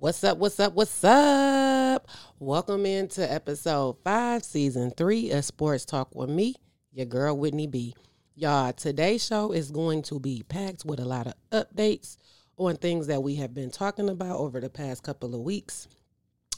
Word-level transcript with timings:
What's 0.00 0.22
up? 0.22 0.38
What's 0.38 0.60
up? 0.60 0.74
What's 0.74 1.02
up? 1.02 2.06
Welcome 2.38 2.86
into 2.86 3.20
episode 3.28 3.96
five, 4.04 4.44
season 4.44 4.92
three 4.92 5.32
of 5.32 5.44
Sports 5.44 5.84
Talk 5.84 6.14
with 6.14 6.30
me, 6.30 6.54
your 6.92 7.06
girl 7.06 7.36
Whitney 7.36 7.66
B. 7.66 7.96
Y'all, 8.36 8.72
today's 8.72 9.26
show 9.26 9.50
is 9.50 9.72
going 9.72 10.02
to 10.02 10.20
be 10.20 10.44
packed 10.48 10.84
with 10.84 11.00
a 11.00 11.04
lot 11.04 11.26
of 11.26 11.34
updates 11.50 12.16
on 12.58 12.76
things 12.76 13.08
that 13.08 13.24
we 13.24 13.34
have 13.34 13.52
been 13.52 13.72
talking 13.72 14.08
about 14.08 14.36
over 14.36 14.60
the 14.60 14.70
past 14.70 15.02
couple 15.02 15.34
of 15.34 15.40
weeks, 15.40 15.88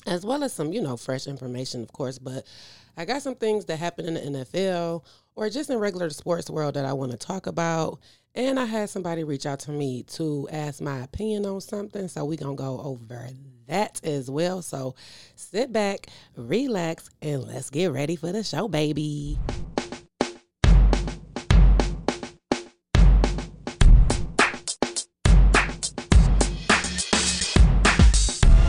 as 0.07 0.27
well 0.27 0.45
as 0.45 0.53
some, 0.53 0.75
you 0.75 0.83
know, 0.83 0.99
fresh 0.99 1.27
information, 1.27 1.83
of 1.83 1.91
course. 1.95 2.19
But 2.19 2.47
I 2.95 3.07
got 3.07 3.23
some 3.23 3.37
things 3.37 3.65
that 3.65 3.79
happened 3.79 4.19
in 4.19 4.35
the 4.35 4.45
NFL 4.45 5.03
or 5.35 5.49
just 5.49 5.71
in 5.71 5.79
regular 5.79 6.11
sports 6.11 6.51
world 6.51 6.75
that 6.75 6.85
I 6.85 6.93
want 6.93 7.13
to 7.13 7.19
talk 7.19 7.47
about. 7.47 8.01
And 8.35 8.61
I 8.61 8.65
had 8.65 8.91
somebody 8.91 9.25
reach 9.25 9.47
out 9.47 9.61
to 9.61 9.73
me 9.73 10.05
to 10.15 10.49
ask 10.53 10.81
my 10.81 11.01
opinion 11.01 11.47
on 11.47 11.61
something. 11.61 12.09
So 12.09 12.25
we're 12.25 12.37
going 12.37 12.57
to 12.57 12.63
go 12.63 12.81
over 12.81 13.29
that 13.67 14.01
as 14.05 14.31
well. 14.31 14.63
So 14.63 14.95
sit 15.35 15.73
back, 15.73 16.07
relax, 16.37 17.11
and 17.23 17.43
let's 17.45 17.71
get 17.71 17.93
ready 17.93 18.17
for 18.17 18.31
the 18.33 18.45
show, 18.45 18.69
baby. 18.69 19.39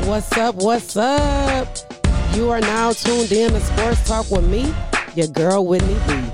What's 0.05 0.35
up? 0.37 0.55
What's 0.55 0.97
up? 0.97 1.77
You 2.33 2.49
are 2.49 2.59
now 2.59 2.91
tuned 2.91 3.31
in 3.31 3.51
to 3.51 3.59
Sports 3.61 4.07
Talk 4.07 4.29
with 4.31 4.45
me, 4.45 4.73
your 5.15 5.27
girl 5.27 5.65
Whitney 5.65 5.97
B. 6.07 6.31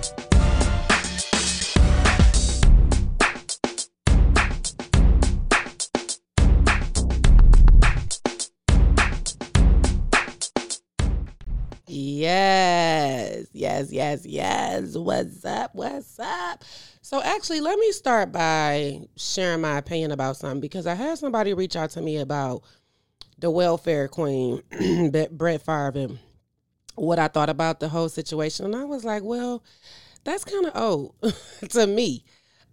Yes, 11.89 13.47
yes, 13.53 13.91
yes, 13.91 14.25
yes. 14.25 14.95
What's 14.95 15.43
up? 15.45 15.71
What's 15.73 16.19
up? 16.19 16.63
So, 17.01 17.21
actually, 17.23 17.61
let 17.61 17.79
me 17.79 17.91
start 17.91 18.31
by 18.31 18.99
sharing 19.15 19.61
my 19.61 19.77
opinion 19.77 20.11
about 20.11 20.37
something 20.37 20.59
because 20.59 20.85
I 20.85 20.93
had 20.93 21.17
somebody 21.17 21.53
reach 21.53 21.75
out 21.75 21.91
to 21.91 22.01
me 22.01 22.17
about 22.17 22.63
the 23.39 23.49
welfare 23.49 24.07
queen, 24.07 24.61
Brett 25.31 25.61
Favre, 25.61 25.91
and 25.95 26.19
what 26.97 27.19
I 27.19 27.27
thought 27.27 27.49
about 27.49 27.79
the 27.79 27.89
whole 27.89 28.09
situation. 28.09 28.65
And 28.65 28.75
I 28.75 28.83
was 28.83 29.05
like, 29.05 29.23
well, 29.23 29.63
that's 30.23 30.43
kind 30.43 30.65
of 30.65 30.75
old 30.75 31.15
to 31.69 31.87
me. 31.87 32.25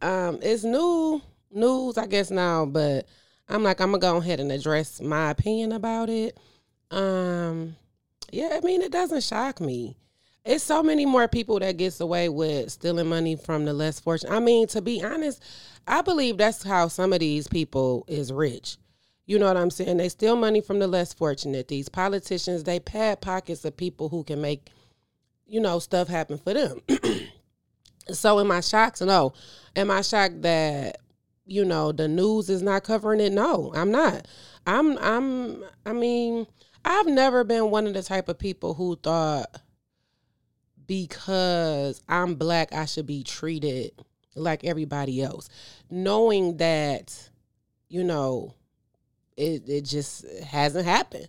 Um, 0.02 0.38
it's 0.42 0.64
new 0.64 1.22
news, 1.52 1.98
I 1.98 2.06
guess, 2.06 2.30
now, 2.30 2.66
but 2.66 3.06
I'm 3.48 3.62
like, 3.62 3.80
I'm 3.80 3.90
going 3.90 4.00
to 4.00 4.06
go 4.06 4.16
ahead 4.16 4.40
and 4.40 4.50
address 4.50 5.00
my 5.00 5.30
opinion 5.30 5.72
about 5.72 6.08
it. 6.08 6.38
Um, 6.90 7.76
yeah, 8.32 8.50
I 8.52 8.60
mean, 8.60 8.82
it 8.82 8.92
doesn't 8.92 9.22
shock 9.22 9.60
me. 9.60 9.96
It's 10.44 10.64
so 10.64 10.82
many 10.82 11.06
more 11.06 11.28
people 11.28 11.58
that 11.60 11.76
gets 11.76 12.00
away 12.00 12.28
with 12.28 12.70
stealing 12.70 13.08
money 13.08 13.36
from 13.36 13.64
the 13.64 13.72
less 13.72 14.00
fortunate. 14.00 14.32
I 14.32 14.40
mean, 14.40 14.66
to 14.68 14.82
be 14.82 15.02
honest, 15.02 15.42
I 15.86 16.02
believe 16.02 16.36
that's 16.36 16.62
how 16.62 16.88
some 16.88 17.12
of 17.12 17.20
these 17.20 17.48
people 17.48 18.04
is 18.08 18.32
rich. 18.32 18.76
You 19.26 19.38
know 19.38 19.46
what 19.46 19.56
I'm 19.56 19.70
saying? 19.70 19.96
They 19.96 20.08
steal 20.08 20.36
money 20.36 20.60
from 20.60 20.78
the 20.78 20.86
less 20.86 21.14
fortunate. 21.14 21.68
These 21.68 21.88
politicians, 21.88 22.64
they 22.64 22.78
pad 22.78 23.20
pockets 23.20 23.64
of 23.64 23.76
people 23.76 24.10
who 24.10 24.22
can 24.22 24.40
make, 24.40 24.70
you 25.46 25.60
know, 25.60 25.78
stuff 25.78 26.08
happen 26.08 26.36
for 26.36 26.52
them. 26.52 26.80
so 28.12 28.38
am 28.38 28.50
I 28.50 28.60
shocked? 28.60 29.00
No. 29.00 29.32
Am 29.76 29.90
I 29.90 30.02
shocked 30.02 30.42
that, 30.42 30.98
you 31.46 31.64
know, 31.64 31.90
the 31.90 32.06
news 32.06 32.50
is 32.50 32.62
not 32.62 32.84
covering 32.84 33.20
it? 33.20 33.32
No, 33.32 33.72
I'm 33.74 33.90
not. 33.90 34.28
I'm 34.66 34.98
I'm 34.98 35.64
I 35.86 35.92
mean, 35.92 36.46
I've 36.84 37.06
never 37.06 37.44
been 37.44 37.70
one 37.70 37.86
of 37.86 37.94
the 37.94 38.02
type 38.02 38.28
of 38.28 38.38
people 38.38 38.74
who 38.74 38.96
thought 38.96 39.60
because 40.86 42.02
I'm 42.08 42.34
black, 42.34 42.74
I 42.74 42.84
should 42.84 43.06
be 43.06 43.22
treated 43.22 43.92
like 44.34 44.64
everybody 44.64 45.22
else. 45.22 45.48
Knowing 45.90 46.58
that, 46.58 47.30
you 47.88 48.04
know, 48.04 48.54
it, 49.36 49.68
it 49.68 49.84
just 49.84 50.24
hasn't 50.42 50.86
happened. 50.86 51.28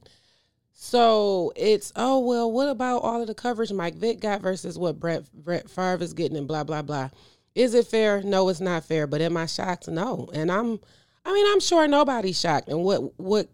So 0.74 1.54
it's 1.56 1.92
oh 1.96 2.20
well, 2.20 2.52
what 2.52 2.70
about 2.70 3.00
all 3.00 3.22
of 3.22 3.28
the 3.28 3.34
coverage 3.34 3.72
Mike 3.72 3.96
Vick 3.96 4.20
got 4.20 4.42
versus 4.42 4.78
what 4.78 5.00
Brett 5.00 5.24
Brett 5.34 5.70
Favre 5.70 6.04
is 6.04 6.14
getting 6.14 6.38
and 6.38 6.48
blah 6.48 6.64
blah 6.64 6.82
blah. 6.82 7.10
Is 7.56 7.74
it 7.74 7.88
fair? 7.88 8.22
No, 8.22 8.50
it's 8.50 8.60
not 8.60 8.84
fair. 8.84 9.08
But 9.08 9.22
am 9.22 9.38
I 9.38 9.46
shocked? 9.46 9.88
No. 9.88 10.30
And 10.34 10.52
I'm 10.52 10.80
I 11.26 11.34
mean, 11.34 11.46
I'm 11.48 11.60
sure 11.60 11.88
nobody's 11.88 12.40
shocked. 12.40 12.70
And 12.70 12.84
what 12.84 13.18
what 13.20 13.48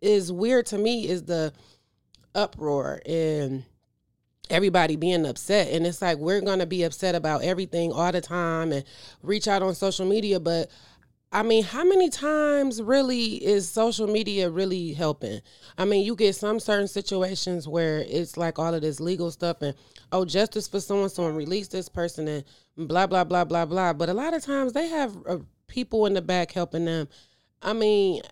is 0.00 0.30
weird 0.30 0.66
to 0.66 0.78
me 0.78 1.08
is 1.08 1.24
the 1.24 1.52
uproar 2.34 3.00
and 3.06 3.64
everybody 4.50 4.96
being 4.96 5.24
upset 5.24 5.68
and 5.72 5.86
it's 5.86 6.02
like 6.02 6.18
we're 6.18 6.40
going 6.40 6.58
to 6.58 6.66
be 6.66 6.82
upset 6.82 7.14
about 7.14 7.42
everything 7.42 7.92
all 7.92 8.12
the 8.12 8.20
time 8.20 8.72
and 8.72 8.84
reach 9.22 9.48
out 9.48 9.62
on 9.62 9.74
social 9.74 10.04
media 10.04 10.38
but 10.38 10.70
I 11.34 11.42
mean, 11.42 11.64
how 11.64 11.82
many 11.82 12.10
times 12.10 12.80
really 12.80 13.44
is 13.44 13.68
social 13.68 14.06
media 14.06 14.48
really 14.48 14.92
helping? 14.92 15.40
I 15.76 15.84
mean, 15.84 16.06
you 16.06 16.14
get 16.14 16.36
some 16.36 16.60
certain 16.60 16.86
situations 16.86 17.66
where 17.66 18.04
it's 18.08 18.36
like 18.36 18.60
all 18.60 18.72
of 18.72 18.82
this 18.82 19.00
legal 19.00 19.32
stuff 19.32 19.60
and 19.60 19.74
oh, 20.12 20.24
justice 20.24 20.68
for 20.68 20.78
someone, 20.78 21.08
someone 21.08 21.34
release 21.34 21.66
this 21.66 21.88
person 21.88 22.28
and 22.28 22.44
blah 22.76 23.08
blah 23.08 23.24
blah 23.24 23.44
blah 23.44 23.64
blah. 23.64 23.92
But 23.92 24.10
a 24.10 24.14
lot 24.14 24.32
of 24.32 24.44
times 24.44 24.74
they 24.74 24.86
have 24.86 25.16
uh, 25.26 25.38
people 25.66 26.06
in 26.06 26.14
the 26.14 26.22
back 26.22 26.52
helping 26.52 26.84
them. 26.84 27.08
I 27.60 27.72
mean, 27.72 28.22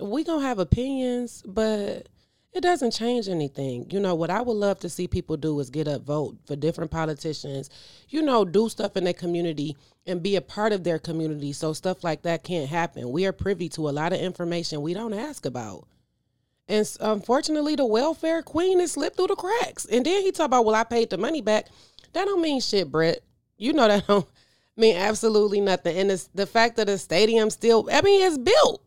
we 0.00 0.24
gonna 0.24 0.40
have 0.40 0.58
opinions, 0.58 1.42
but 1.46 2.08
it 2.52 2.62
doesn't 2.62 2.90
change 2.90 3.28
anything. 3.28 3.86
You 3.90 4.00
know, 4.00 4.14
what 4.14 4.30
I 4.30 4.42
would 4.42 4.56
love 4.56 4.80
to 4.80 4.88
see 4.88 5.06
people 5.06 5.36
do 5.36 5.58
is 5.60 5.70
get 5.70 5.86
up, 5.86 6.02
vote 6.02 6.36
for 6.46 6.56
different 6.56 6.90
politicians, 6.90 7.70
you 8.08 8.22
know, 8.22 8.44
do 8.44 8.68
stuff 8.68 8.96
in 8.96 9.04
their 9.04 9.12
community 9.12 9.76
and 10.06 10.22
be 10.22 10.34
a 10.34 10.40
part 10.40 10.72
of 10.72 10.82
their 10.82 10.98
community 10.98 11.52
so 11.52 11.72
stuff 11.72 12.02
like 12.02 12.22
that 12.22 12.42
can't 12.42 12.68
happen. 12.68 13.12
We 13.12 13.26
are 13.26 13.32
privy 13.32 13.68
to 13.70 13.88
a 13.88 13.90
lot 13.90 14.12
of 14.12 14.20
information 14.20 14.82
we 14.82 14.94
don't 14.94 15.14
ask 15.14 15.46
about. 15.46 15.86
And 16.66 16.88
unfortunately, 17.00 17.76
the 17.76 17.84
welfare 17.84 18.42
queen 18.42 18.80
has 18.80 18.92
slipped 18.92 19.16
through 19.16 19.28
the 19.28 19.36
cracks. 19.36 19.86
And 19.86 20.04
then 20.04 20.22
he 20.22 20.32
talk 20.32 20.46
about, 20.46 20.64
well, 20.64 20.74
I 20.74 20.84
paid 20.84 21.10
the 21.10 21.18
money 21.18 21.42
back. 21.42 21.68
That 22.12 22.24
don't 22.24 22.42
mean 22.42 22.60
shit, 22.60 22.90
Brett. 22.90 23.20
You 23.58 23.72
know 23.72 23.88
that 23.88 24.06
don't 24.06 24.26
mean 24.76 24.96
absolutely 24.96 25.60
nothing. 25.60 25.96
And 25.96 26.10
it's 26.10 26.28
the 26.34 26.46
fact 26.46 26.76
that 26.76 26.86
the 26.88 26.98
stadium 26.98 27.50
still, 27.50 27.88
I 27.92 28.02
mean, 28.02 28.26
it's 28.26 28.38
built 28.38 28.82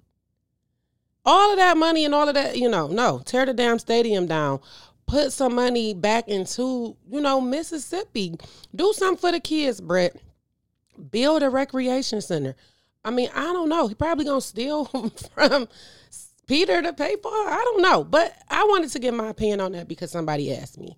all 1.26 1.52
of 1.52 1.58
that 1.58 1.78
money 1.78 2.06
and 2.06 2.14
all 2.14 2.28
of 2.28 2.36
that, 2.36 2.58
you 2.58 2.70
know, 2.70 2.88
no, 2.88 3.20
tear 3.20 3.46
the 3.46 3.54
damn 3.54 3.80
stadium 3.80 4.26
down. 4.28 4.60
Put 5.06 5.32
some 5.32 5.56
money 5.56 5.94
back 5.94 6.28
into, 6.28 6.96
you 7.10 7.22
know, 7.22 7.42
Mississippi. 7.42 8.36
Do 8.74 8.94
something 8.94 9.18
for 9.20 9.32
the 9.32 9.40
kids, 9.40 9.82
Brett. 9.82 10.16
Build 11.12 11.44
a 11.44 11.50
recreation 11.50 12.22
center. 12.22 12.56
I 13.04 13.12
mean, 13.12 13.30
I 13.36 13.44
don't 13.44 13.70
know. 13.70 13.88
He 13.88 13.96
probably 13.96 14.26
gonna 14.26 14.42
steal 14.42 14.86
from 15.36 15.68
Peter 16.48 16.82
to 16.82 16.94
pay 16.94 17.16
for. 17.22 17.32
I 17.32 17.62
don't 17.64 17.82
know, 17.82 18.04
but 18.04 18.34
I 18.50 18.64
wanted 18.64 18.92
to 18.92 19.00
get 19.00 19.14
my 19.14 19.30
opinion 19.30 19.62
on 19.62 19.74
that 19.74 19.88
because 19.88 20.12
somebody 20.12 20.56
asked 20.56 20.78
me. 20.78 20.96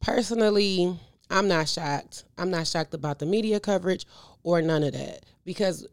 Personally, 0.00 0.98
I'm 1.30 1.46
not 1.46 1.68
shocked. 1.68 2.24
I'm 2.38 2.50
not 2.50 2.66
shocked 2.66 2.94
about 2.94 3.18
the 3.18 3.26
media 3.26 3.60
coverage 3.60 4.06
or 4.42 4.62
none 4.62 4.82
of 4.82 4.94
that 4.94 5.24
because 5.44 5.86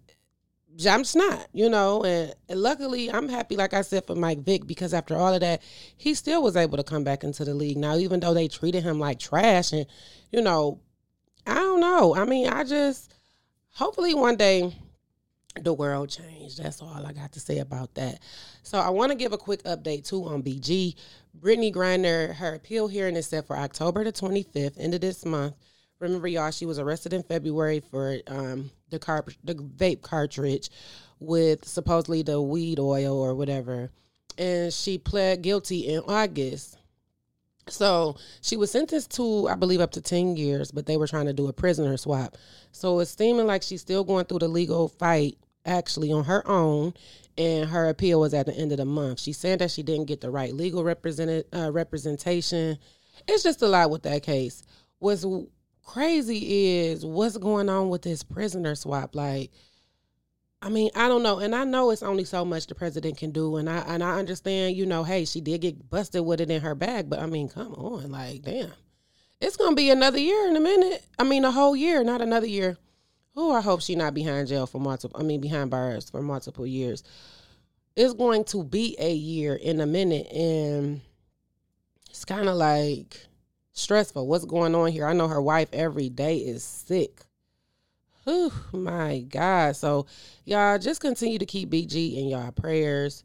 I'm 0.85 1.01
just 1.01 1.15
not, 1.15 1.47
you 1.53 1.69
know, 1.69 2.03
and, 2.03 2.35
and, 2.49 2.61
luckily 2.61 3.09
I'm 3.09 3.29
happy, 3.29 3.55
like 3.55 3.73
I 3.73 3.81
said, 3.81 4.05
for 4.05 4.15
Mike 4.15 4.39
Vick 4.39 4.67
because 4.67 4.93
after 4.93 5.15
all 5.15 5.33
of 5.33 5.39
that, 5.41 5.63
he 5.95 6.13
still 6.13 6.43
was 6.43 6.55
able 6.55 6.77
to 6.77 6.83
come 6.83 7.03
back 7.03 7.23
into 7.23 7.43
the 7.43 7.55
league. 7.55 7.77
Now, 7.77 7.95
even 7.95 8.19
though 8.19 8.33
they 8.35 8.47
treated 8.47 8.83
him 8.83 8.99
like 8.99 9.17
trash, 9.17 9.71
and 9.71 9.87
you 10.31 10.41
know, 10.41 10.79
I 11.47 11.55
don't 11.55 11.79
know. 11.79 12.15
I 12.15 12.25
mean, 12.25 12.47
I 12.47 12.63
just 12.63 13.11
hopefully 13.73 14.13
one 14.13 14.35
day 14.35 14.75
the 15.63 15.73
world 15.73 16.09
changed. 16.09 16.61
That's 16.61 16.81
all 16.81 17.05
I 17.05 17.13
got 17.13 17.31
to 17.33 17.39
say 17.39 17.59
about 17.59 17.95
that. 17.95 18.19
So 18.61 18.77
I 18.77 18.89
want 18.89 19.11
to 19.11 19.17
give 19.17 19.33
a 19.33 19.37
quick 19.37 19.63
update 19.63 20.07
too 20.07 20.23
on 20.25 20.43
BG. 20.43 20.95
Brittney 21.39 21.73
Griner, 21.73 22.35
her 22.35 22.53
appeal 22.53 22.87
hearing 22.87 23.15
is 23.15 23.27
set 23.27 23.47
for 23.47 23.57
October 23.57 24.03
the 24.03 24.11
25th, 24.11 24.79
end 24.79 24.93
of 24.93 25.01
this 25.01 25.25
month. 25.25 25.55
Remember, 25.99 26.27
y'all, 26.27 26.51
she 26.51 26.65
was 26.65 26.79
arrested 26.79 27.13
in 27.13 27.23
February 27.23 27.81
for 27.91 28.19
um, 28.27 28.69
the 28.89 28.99
car 28.99 29.25
the 29.43 29.55
vape 29.55 30.01
cartridge 30.01 30.69
with 31.19 31.65
supposedly 31.65 32.21
the 32.21 32.41
weed 32.41 32.79
oil 32.79 33.19
or 33.19 33.33
whatever, 33.33 33.91
and 34.37 34.71
she 34.71 34.97
pled 34.97 35.41
guilty 35.41 35.87
in 35.87 36.01
August. 36.07 36.77
So 37.69 38.15
she 38.41 38.55
was 38.55 38.71
sentenced 38.71 39.11
to, 39.15 39.49
I 39.49 39.55
believe, 39.55 39.81
up 39.81 39.91
to 39.91 40.01
10 40.01 40.37
years, 40.37 40.71
but 40.71 40.85
they 40.85 40.97
were 40.97 41.07
trying 41.07 41.25
to 41.25 41.33
do 41.33 41.47
a 41.47 41.53
prisoner 41.53 41.97
swap. 41.97 42.37
So 42.71 42.99
it's 42.99 43.15
seeming 43.15 43.47
like 43.47 43.63
she's 43.63 43.81
still 43.81 44.03
going 44.03 44.25
through 44.25 44.39
the 44.39 44.47
legal 44.47 44.87
fight 44.87 45.37
actually 45.65 46.11
on 46.11 46.23
her 46.25 46.47
own, 46.47 46.93
and 47.37 47.69
her 47.69 47.89
appeal 47.89 48.21
was 48.21 48.33
at 48.33 48.45
the 48.45 48.55
end 48.55 48.71
of 48.71 48.77
the 48.77 48.85
month. 48.85 49.19
She 49.19 49.33
said 49.33 49.59
that 49.59 49.71
she 49.71 49.83
didn't 49.83 50.05
get 50.05 50.21
the 50.21 50.31
right 50.31 50.53
legal 50.53 50.79
uh, 50.87 51.71
representation. 51.71 52.77
It's 53.27 53.43
just 53.43 53.61
a 53.61 53.67
lot 53.67 53.91
with 53.91 54.03
that 54.03 54.23
case. 54.23 54.63
Was 54.99 55.25
crazy 55.87 56.77
is 56.77 57.03
what's 57.03 57.37
going 57.37 57.69
on 57.69 57.89
with 57.89 58.03
this 58.03 58.21
prisoner 58.21 58.75
swap. 58.75 59.15
Like, 59.15 59.51
I 60.61 60.69
mean, 60.69 60.91
I 60.93 61.07
don't 61.07 61.23
know, 61.23 61.39
and 61.39 61.55
I 61.55 61.63
know 61.63 61.89
it's 61.89 62.03
only 62.03 62.25
so 62.25 62.45
much 62.45 62.67
the 62.67 62.75
president 62.75 63.17
can 63.17 63.31
do, 63.31 63.55
and 63.55 63.67
I 63.67 63.77
and 63.79 64.03
I 64.03 64.19
understand, 64.19 64.75
you 64.75 64.85
know, 64.85 65.03
hey, 65.03 65.25
she 65.25 65.41
did 65.41 65.61
get 65.61 65.89
busted 65.89 66.23
with 66.23 66.41
it 66.41 66.51
in 66.51 66.61
her 66.61 66.75
bag, 66.75 67.09
but 67.09 67.19
I 67.19 67.25
mean, 67.25 67.49
come 67.49 67.73
on, 67.73 68.11
like, 68.11 68.43
damn, 68.43 68.73
it's 69.41 69.57
gonna 69.57 69.75
be 69.75 69.89
another 69.89 70.19
year 70.19 70.47
in 70.47 70.55
a 70.55 70.59
minute. 70.59 71.03
I 71.17 71.23
mean, 71.23 71.45
a 71.45 71.51
whole 71.51 71.75
year, 71.75 72.03
not 72.03 72.21
another 72.21 72.47
year. 72.47 72.77
Oh, 73.35 73.53
I 73.53 73.61
hope 73.61 73.81
she 73.81 73.95
not 73.95 74.15
behind 74.15 74.47
jail 74.47 74.67
for 74.67 74.79
multiple. 74.79 75.19
I 75.19 75.23
mean, 75.23 75.41
behind 75.41 75.69
bars 75.69 76.09
for 76.09 76.21
multiple 76.21 76.67
years. 76.67 77.03
It's 77.95 78.13
going 78.13 78.43
to 78.45 78.63
be 78.63 78.95
a 78.99 79.13
year 79.13 79.55
in 79.55 79.79
a 79.79 79.85
minute, 79.85 80.27
and 80.31 81.01
it's 82.09 82.25
kind 82.25 82.49
of 82.49 82.55
like 82.55 83.26
stressful. 83.77 84.27
What's 84.27 84.45
going 84.45 84.75
on 84.75 84.91
here? 84.91 85.05
I 85.05 85.13
know 85.13 85.27
her 85.27 85.41
wife 85.41 85.69
every 85.71 86.09
day 86.09 86.37
is 86.37 86.63
sick. 86.63 87.21
Oh 88.25 88.51
my 88.73 89.19
God. 89.19 89.75
So 89.75 90.07
y'all 90.43 90.79
just 90.79 90.99
continue 90.99 91.39
to 91.39 91.45
keep 91.45 91.69
BG 91.69 92.17
in 92.17 92.27
y'all 92.27 92.51
prayers. 92.51 93.23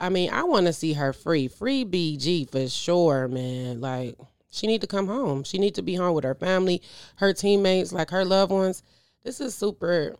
I 0.00 0.08
mean, 0.08 0.30
I 0.30 0.44
want 0.44 0.66
to 0.66 0.72
see 0.72 0.94
her 0.94 1.12
free. 1.12 1.48
Free 1.48 1.84
BG 1.84 2.50
for 2.50 2.68
sure, 2.68 3.28
man. 3.28 3.80
Like 3.80 4.16
she 4.50 4.66
need 4.66 4.80
to 4.80 4.86
come 4.86 5.06
home. 5.06 5.44
She 5.44 5.58
need 5.58 5.74
to 5.76 5.82
be 5.82 5.94
home 5.94 6.14
with 6.14 6.24
her 6.24 6.34
family, 6.34 6.82
her 7.16 7.32
teammates, 7.32 7.92
like 7.92 8.10
her 8.10 8.24
loved 8.24 8.52
ones. 8.52 8.82
This 9.22 9.40
is 9.40 9.54
super 9.54 10.16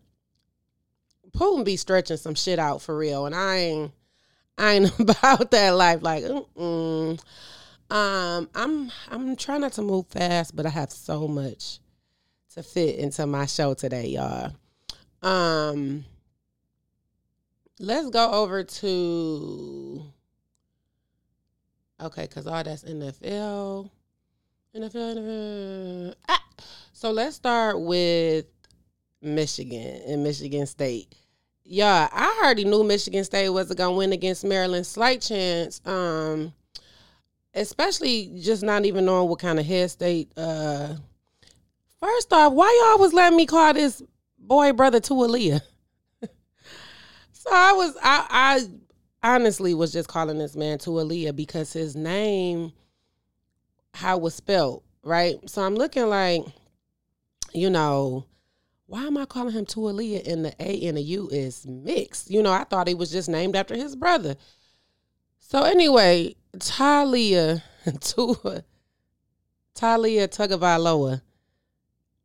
Putin 1.33 1.65
be 1.65 1.77
stretching 1.77 2.17
some 2.17 2.35
shit 2.35 2.59
out 2.59 2.83
for 2.83 2.97
real. 2.97 3.27
And 3.27 3.35
I 3.35 3.57
ain't 3.57 3.93
I 4.57 4.73
ain't 4.73 4.99
about 5.01 5.51
that 5.53 5.71
life. 5.71 6.03
Like, 6.03 6.25
mm 6.25 7.21
um, 7.91 8.49
I'm 8.55 8.93
I'm 9.11 9.37
trying 9.37 9.63
not 9.63 9.73
to 9.75 9.83
move 9.83 10.07
fast, 10.09 10.55
but 10.55 10.67
I 10.67 10.71
have 10.71 10.91
so 10.91 11.27
much 11.27 11.81
to 12.55 12.63
fit 12.63 12.97
into 12.97 13.27
my 13.27 13.47
show 13.47 13.75
today, 13.75 14.09
y'all. 14.09 14.53
Um, 15.23 16.05
let's 17.81 18.11
go 18.11 18.31
over 18.31 18.63
to 18.63 20.03
okay, 22.01 22.23
because 22.23 22.47
all 22.47 22.63
that's 22.63 22.85
NFL, 22.85 23.91
NFL, 24.77 25.17
NFL. 25.17 26.15
Ah! 26.29 26.45
So 26.93 27.11
let's 27.11 27.37
start 27.37 27.81
with 27.81 28.47
Michigan 29.23 30.03
and 30.07 30.23
Michigan 30.23 30.67
State. 30.67 31.15
Yeah, 31.65 32.09
I 32.13 32.41
already 32.43 32.65
knew 32.65 32.85
Michigan 32.85 33.25
State 33.25 33.49
wasn't 33.49 33.79
gonna 33.79 33.97
win 33.97 34.13
against 34.13 34.45
Maryland. 34.45 34.87
Slight 34.87 35.23
chance. 35.23 35.81
Um, 35.87 36.53
especially 37.55 38.39
just 38.41 38.63
not 38.63 38.85
even 38.85 39.05
knowing 39.05 39.29
what 39.29 39.39
kind 39.39 39.59
of 39.59 39.67
head 39.67 39.91
state. 39.91 40.33
Uh, 40.37 40.95
first 42.01 42.33
off, 42.33 42.53
why 42.53 42.91
y'all 42.91 43.01
was 43.01 43.13
letting 43.13 43.37
me 43.37 43.47
call 43.47 43.75
this 43.75 44.03
boy 44.39 44.73
brother 44.73 45.01
Taulia? 45.01 45.61
so 47.33 47.51
I 47.53 47.73
was, 47.73 47.97
I, 48.03 48.27
I 49.23 49.35
honestly 49.35 49.75
was 49.75 49.93
just 49.93 50.09
calling 50.09 50.39
this 50.39 50.57
man 50.57 50.79
Taulia 50.79 51.35
because 51.35 51.73
his 51.73 51.97
name, 51.97 52.73
how 53.95 54.17
it 54.17 54.23
was 54.23 54.35
spelled, 54.35 54.83
right? 55.03 55.37
So 55.49 55.63
I'm 55.63 55.75
looking 55.75 56.09
like, 56.09 56.43
you 57.53 57.71
know, 57.71 58.27
why 58.89 59.05
am 59.05 59.19
I 59.19 59.27
calling 59.27 59.53
him 59.53 59.67
Tualia 59.67 60.27
and 60.27 60.47
the 60.47 60.55
A 60.61 60.87
and 60.87 60.97
the 60.97 61.03
U 61.03 61.29
is 61.31 61.67
mixed? 61.67 62.31
You 62.31 62.43
know, 62.43 62.53
I 62.53 62.65
thought 62.65 62.89
he 62.89 62.95
was 62.95 63.11
just 63.11 63.29
named 63.29 63.55
after 63.55 63.77
his 63.77 63.95
brother. 63.95 64.37
So 65.49 65.63
anyway, 65.63 66.37
Talia 66.59 67.65
Talia 69.75 70.29
Tagovailoa. 70.29 71.23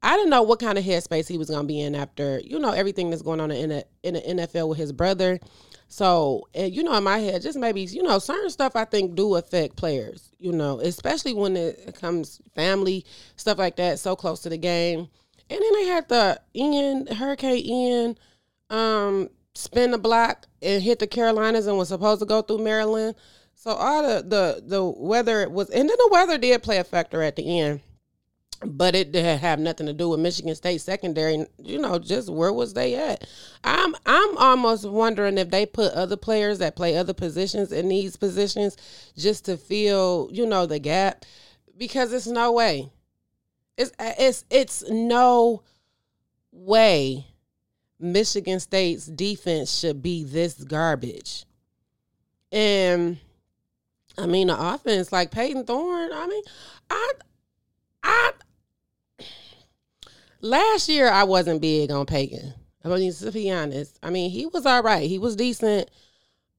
I 0.01 0.17
didn't 0.17 0.29
know 0.29 0.43
what 0.43 0.59
kind 0.59 0.77
of 0.77 0.83
headspace 0.83 1.29
he 1.29 1.37
was 1.37 1.49
gonna 1.49 1.65
be 1.65 1.79
in 1.79 1.95
after 1.95 2.41
you 2.43 2.59
know 2.59 2.71
everything 2.71 3.09
that's 3.09 3.21
going 3.21 3.39
on 3.39 3.49
in 3.49 3.69
the 3.69 3.85
in 4.03 4.15
the 4.15 4.19
NFL 4.19 4.67
with 4.67 4.77
his 4.77 4.91
brother. 4.91 5.39
So 5.87 6.49
and 6.53 6.75
you 6.75 6.83
know, 6.83 6.93
in 6.97 7.05
my 7.05 7.19
head, 7.19 7.41
just 7.41 7.57
maybe 7.57 7.83
you 7.83 8.03
know 8.03 8.19
certain 8.19 8.49
stuff 8.49 8.75
I 8.75 8.83
think 8.83 9.15
do 9.15 9.35
affect 9.35 9.77
players. 9.77 10.33
You 10.37 10.51
know, 10.51 10.81
especially 10.81 11.33
when 11.33 11.55
it 11.55 11.95
comes 11.97 12.41
family 12.55 13.05
stuff 13.37 13.57
like 13.57 13.77
that, 13.77 13.99
so 13.99 14.17
close 14.17 14.41
to 14.41 14.49
the 14.49 14.57
game. 14.57 15.07
And 15.49 15.61
then 15.61 15.73
they 15.75 15.85
had 15.85 16.09
the 16.09 16.41
Ian 16.53 17.07
Hurricane 17.07 17.65
Ian 17.65 18.17
um, 18.69 19.29
spin 19.55 19.91
the 19.91 19.97
block 19.97 20.47
and 20.61 20.81
hit 20.81 20.99
the 20.99 21.07
Carolinas 21.07 21.67
and 21.67 21.77
was 21.77 21.89
supposed 21.89 22.21
to 22.21 22.25
go 22.25 22.41
through 22.41 22.63
Maryland. 22.63 23.15
So 23.55 23.71
all 23.71 24.01
the 24.01 24.23
the 24.23 24.63
the 24.65 24.83
weather 24.83 25.49
was, 25.49 25.69
and 25.69 25.87
then 25.87 25.95
the 25.97 26.09
weather 26.11 26.37
did 26.37 26.63
play 26.63 26.79
a 26.79 26.83
factor 26.83 27.21
at 27.21 27.35
the 27.35 27.59
end, 27.59 27.81
but 28.65 28.95
it 28.95 29.11
did 29.11 29.39
have 29.39 29.59
nothing 29.59 29.85
to 29.85 29.93
do 29.93 30.09
with 30.09 30.19
Michigan 30.19 30.55
State 30.55 30.81
secondary. 30.81 31.45
You 31.59 31.79
know, 31.79 31.99
just 31.99 32.29
where 32.29 32.51
was 32.51 32.73
they 32.73 32.95
at? 32.95 33.27
I'm 33.63 33.95
I'm 34.05 34.37
almost 34.37 34.89
wondering 34.89 35.37
if 35.37 35.49
they 35.49 35.65
put 35.65 35.93
other 35.93 36.17
players 36.17 36.59
that 36.59 36.75
play 36.75 36.97
other 36.97 37.13
positions 37.13 37.71
in 37.71 37.87
these 37.89 38.17
positions 38.17 38.75
just 39.15 39.45
to 39.45 39.55
fill, 39.55 40.29
you 40.31 40.45
know, 40.45 40.65
the 40.65 40.79
gap, 40.79 41.23
because 41.77 42.11
it's 42.11 42.27
no 42.27 42.51
way, 42.51 42.91
it's 43.77 43.91
it's 43.99 44.45
it's 44.49 44.83
no 44.89 45.61
way 46.51 47.27
Michigan 48.03 48.59
State's 48.59 49.05
defense 49.05 49.79
should 49.79 50.03
be 50.03 50.23
this 50.23 50.55
garbage. 50.55 51.45
And 52.51 53.17
I 54.17 54.27
mean 54.27 54.47
the 54.47 54.73
offense, 54.73 55.11
like 55.11 55.31
Payton 55.31 55.65
Thorne, 55.65 56.11
I 56.13 56.27
mean, 56.27 56.43
I 56.89 57.11
I 58.03 58.31
last 60.41 60.89
year 60.89 61.09
I 61.09 61.23
wasn't 61.23 61.61
big 61.61 61.91
on 61.91 62.05
Payton. 62.05 62.53
I 62.85 62.89
mean, 62.89 63.13
to 63.13 63.31
be 63.31 63.49
honest. 63.49 63.97
I 64.03 64.09
mean, 64.09 64.29
he 64.29 64.45
was 64.45 64.65
all 64.65 64.83
right. 64.83 65.07
He 65.07 65.17
was 65.17 65.37
decent. 65.37 65.89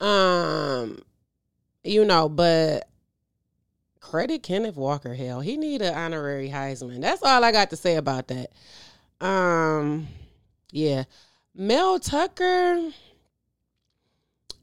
Um, 0.00 1.02
you 1.84 2.04
know, 2.04 2.30
but 2.30 2.88
credit 4.00 4.42
Kenneth 4.42 4.76
Walker. 4.76 5.14
Hell, 5.14 5.40
he 5.40 5.58
need 5.58 5.82
an 5.82 5.94
honorary 5.94 6.48
Heisman. 6.48 7.02
That's 7.02 7.22
all 7.22 7.44
I 7.44 7.52
got 7.52 7.70
to 7.70 7.76
say 7.76 7.96
about 7.96 8.28
that. 8.28 8.50
Um, 9.20 10.08
yeah. 10.70 11.04
Mel 11.54 12.00
Tucker, 12.00 12.90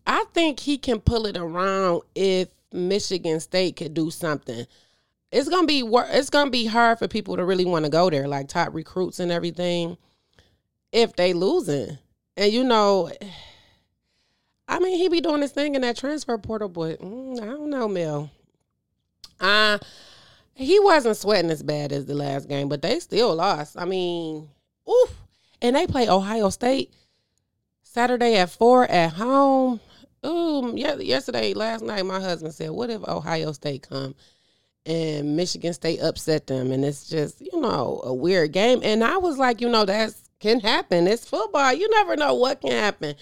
I 0.06 0.26
think 0.34 0.60
he 0.60 0.78
can 0.78 1.00
pull 1.00 1.26
it 1.26 1.38
around 1.38 2.02
if 2.16 2.50
Michigan 2.74 3.40
State 3.40 3.78
could 3.78 3.94
do 3.94 4.12
something. 4.12 4.66
It's 5.32 5.48
gonna 5.48 5.68
be 5.68 5.84
it's 5.90 6.30
gonna 6.30 6.50
be 6.50 6.66
hard 6.66 7.00
for 7.00 7.08
people 7.08 7.38
to 7.38 7.46
really 7.46 7.64
want 7.64 7.86
to 7.86 7.92
go 7.92 8.10
there, 8.10 8.28
like 8.28 8.50
top 8.50 8.74
recruits 8.74 9.20
and 9.20 9.32
everything, 9.32 9.98
if 10.92 11.16
they 11.16 11.32
losing. 11.32 11.98
And 12.36 12.52
you 12.52 12.66
know, 12.66 13.10
I 14.68 14.80
mean, 14.80 14.98
he 14.98 15.08
be 15.08 15.22
doing 15.22 15.42
his 15.42 15.54
thing 15.54 15.76
in 15.76 15.82
that 15.84 15.96
transfer 15.96 16.38
portal, 16.38 16.68
but 16.68 17.00
mm, 17.00 17.42
I 17.42 17.46
don't 17.46 17.70
know, 17.70 17.88
Mel. 17.88 18.30
Uh 19.40 19.78
he 20.54 20.78
wasn't 20.82 21.16
sweating 21.16 21.50
as 21.50 21.64
bad 21.64 21.94
as 21.94 22.06
the 22.06 22.14
last 22.14 22.50
game, 22.50 22.68
but 22.68 22.82
they 22.82 23.00
still 23.00 23.34
lost. 23.34 23.78
I 23.80 23.86
mean, 23.86 24.50
oof 24.90 25.16
and 25.62 25.76
they 25.76 25.88
play 25.88 26.10
Ohio 26.10 26.50
State 26.50 26.94
Saturday 27.84 28.38
at 28.38 28.50
four 28.50 28.86
at 28.86 29.14
home. 29.14 29.80
Ooh, 30.26 30.74
yesterday, 30.76 31.54
last 31.54 31.84
night, 31.84 32.06
my 32.06 32.20
husband 32.20 32.54
said, 32.54 32.72
"What 32.72 32.90
if 32.90 33.08
Ohio 33.08 33.52
State 33.52 33.88
come 33.90 34.16
and 34.86 35.36
Michigan 35.36 35.74
State 35.74 36.00
upset 36.00 36.48
them?" 36.48 36.72
And 36.72 36.86
it's 36.86 37.10
just, 37.10 37.42
you 37.42 37.60
know, 37.60 38.02
a 38.04 38.14
weird 38.14 38.52
game. 38.52 38.82
And 38.84 39.04
I 39.04 39.18
was 39.18 39.38
like, 39.38 39.62
you 39.62 39.70
know, 39.70 39.86
that 39.86 40.14
can 40.40 40.60
happen. 40.60 41.08
It's 41.08 41.26
football. 41.26 41.74
You 41.74 41.90
never 41.90 42.16
know 42.16 42.36
what 42.36 42.62
can 42.62 42.72
happen. 42.72 43.16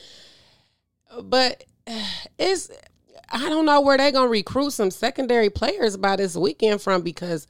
But 1.23 1.63
it's, 2.39 2.69
I 3.29 3.49
don't 3.49 3.65
know 3.65 3.81
where 3.81 3.97
they're 3.97 4.11
gonna 4.11 4.29
recruit 4.29 4.71
some 4.71 4.91
secondary 4.91 5.49
players 5.49 5.97
by 5.97 6.15
this 6.17 6.35
weekend 6.35 6.81
from 6.81 7.01
because 7.01 7.47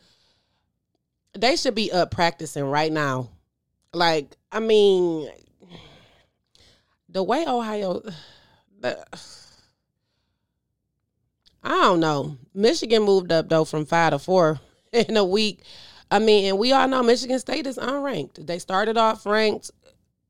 they 1.37 1.55
should 1.55 1.75
be 1.75 1.91
up 1.91 2.11
practicing 2.11 2.65
right 2.65 2.91
now 2.91 3.29
like, 3.93 4.35
I 4.51 4.59
mean, 4.59 5.29
the 7.07 7.23
way 7.23 7.45
Ohio, 7.47 8.01
the, 8.79 9.05
I 11.63 11.69
don't 11.69 11.99
know. 11.99 12.37
Michigan 12.53 13.03
moved 13.03 13.31
up 13.31 13.49
though 13.49 13.65
from 13.65 13.85
five 13.85 14.11
to 14.11 14.19
four 14.19 14.59
in 14.93 15.17
a 15.17 15.25
week. 15.25 15.63
I 16.11 16.19
mean, 16.19 16.45
and 16.45 16.57
we 16.57 16.71
all 16.71 16.87
know 16.87 17.03
Michigan 17.03 17.39
State 17.39 17.67
is 17.67 17.77
unranked. 17.77 18.45
They 18.47 18.57
started 18.57 18.97
off 18.97 19.25
ranked 19.25 19.69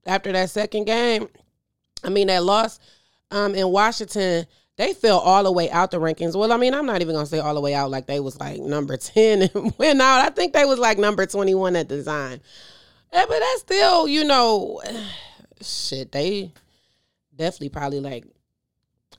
after 0.05 0.31
that 0.31 0.49
second 0.49 0.85
game. 0.85 1.29
I 2.03 2.09
mean, 2.09 2.27
that 2.27 2.43
loss 2.43 2.79
um, 3.31 3.55
in 3.55 3.69
Washington, 3.69 4.45
they 4.75 4.93
fell 4.93 5.19
all 5.19 5.43
the 5.43 5.51
way 5.51 5.69
out 5.69 5.91
the 5.91 5.99
rankings. 5.99 6.35
Well, 6.35 6.51
I 6.51 6.57
mean, 6.57 6.73
I'm 6.73 6.85
not 6.85 7.01
even 7.01 7.15
gonna 7.15 7.25
say 7.25 7.39
all 7.39 7.53
the 7.53 7.61
way 7.61 7.73
out 7.73 7.91
like 7.91 8.07
they 8.07 8.19
was 8.19 8.39
like 8.39 8.59
number 8.59 8.97
10 8.97 9.49
and 9.53 9.73
went 9.77 10.01
out. 10.01 10.21
I 10.21 10.29
think 10.29 10.53
they 10.53 10.65
was 10.65 10.79
like 10.79 10.97
number 10.97 11.25
21 11.25 11.75
at 11.75 11.89
the 11.89 12.03
time. 12.03 12.41
Yeah, 13.13 13.25
but 13.27 13.39
that's 13.39 13.61
still, 13.61 14.07
you 14.07 14.23
know, 14.23 14.81
shit. 15.61 16.11
They 16.11 16.53
definitely 17.35 17.69
probably 17.69 17.99
like, 17.99 18.25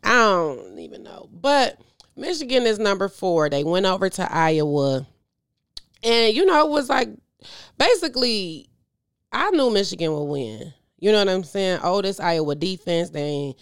I 0.02 0.14
don't 0.14 0.78
even 0.78 1.02
know. 1.02 1.28
But 1.32 1.78
Michigan 2.16 2.64
is 2.66 2.78
number 2.78 3.09
four. 3.09 3.49
They 3.49 3.64
went 3.64 3.87
over 3.87 4.09
to 4.09 4.32
Iowa. 4.32 5.06
And, 6.02 6.35
you 6.35 6.47
know, 6.47 6.66
it 6.66 6.70
was 6.70 6.88
like 6.88 7.09
basically, 7.78 8.68
I 9.32 9.50
knew 9.50 9.70
Michigan 9.70 10.12
would 10.12 10.25
win. 10.25 10.73
You 10.99 11.12
know 11.12 11.18
what 11.18 11.28
I'm 11.28 11.44
saying? 11.44 11.80
Oh, 11.82 12.02
this 12.02 12.20
Iowa 12.20 12.54
defense, 12.54 13.11
they 13.11 13.23
ain't 13.23 13.56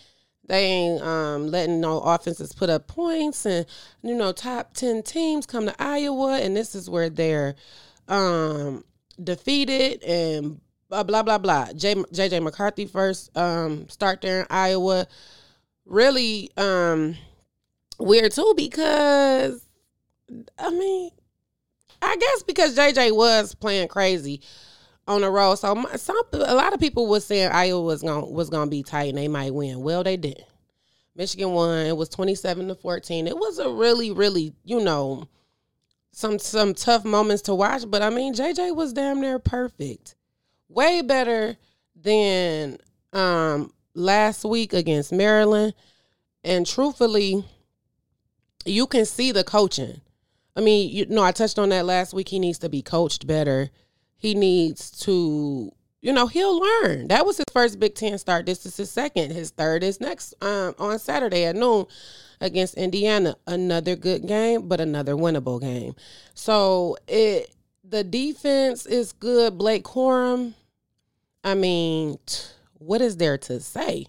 they 0.49 0.65
ain't 0.65 1.03
um, 1.03 1.49
letting 1.49 1.81
no 1.81 2.01
offenses 2.01 2.53
put 2.53 2.71
up 2.71 2.89
points, 2.89 3.45
and 3.47 3.67
you 4.03 4.15
know, 4.15 4.33
top 4.33 4.75
ten 4.75 5.03
teams 5.03 5.47
come 5.47 5.67
to 5.67 5.75
Iowa, 5.79 6.39
and 6.39 6.57
this 6.57 6.75
is 6.75 6.89
where 6.91 7.11
they're 7.11 7.55
um, 8.09 8.85
defeated 9.23 10.03
and 10.03 10.61
blah 10.89 11.03
blah 11.03 11.23
blah 11.23 11.39
blah. 11.39 11.73
J, 11.73 11.95
JJ 11.95 12.43
McCarthy 12.43 12.87
first 12.87 13.37
um, 13.37 13.89
start 13.89 14.21
there 14.21 14.41
in 14.41 14.47
Iowa. 14.51 15.07
Really 15.85 16.51
um, 16.57 17.17
weird 17.99 18.33
too 18.33 18.55
because 18.57 19.67
I 20.59 20.71
mean, 20.71 21.11
I 22.03 22.17
guess 22.17 22.43
because 22.43 22.77
JJ 22.77 23.17
was 23.17 23.55
playing 23.55 23.89
crazy 23.89 24.43
on 25.07 25.23
the 25.23 25.31
road. 25.31 25.57
So 25.57 25.87
some 25.97 26.17
a 26.33 26.55
lot 26.55 26.75
of 26.75 26.81
people 26.81 27.07
was 27.07 27.25
saying 27.25 27.51
Iowa 27.51 27.81
was 27.81 28.03
gonna 28.03 28.27
was 28.27 28.51
to 28.51 28.67
be 28.67 28.83
tight 28.83 29.09
and 29.11 29.19
they 29.19 29.29
might 29.29 29.55
win. 29.55 29.81
Well, 29.81 30.05
they 30.05 30.17
didn't. 30.17 30.45
Michigan 31.17 31.51
won. 31.51 31.87
It 31.87 31.97
was 31.97 32.09
27 32.11 32.69
to 32.69 32.75
14. 32.77 33.27
It 33.27 33.37
was 33.37 33.59
a 33.59 33.69
really 33.71 34.13
really, 34.13 34.55
you 34.65 34.81
know, 34.81 35.27
some 36.19 36.39
some 36.39 36.75
tough 36.75 37.05
moments 37.05 37.43
to 37.43 37.55
watch, 37.55 37.85
but 37.89 38.03
I 38.03 38.11
mean, 38.11 38.35
JJ 38.35 38.75
was 38.75 38.93
damn 38.93 39.21
near 39.21 39.39
perfect. 39.39 40.15
Way 40.69 41.03
better 41.03 41.57
than 41.95 42.79
um 43.13 43.73
last 43.95 44.45
week 44.45 44.73
against 44.73 45.13
Maryland. 45.13 45.75
And 46.45 46.67
truthfully, 46.67 47.45
you 48.65 48.87
can 48.87 49.05
see 49.05 49.33
the 49.33 49.45
coaching. 49.45 50.01
I 50.57 50.61
mean, 50.61 50.91
you 50.91 51.07
know, 51.07 51.23
I 51.23 51.33
touched 51.33 51.59
on 51.59 51.69
that 51.71 51.85
last 51.85 52.15
week. 52.15 52.29
He 52.29 52.39
needs 52.39 52.59
to 52.61 52.69
be 52.69 52.83
coached 52.83 53.27
better 53.27 53.71
he 54.19 54.35
needs 54.35 54.91
to 54.91 55.71
you 56.01 56.13
know 56.13 56.27
he'll 56.27 56.59
learn 56.59 57.09
that 57.09 57.25
was 57.25 57.39
his 57.39 57.47
first 57.53 57.81
big 57.81 57.95
ten 57.95 58.19
start 58.19 58.45
this 58.45 58.67
is 58.67 58.77
his 58.77 58.91
second 58.91 59.31
his 59.31 59.51
third 59.51 59.83
is 59.83 60.01
next 60.01 60.35
um, 60.43 60.75
on 60.79 60.99
saturday 60.99 61.45
at 61.45 61.57
noon 61.57 61.87
against 62.41 62.75
indiana 62.75 63.37
another 63.47 63.97
good 63.97 64.27
game 64.27 64.69
but 64.69 64.81
another 64.81 65.15
winnable 65.15 65.61
game. 65.61 65.95
So 66.35 66.97
it 67.07 67.55
the 67.85 68.05
defense 68.05 68.87
is 68.87 69.13
good. 69.13 69.59
Blake 69.59 69.85
corum 69.85 70.55
i 71.45 71.55
mean 71.55 72.19
what 72.75 73.01
is 73.01 73.17
there 73.17 73.39
to 73.39 73.61
say? 73.61 74.07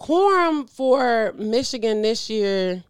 Corum 0.00 0.68
for 0.68 1.32
michigan 1.34 2.02
this 2.02 2.28
year 2.28 2.84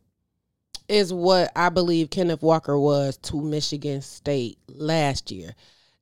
is 0.88 1.12
what 1.12 1.50
i 1.54 1.68
believe 1.68 2.10
kenneth 2.10 2.42
walker 2.42 2.78
was 2.78 3.16
to 3.18 3.40
michigan 3.40 4.02
state 4.02 4.58
last 4.68 5.30
year. 5.30 5.54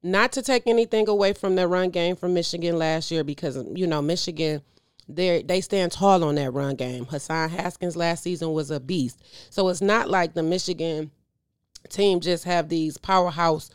Not 0.02 0.32
to 0.32 0.42
take 0.42 0.66
anything 0.66 1.08
away 1.08 1.34
from 1.34 1.56
the 1.56 1.68
run 1.68 1.90
game 1.90 2.16
from 2.16 2.32
Michigan 2.32 2.78
last 2.78 3.10
year 3.10 3.22
because 3.22 3.62
you 3.74 3.86
know 3.86 4.00
Michigan 4.00 4.62
they 5.14 5.42
they 5.42 5.60
stand 5.60 5.92
tall 5.92 6.24
on 6.24 6.36
that 6.36 6.52
run 6.52 6.76
game. 6.76 7.06
Hassan 7.06 7.50
Haskins 7.50 7.96
last 7.96 8.22
season 8.22 8.52
was 8.52 8.70
a 8.70 8.80
beast. 8.80 9.22
So 9.50 9.68
it's 9.68 9.80
not 9.80 10.08
like 10.08 10.34
the 10.34 10.42
Michigan 10.42 11.10
team 11.88 12.20
just 12.20 12.44
have 12.44 12.68
these 12.68 12.98
powerhouse, 12.98 13.70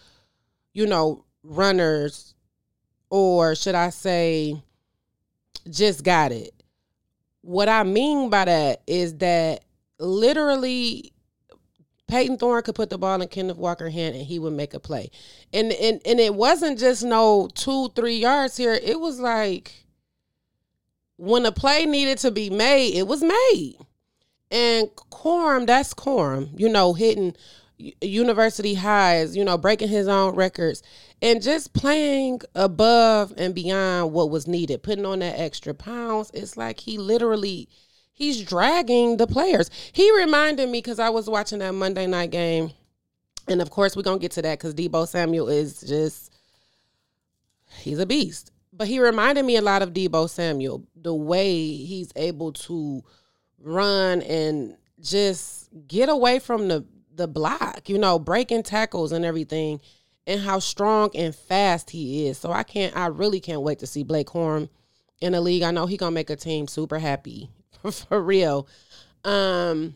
you 0.73 0.85
know, 0.85 1.25
runners 1.43 2.35
or 3.09 3.55
should 3.55 3.75
I 3.75 3.89
say 3.89 4.61
just 5.69 6.03
got 6.03 6.31
it. 6.31 6.53
What 7.41 7.69
I 7.69 7.83
mean 7.83 8.29
by 8.29 8.45
that 8.45 8.81
is 8.87 9.17
that 9.17 9.63
literally 9.99 11.13
Payton 12.07 12.37
Thorne 12.37 12.61
could 12.61 12.75
put 12.75 12.89
the 12.89 12.97
ball 12.97 13.21
in 13.21 13.27
Kenneth 13.27 13.57
Walker's 13.57 13.93
hand 13.93 14.15
and 14.15 14.25
he 14.25 14.37
would 14.37 14.53
make 14.53 14.73
a 14.73 14.79
play. 14.79 15.09
And 15.53 15.71
and 15.73 16.01
and 16.05 16.19
it 16.19 16.35
wasn't 16.35 16.79
just 16.79 17.03
no 17.03 17.49
two, 17.53 17.89
three 17.95 18.17
yards 18.17 18.57
here. 18.57 18.73
It 18.73 18.99
was 18.99 19.19
like 19.19 19.84
when 21.17 21.45
a 21.45 21.51
play 21.51 21.85
needed 21.85 22.17
to 22.19 22.31
be 22.31 22.49
made, 22.49 22.95
it 22.95 23.07
was 23.07 23.21
made. 23.21 23.77
And 24.51 24.89
Corum, 25.11 25.65
that's 25.65 25.93
Corum, 25.93 26.49
you 26.59 26.69
know, 26.69 26.93
hitting 26.93 27.35
university 28.01 28.73
highs, 28.73 29.35
you 29.35 29.43
know, 29.43 29.57
breaking 29.57 29.89
his 29.89 30.07
own 30.07 30.35
records 30.35 30.81
and 31.21 31.41
just 31.41 31.73
playing 31.73 32.39
above 32.53 33.33
and 33.37 33.53
beyond 33.53 34.13
what 34.13 34.29
was 34.29 34.47
needed, 34.47 34.83
putting 34.83 35.05
on 35.05 35.19
that 35.19 35.39
extra 35.39 35.73
pounds. 35.73 36.31
It's 36.33 36.57
like 36.57 36.79
he 36.79 36.97
literally 36.97 37.67
he's 38.13 38.41
dragging 38.41 39.17
the 39.17 39.27
players. 39.27 39.69
He 39.91 40.15
reminded 40.15 40.69
me 40.69 40.79
because 40.79 40.99
I 40.99 41.09
was 41.09 41.29
watching 41.29 41.59
that 41.59 41.73
Monday 41.73 42.07
night 42.07 42.31
game, 42.31 42.71
and 43.47 43.61
of 43.61 43.69
course 43.69 43.95
we're 43.95 44.03
gonna 44.03 44.19
get 44.19 44.31
to 44.33 44.41
that 44.43 44.59
because 44.59 44.73
Deebo 44.73 45.07
Samuel 45.07 45.49
is 45.49 45.81
just 45.81 46.33
he's 47.79 47.99
a 47.99 48.05
beast. 48.05 48.51
But 48.77 48.87
he 48.87 48.99
reminded 48.99 49.45
me 49.45 49.55
a 49.55 49.61
lot 49.61 49.81
of 49.81 49.93
Deebo 49.93 50.29
Samuel, 50.29 50.85
the 50.95 51.13
way 51.13 51.53
he's 51.55 52.11
able 52.15 52.51
to 52.53 53.03
run 53.59 54.21
and 54.23 54.75
just 55.01 55.69
get 55.87 56.09
away 56.09 56.39
from 56.39 56.67
the 56.67 56.85
the 57.15 57.27
block, 57.27 57.87
you 57.87 57.97
know, 57.97 58.19
breaking 58.19 58.63
tackles 58.63 59.13
and 59.13 59.23
everything, 59.23 59.79
and 60.27 60.41
how 60.41 60.59
strong 60.59 61.09
and 61.15 61.33
fast 61.33 61.89
he 61.89 62.27
is. 62.27 62.37
So 62.37 62.51
I 62.51 62.63
can't, 62.63 62.95
I 62.95 63.07
really 63.07 63.39
can't 63.39 63.61
wait 63.61 63.79
to 63.79 63.87
see 63.87 64.03
Blake 64.03 64.29
Horn 64.29 64.69
in 65.21 65.31
the 65.31 65.41
league. 65.41 65.63
I 65.63 65.71
know 65.71 65.85
he 65.85 65.97
gonna 65.97 66.11
make 66.11 66.29
a 66.29 66.35
team 66.35 66.67
super 66.67 66.99
happy 66.99 67.49
for 67.91 68.21
real. 68.21 68.67
Um, 69.23 69.95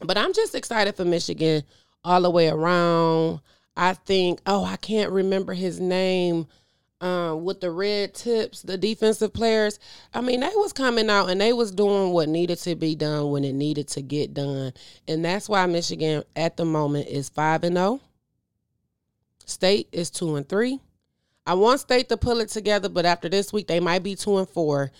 but 0.00 0.16
I'm 0.16 0.32
just 0.32 0.54
excited 0.54 0.94
for 0.94 1.04
Michigan 1.04 1.64
all 2.04 2.22
the 2.22 2.30
way 2.30 2.48
around. 2.48 3.40
I 3.76 3.94
think, 3.94 4.40
oh, 4.46 4.64
I 4.64 4.76
can't 4.76 5.10
remember 5.10 5.52
his 5.52 5.80
name. 5.80 6.46
Um, 6.98 7.44
with 7.44 7.60
the 7.60 7.70
red 7.70 8.14
tips, 8.14 8.62
the 8.62 8.78
defensive 8.78 9.34
players. 9.34 9.78
I 10.14 10.22
mean, 10.22 10.40
they 10.40 10.52
was 10.54 10.72
coming 10.72 11.10
out 11.10 11.28
and 11.28 11.38
they 11.38 11.52
was 11.52 11.70
doing 11.70 12.12
what 12.12 12.28
needed 12.28 12.56
to 12.60 12.74
be 12.74 12.94
done 12.94 13.30
when 13.30 13.44
it 13.44 13.52
needed 13.52 13.88
to 13.88 14.02
get 14.02 14.32
done. 14.32 14.72
And 15.06 15.22
that's 15.22 15.46
why 15.46 15.66
Michigan 15.66 16.24
at 16.34 16.56
the 16.56 16.64
moment 16.64 17.08
is 17.08 17.28
5 17.28 17.64
and 17.64 17.76
0. 17.76 18.00
State 19.44 19.88
is 19.92 20.10
2 20.10 20.36
and 20.36 20.48
3. 20.48 20.80
I 21.46 21.54
want 21.54 21.80
State 21.80 22.08
to 22.08 22.16
pull 22.16 22.40
it 22.40 22.48
together, 22.48 22.88
but 22.88 23.04
after 23.04 23.28
this 23.28 23.52
week 23.52 23.66
they 23.66 23.78
might 23.78 24.02
be 24.02 24.14
2 24.14 24.38
and 24.38 24.48
4 24.48 24.90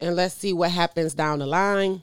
and 0.00 0.16
let's 0.16 0.34
see 0.34 0.52
what 0.52 0.70
happens 0.70 1.14
down 1.14 1.38
the 1.38 1.46
line. 1.46 2.02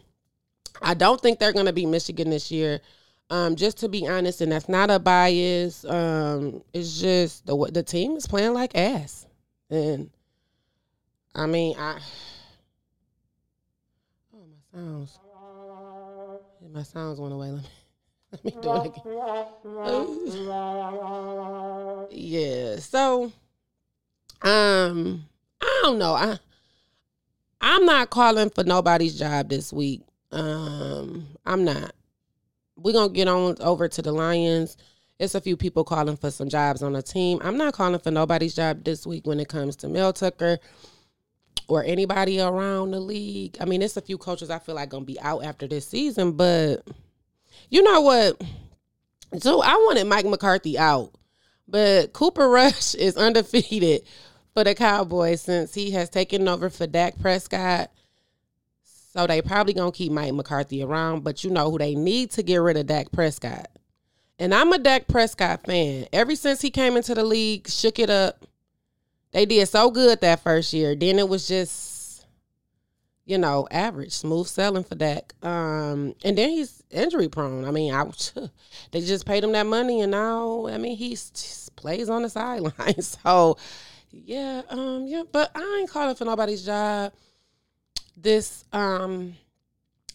I 0.81 0.93
don't 0.93 1.21
think 1.21 1.39
they're 1.39 1.53
going 1.53 1.65
to 1.65 1.73
be 1.73 1.85
Michigan 1.85 2.29
this 2.29 2.51
year. 2.51 2.81
Um, 3.29 3.55
just 3.55 3.77
to 3.79 3.87
be 3.87 4.07
honest, 4.07 4.41
and 4.41 4.51
that's 4.51 4.67
not 4.67 4.89
a 4.89 4.99
bias. 4.99 5.85
Um, 5.85 6.63
it's 6.73 6.99
just 6.99 7.45
the 7.45 7.55
the 7.71 7.81
team 7.81 8.17
is 8.17 8.27
playing 8.27 8.53
like 8.53 8.75
ass, 8.75 9.25
and 9.71 10.09
I 11.33 11.45
mean, 11.47 11.75
I 11.77 11.97
oh 14.35 14.45
my 14.45 14.79
sounds, 14.79 15.19
my 16.71 16.83
sounds 16.83 17.19
went 17.19 17.33
away. 17.33 17.51
Let 18.31 18.45
me 18.45 18.51
let 18.51 18.55
me 18.55 18.61
do 18.61 18.73
it 18.73 18.85
again. 22.05 22.07
yeah, 22.11 22.75
so 22.77 23.31
um, 24.41 25.25
I 25.61 25.79
don't 25.83 25.97
know. 25.97 26.13
I 26.13 26.39
I'm 27.59 27.85
not 27.85 28.09
calling 28.09 28.49
for 28.49 28.63
nobody's 28.63 29.19
job 29.19 29.49
this 29.49 29.73
week. 29.73 30.01
Um, 30.31 31.27
I'm 31.45 31.65
not. 31.65 31.93
We're 32.77 32.93
gonna 32.93 33.11
get 33.11 33.27
on 33.27 33.57
over 33.59 33.87
to 33.89 34.01
the 34.01 34.11
Lions. 34.13 34.77
It's 35.21 35.35
a 35.35 35.39
few 35.39 35.55
people 35.55 35.83
calling 35.83 36.17
for 36.17 36.31
some 36.31 36.49
jobs 36.49 36.81
on 36.81 36.93
the 36.93 37.03
team. 37.03 37.37
I'm 37.43 37.55
not 37.55 37.75
calling 37.75 37.99
for 37.99 38.09
nobody's 38.09 38.55
job 38.55 38.83
this 38.83 39.05
week 39.05 39.27
when 39.27 39.39
it 39.39 39.49
comes 39.49 39.75
to 39.77 39.87
Mel 39.87 40.11
Tucker 40.13 40.57
or 41.67 41.83
anybody 41.83 42.41
around 42.41 42.89
the 42.89 42.99
league. 42.99 43.55
I 43.61 43.65
mean, 43.65 43.83
it's 43.83 43.95
a 43.95 44.01
few 44.01 44.17
coaches 44.17 44.49
I 44.49 44.57
feel 44.57 44.73
like 44.73 44.89
gonna 44.89 45.05
be 45.05 45.19
out 45.19 45.43
after 45.43 45.67
this 45.67 45.87
season, 45.87 46.31
but 46.31 46.77
you 47.69 47.83
know 47.83 48.01
what? 48.01 48.41
So 49.37 49.61
I 49.61 49.75
wanted 49.75 50.05
Mike 50.05 50.25
McCarthy 50.25 50.79
out, 50.79 51.13
but 51.67 52.13
Cooper 52.13 52.49
Rush 52.49 52.95
is 52.95 53.15
undefeated 53.15 54.01
for 54.55 54.63
the 54.63 54.73
Cowboys 54.73 55.43
since 55.43 55.71
he 55.75 55.91
has 55.91 56.09
taken 56.09 56.47
over 56.47 56.71
for 56.71 56.87
Dak 56.87 57.19
Prescott. 57.21 57.91
So 59.13 59.27
they 59.27 59.43
probably 59.43 59.73
gonna 59.73 59.91
keep 59.91 60.11
Mike 60.11 60.33
McCarthy 60.33 60.81
around, 60.81 61.23
but 61.23 61.43
you 61.43 61.51
know 61.51 61.69
who 61.69 61.77
they 61.77 61.93
need 61.93 62.31
to 62.31 62.41
get 62.41 62.57
rid 62.57 62.77
of 62.77 62.87
Dak 62.87 63.11
Prescott. 63.11 63.67
And 64.41 64.55
I'm 64.55 64.73
a 64.73 64.79
Dak 64.79 65.07
Prescott 65.07 65.67
fan. 65.67 66.07
Ever 66.11 66.35
since 66.35 66.61
he 66.61 66.71
came 66.71 66.97
into 66.97 67.13
the 67.13 67.23
league, 67.23 67.67
shook 67.69 67.99
it 67.99 68.09
up. 68.09 68.43
They 69.33 69.45
did 69.45 69.69
so 69.69 69.91
good 69.91 70.19
that 70.21 70.41
first 70.41 70.73
year. 70.73 70.95
Then 70.95 71.19
it 71.19 71.29
was 71.29 71.47
just, 71.47 72.25
you 73.23 73.37
know, 73.37 73.67
average, 73.69 74.13
smooth 74.13 74.47
selling 74.47 74.83
for 74.83 74.95
Dak. 74.95 75.35
Um, 75.43 76.15
and 76.25 76.35
then 76.35 76.49
he's 76.49 76.81
injury 76.89 77.29
prone. 77.29 77.65
I 77.65 77.69
mean, 77.69 77.93
I 77.93 78.03
they 78.91 79.01
just 79.01 79.27
paid 79.27 79.43
him 79.43 79.51
that 79.51 79.67
money, 79.67 80.01
and 80.01 80.09
now 80.09 80.65
I 80.65 80.79
mean 80.79 80.97
he 80.97 81.15
plays 81.75 82.09
on 82.09 82.23
the 82.23 82.29
sideline. 82.31 82.99
So 83.03 83.59
yeah, 84.09 84.63
um, 84.69 85.05
yeah, 85.05 85.21
but 85.31 85.51
I 85.53 85.77
ain't 85.81 85.91
calling 85.91 86.15
for 86.15 86.25
nobody's 86.25 86.65
job 86.65 87.13
this 88.17 88.65
um 88.73 89.35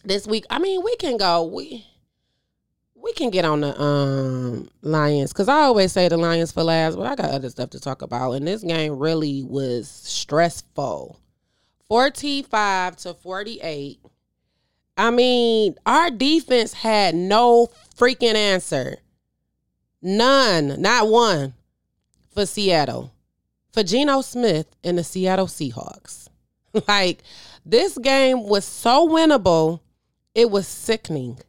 this 0.03 0.27
week. 0.27 0.43
I 0.49 0.59
mean, 0.59 0.83
we 0.83 0.97
can 0.97 1.15
go. 1.15 1.45
We 1.45 1.85
we 3.01 3.13
can 3.13 3.29
get 3.29 3.45
on 3.45 3.61
the 3.61 3.79
um 3.81 4.69
Lions 4.81 5.31
because 5.31 5.47
I 5.47 5.61
always 5.61 5.91
say 5.91 6.07
the 6.07 6.17
Lions 6.17 6.51
for 6.51 6.63
last, 6.63 6.95
but 6.95 7.07
I 7.07 7.15
got 7.15 7.31
other 7.31 7.49
stuff 7.49 7.69
to 7.71 7.79
talk 7.79 8.01
about. 8.01 8.33
And 8.33 8.47
this 8.47 8.63
game 8.63 8.97
really 8.97 9.43
was 9.43 9.89
stressful. 9.89 11.19
45 11.87 12.97
to 12.97 13.13
48. 13.13 13.99
I 14.97 15.11
mean, 15.11 15.75
our 15.85 16.09
defense 16.09 16.73
had 16.73 17.15
no 17.15 17.69
freaking 17.95 18.35
answer. 18.35 18.97
None, 20.01 20.81
not 20.81 21.07
one 21.07 21.53
for 22.33 22.45
Seattle. 22.45 23.13
For 23.71 23.83
Geno 23.83 24.21
Smith 24.21 24.67
and 24.83 24.97
the 24.97 25.03
Seattle 25.03 25.47
Seahawks. 25.47 26.29
like, 26.87 27.21
this 27.65 27.97
game 27.97 28.47
was 28.47 28.65
so 28.65 29.07
winnable, 29.07 29.81
it 30.33 30.49
was 30.49 30.67
sickening. 30.67 31.39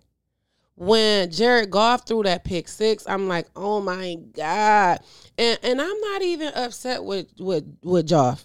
When 0.78 1.30
Jared 1.30 1.70
Goff 1.70 2.06
threw 2.06 2.22
that 2.22 2.44
pick 2.44 2.68
six, 2.68 3.04
I'm 3.08 3.26
like, 3.26 3.48
oh 3.56 3.80
my 3.80 4.16
God. 4.32 5.00
And 5.36 5.58
and 5.62 5.80
I'm 5.80 6.00
not 6.00 6.22
even 6.22 6.52
upset 6.54 7.04
with 7.04 7.26
with 7.38 7.64
with 7.82 8.08
Joff 8.08 8.44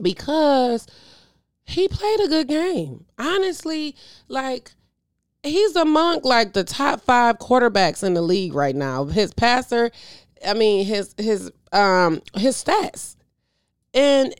because 0.00 0.86
he 1.64 1.88
played 1.88 2.20
a 2.20 2.28
good 2.28 2.48
game. 2.48 3.04
Honestly, 3.18 3.96
like 4.28 4.72
he's 5.42 5.76
among 5.76 6.20
like 6.22 6.52
the 6.52 6.64
top 6.64 7.00
five 7.00 7.38
quarterbacks 7.38 8.02
in 8.02 8.14
the 8.14 8.22
league 8.22 8.54
right 8.54 8.76
now. 8.76 9.04
His 9.04 9.32
passer, 9.32 9.90
I 10.46 10.54
mean 10.54 10.84
his 10.84 11.14
his 11.16 11.50
um 11.72 12.22
his 12.34 12.62
stats, 12.62 13.16
and 13.94 14.34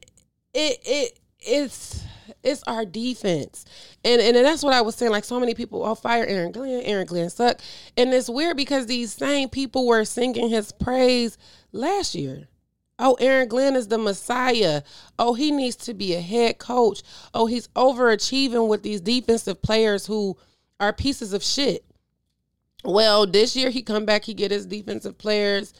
it 0.54 0.78
it 0.84 1.20
it's 1.40 2.04
it's 2.46 2.62
our 2.66 2.84
defense. 2.84 3.64
And 4.04 4.22
and 4.22 4.36
that's 4.36 4.62
what 4.62 4.72
I 4.72 4.80
was 4.80 4.94
saying. 4.94 5.12
Like 5.12 5.24
so 5.24 5.40
many 5.40 5.54
people, 5.54 5.84
oh, 5.84 5.94
fire 5.94 6.24
Aaron 6.24 6.52
Glenn, 6.52 6.82
Aaron 6.82 7.06
Glenn 7.06 7.28
suck. 7.28 7.60
And 7.96 8.14
it's 8.14 8.30
weird 8.30 8.56
because 8.56 8.86
these 8.86 9.12
same 9.12 9.48
people 9.48 9.86
were 9.86 10.04
singing 10.04 10.48
his 10.48 10.72
praise 10.72 11.36
last 11.72 12.14
year. 12.14 12.48
Oh, 12.98 13.14
Aaron 13.20 13.48
Glenn 13.48 13.76
is 13.76 13.88
the 13.88 13.98
Messiah. 13.98 14.82
Oh, 15.18 15.34
he 15.34 15.50
needs 15.50 15.76
to 15.76 15.92
be 15.92 16.14
a 16.14 16.20
head 16.20 16.58
coach. 16.58 17.02
Oh, 17.34 17.46
he's 17.46 17.68
overachieving 17.68 18.68
with 18.68 18.82
these 18.82 19.02
defensive 19.02 19.60
players 19.60 20.06
who 20.06 20.38
are 20.80 20.94
pieces 20.94 21.34
of 21.34 21.42
shit. 21.42 21.84
Well, 22.84 23.26
this 23.26 23.54
year 23.56 23.68
he 23.70 23.82
come 23.82 24.06
back, 24.06 24.24
he 24.24 24.32
get 24.32 24.50
his 24.50 24.64
defensive 24.64 25.18
players, 25.18 25.74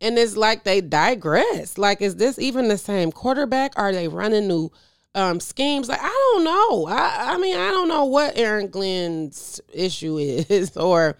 and 0.00 0.16
it's 0.18 0.36
like 0.36 0.62
they 0.62 0.80
digress. 0.80 1.78
Like, 1.78 2.02
is 2.02 2.16
this 2.16 2.38
even 2.38 2.68
the 2.68 2.78
same 2.78 3.10
quarterback? 3.10 3.72
Are 3.76 3.92
they 3.92 4.06
running 4.06 4.46
new 4.46 4.70
um, 5.18 5.40
schemes? 5.40 5.88
Like, 5.88 6.00
I 6.02 6.32
don't 6.34 6.44
know. 6.44 6.86
I, 6.86 7.34
I 7.34 7.38
mean, 7.38 7.56
I 7.56 7.70
don't 7.70 7.88
know 7.88 8.04
what 8.04 8.36
Aaron 8.38 8.68
Glenn's 8.68 9.60
issue 9.72 10.18
is, 10.18 10.76
or 10.76 11.16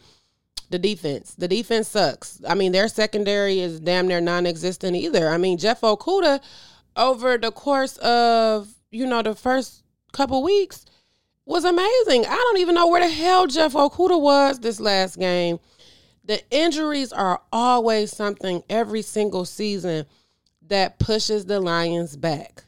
the 0.71 0.78
defense. 0.78 1.35
The 1.35 1.49
defense 1.49 1.88
sucks. 1.88 2.40
I 2.47 2.55
mean, 2.55 2.73
their 2.73 2.88
secondary 2.88 3.61
is 3.61 3.81
damn 3.81 4.07
near 4.07 4.21
non-existent 4.21 4.97
either. 4.97 5.28
I 5.28 5.38
mean, 5.38 5.59
Jeff 5.59 5.81
Okudah 5.81 6.40
over 6.97 7.38
the 7.38 7.52
course 7.52 7.97
of 7.99 8.75
you 8.90 9.07
know 9.07 9.23
the 9.23 9.35
first 9.35 9.83
couple 10.12 10.43
weeks 10.43 10.85
was 11.47 11.64
amazing. 11.64 12.26
I 12.26 12.35
don't 12.35 12.59
even 12.59 12.75
know 12.75 12.88
where 12.88 13.00
the 13.00 13.09
hell 13.09 13.47
Jeff 13.47 13.73
Okudah 13.73 14.21
was 14.21 14.61
this 14.61 14.81
last 14.81 15.19
game. 15.19 15.59
The 16.25 16.43
injuries 16.50 17.12
are 17.12 17.40
always 17.50 18.14
something 18.14 18.62
every 18.69 19.00
single 19.00 19.47
season 19.47 20.05
that 20.67 20.99
pushes 20.99 21.47
the 21.47 21.59
Lions 21.59 22.17
back. 22.17 22.64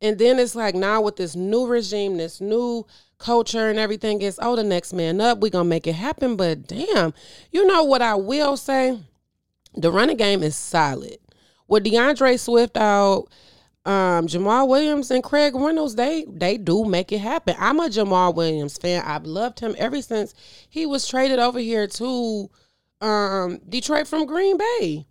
And 0.00 0.18
then 0.18 0.38
it's 0.38 0.54
like 0.54 0.74
now 0.74 1.00
with 1.00 1.16
this 1.16 1.34
new 1.34 1.66
regime, 1.66 2.16
this 2.18 2.40
new 2.40 2.86
culture 3.18 3.68
and 3.68 3.78
everything 3.78 4.22
is, 4.22 4.38
oh, 4.40 4.54
the 4.54 4.62
next 4.62 4.92
man 4.92 5.20
up, 5.20 5.40
we 5.40 5.50
gonna 5.50 5.68
make 5.68 5.86
it 5.86 5.94
happen. 5.94 6.36
But 6.36 6.66
damn, 6.66 7.12
you 7.50 7.66
know 7.66 7.84
what 7.84 8.02
I 8.02 8.14
will 8.14 8.56
say? 8.56 9.00
The 9.74 9.90
running 9.90 10.16
game 10.16 10.42
is 10.42 10.56
solid. 10.56 11.18
With 11.66 11.84
D'Andre 11.84 12.36
Swift 12.36 12.76
out, 12.76 13.26
um, 13.84 14.26
Jamaal 14.26 14.68
Williams 14.68 15.10
and 15.10 15.22
Craig 15.22 15.54
Reynolds, 15.54 15.94
they 15.94 16.24
they 16.28 16.58
do 16.58 16.84
make 16.84 17.10
it 17.10 17.18
happen. 17.18 17.56
I'm 17.58 17.80
a 17.80 17.88
Jamaal 17.88 18.34
Williams 18.34 18.76
fan. 18.76 19.02
I've 19.04 19.24
loved 19.24 19.60
him 19.60 19.74
ever 19.78 20.00
since 20.02 20.34
he 20.68 20.86
was 20.86 21.08
traded 21.08 21.38
over 21.38 21.58
here 21.58 21.86
to 21.86 22.50
um, 23.00 23.60
Detroit 23.68 24.06
from 24.06 24.26
Green 24.26 24.58
Bay. 24.58 25.06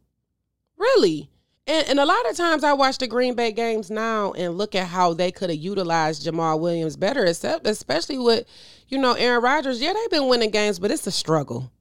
Really. 0.78 1.30
And, 1.68 1.90
and 1.90 2.00
a 2.00 2.06
lot 2.06 2.30
of 2.30 2.38
times 2.38 2.64
I 2.64 2.74
watch 2.74 2.98
the 2.98 3.08
Green 3.08 3.36
Bay 3.36 3.52
games 3.52 3.92
now 3.92 4.32
and 4.32 4.58
look 4.58 4.74
at 4.74 4.88
how 4.88 5.14
they 5.14 5.32
could 5.32 5.50
have 5.50 5.60
utilized 5.60 6.26
Jamaal 6.26 6.60
Williams 6.60 6.96
better, 6.96 7.26
except 7.26 7.68
especially 7.68 8.18
with, 8.18 8.48
you 8.88 8.98
know, 8.98 9.14
Aaron 9.14 9.44
Rodgers. 9.44 9.82
Yeah, 9.82 9.94
they've 9.94 10.10
been 10.10 10.30
winning 10.30 10.52
games, 10.52 10.80
but 10.80 10.92
it's 10.92 11.06
a 11.06 11.12
struggle. 11.12 11.72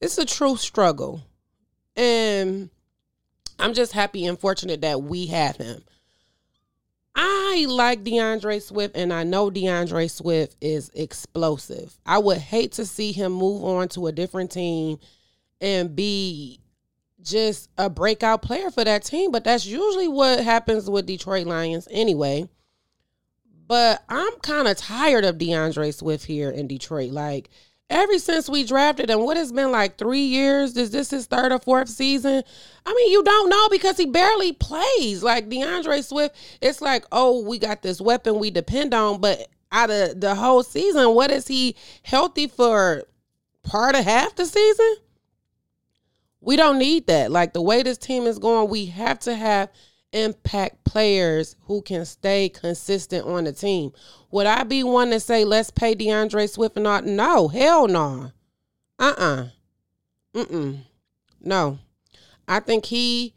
It's 0.00 0.18
a 0.18 0.26
true 0.26 0.56
struggle. 0.56 1.22
And 1.96 2.70
I'm 3.60 3.74
just 3.74 3.92
happy 3.92 4.26
and 4.26 4.38
fortunate 4.38 4.80
that 4.80 5.02
we 5.02 5.26
have 5.26 5.56
him. 5.56 5.84
I 7.14 7.66
like 7.68 8.02
D'Andre 8.02 8.58
Swift, 8.58 8.96
and 8.96 9.12
I 9.12 9.22
know 9.22 9.50
D'Andre 9.50 10.08
Swift 10.08 10.56
is 10.60 10.90
explosive. 10.94 11.96
I 12.06 12.18
would 12.18 12.38
hate 12.38 12.72
to 12.72 12.86
see 12.86 13.12
him 13.12 13.32
move 13.32 13.62
on 13.62 13.88
to 13.90 14.06
a 14.06 14.12
different 14.12 14.50
team 14.50 14.98
and 15.60 15.94
be 15.94 16.61
just 17.22 17.70
a 17.78 17.88
breakout 17.88 18.42
player 18.42 18.70
for 18.70 18.84
that 18.84 19.04
team, 19.04 19.30
but 19.30 19.44
that's 19.44 19.66
usually 19.66 20.08
what 20.08 20.40
happens 20.40 20.88
with 20.88 21.06
Detroit 21.06 21.46
Lions 21.46 21.88
anyway. 21.90 22.48
But 23.66 24.04
I'm 24.08 24.32
kind 24.42 24.68
of 24.68 24.76
tired 24.76 25.24
of 25.24 25.38
D'Andre 25.38 25.90
Swift 25.92 26.24
here 26.24 26.50
in 26.50 26.66
Detroit. 26.66 27.10
Like, 27.12 27.48
ever 27.88 28.18
since 28.18 28.48
we 28.48 28.64
drafted 28.64 29.10
him, 29.10 29.20
what 29.20 29.36
has 29.36 29.52
been 29.52 29.70
like 29.70 29.96
three 29.96 30.24
years? 30.24 30.76
Is 30.76 30.90
this 30.90 31.10
his 31.10 31.26
third 31.26 31.52
or 31.52 31.58
fourth 31.58 31.88
season? 31.88 32.42
I 32.84 32.94
mean, 32.94 33.12
you 33.12 33.22
don't 33.22 33.48
know 33.48 33.68
because 33.70 33.96
he 33.96 34.06
barely 34.06 34.52
plays. 34.52 35.22
Like 35.22 35.48
D'Andre 35.48 36.00
Swift, 36.02 36.36
it's 36.60 36.80
like, 36.80 37.04
oh, 37.12 37.42
we 37.42 37.58
got 37.58 37.82
this 37.82 38.00
weapon 38.00 38.38
we 38.38 38.50
depend 38.50 38.94
on, 38.94 39.20
but 39.20 39.48
out 39.70 39.90
of 39.90 40.20
the 40.20 40.34
whole 40.34 40.62
season, 40.62 41.14
what 41.14 41.30
is 41.30 41.46
he 41.46 41.76
healthy 42.02 42.46
for 42.46 43.04
part 43.62 43.94
of 43.94 44.04
half 44.04 44.34
the 44.34 44.44
season? 44.44 44.96
We 46.42 46.56
don't 46.56 46.78
need 46.78 47.06
that. 47.06 47.30
Like 47.30 47.52
the 47.52 47.62
way 47.62 47.82
this 47.82 47.98
team 47.98 48.24
is 48.24 48.38
going, 48.38 48.68
we 48.68 48.86
have 48.86 49.20
to 49.20 49.34
have 49.34 49.70
impact 50.12 50.84
players 50.84 51.56
who 51.62 51.80
can 51.82 52.04
stay 52.04 52.48
consistent 52.48 53.26
on 53.26 53.44
the 53.44 53.52
team. 53.52 53.92
Would 54.32 54.46
I 54.46 54.64
be 54.64 54.82
one 54.82 55.10
to 55.10 55.20
say 55.20 55.44
let's 55.44 55.70
pay 55.70 55.94
D'Andre 55.94 56.48
Swift 56.48 56.76
and 56.76 56.84
not? 56.84 57.06
No, 57.06 57.48
hell 57.48 57.86
no. 57.86 58.32
Uh 58.98 59.14
uh-uh. 59.18 59.46
uh. 60.34 60.44
Mm 60.44 60.80
No. 61.40 61.78
I 62.48 62.58
think 62.60 62.86
he 62.86 63.34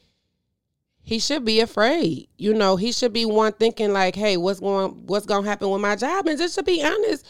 he 1.04 1.20
should 1.20 1.46
be 1.46 1.60
afraid. 1.60 2.28
You 2.38 2.56
know, 2.56 2.76
he 2.76 2.92
should 2.92 3.14
be 3.14 3.26
one 3.26 3.54
thinking 3.54 3.94
like, 3.94 4.16
hey, 4.16 4.38
what's 4.38 4.60
going 4.60 5.06
what's 5.06 5.28
gonna 5.28 5.48
happen 5.48 5.70
with 5.70 5.82
my 5.82 5.96
job? 5.96 6.26
And 6.26 6.40
just 6.40 6.56
to 6.56 6.64
be 6.64 6.84
honest, 6.84 7.26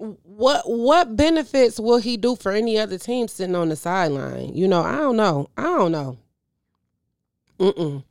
what 0.00 0.62
what 0.64 1.14
benefits 1.14 1.78
will 1.78 1.98
he 1.98 2.16
do 2.16 2.34
for 2.34 2.52
any 2.52 2.78
other 2.78 2.96
team 2.96 3.28
sitting 3.28 3.54
on 3.54 3.68
the 3.68 3.76
sideline? 3.76 4.54
You 4.54 4.66
know, 4.66 4.82
I 4.82 4.96
don't 4.96 5.16
know. 5.16 5.50
I 5.56 5.62
don't 5.62 5.92
know. 5.92 6.18
Mm-mm. 7.58 8.02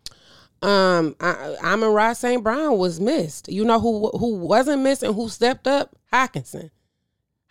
Um, 0.61 1.15
I, 1.19 1.55
Amon-Ra 1.63 2.13
St. 2.13 2.43
Brown 2.43 2.77
was 2.77 2.99
missed. 2.99 3.49
You 3.49 3.65
know 3.65 3.79
who 3.79 4.09
who 4.09 4.35
wasn't 4.35 4.83
missed 4.83 5.01
and 5.03 5.15
who 5.15 5.29
stepped 5.29 5.67
up? 5.67 5.95
Hockenson. 6.13 6.69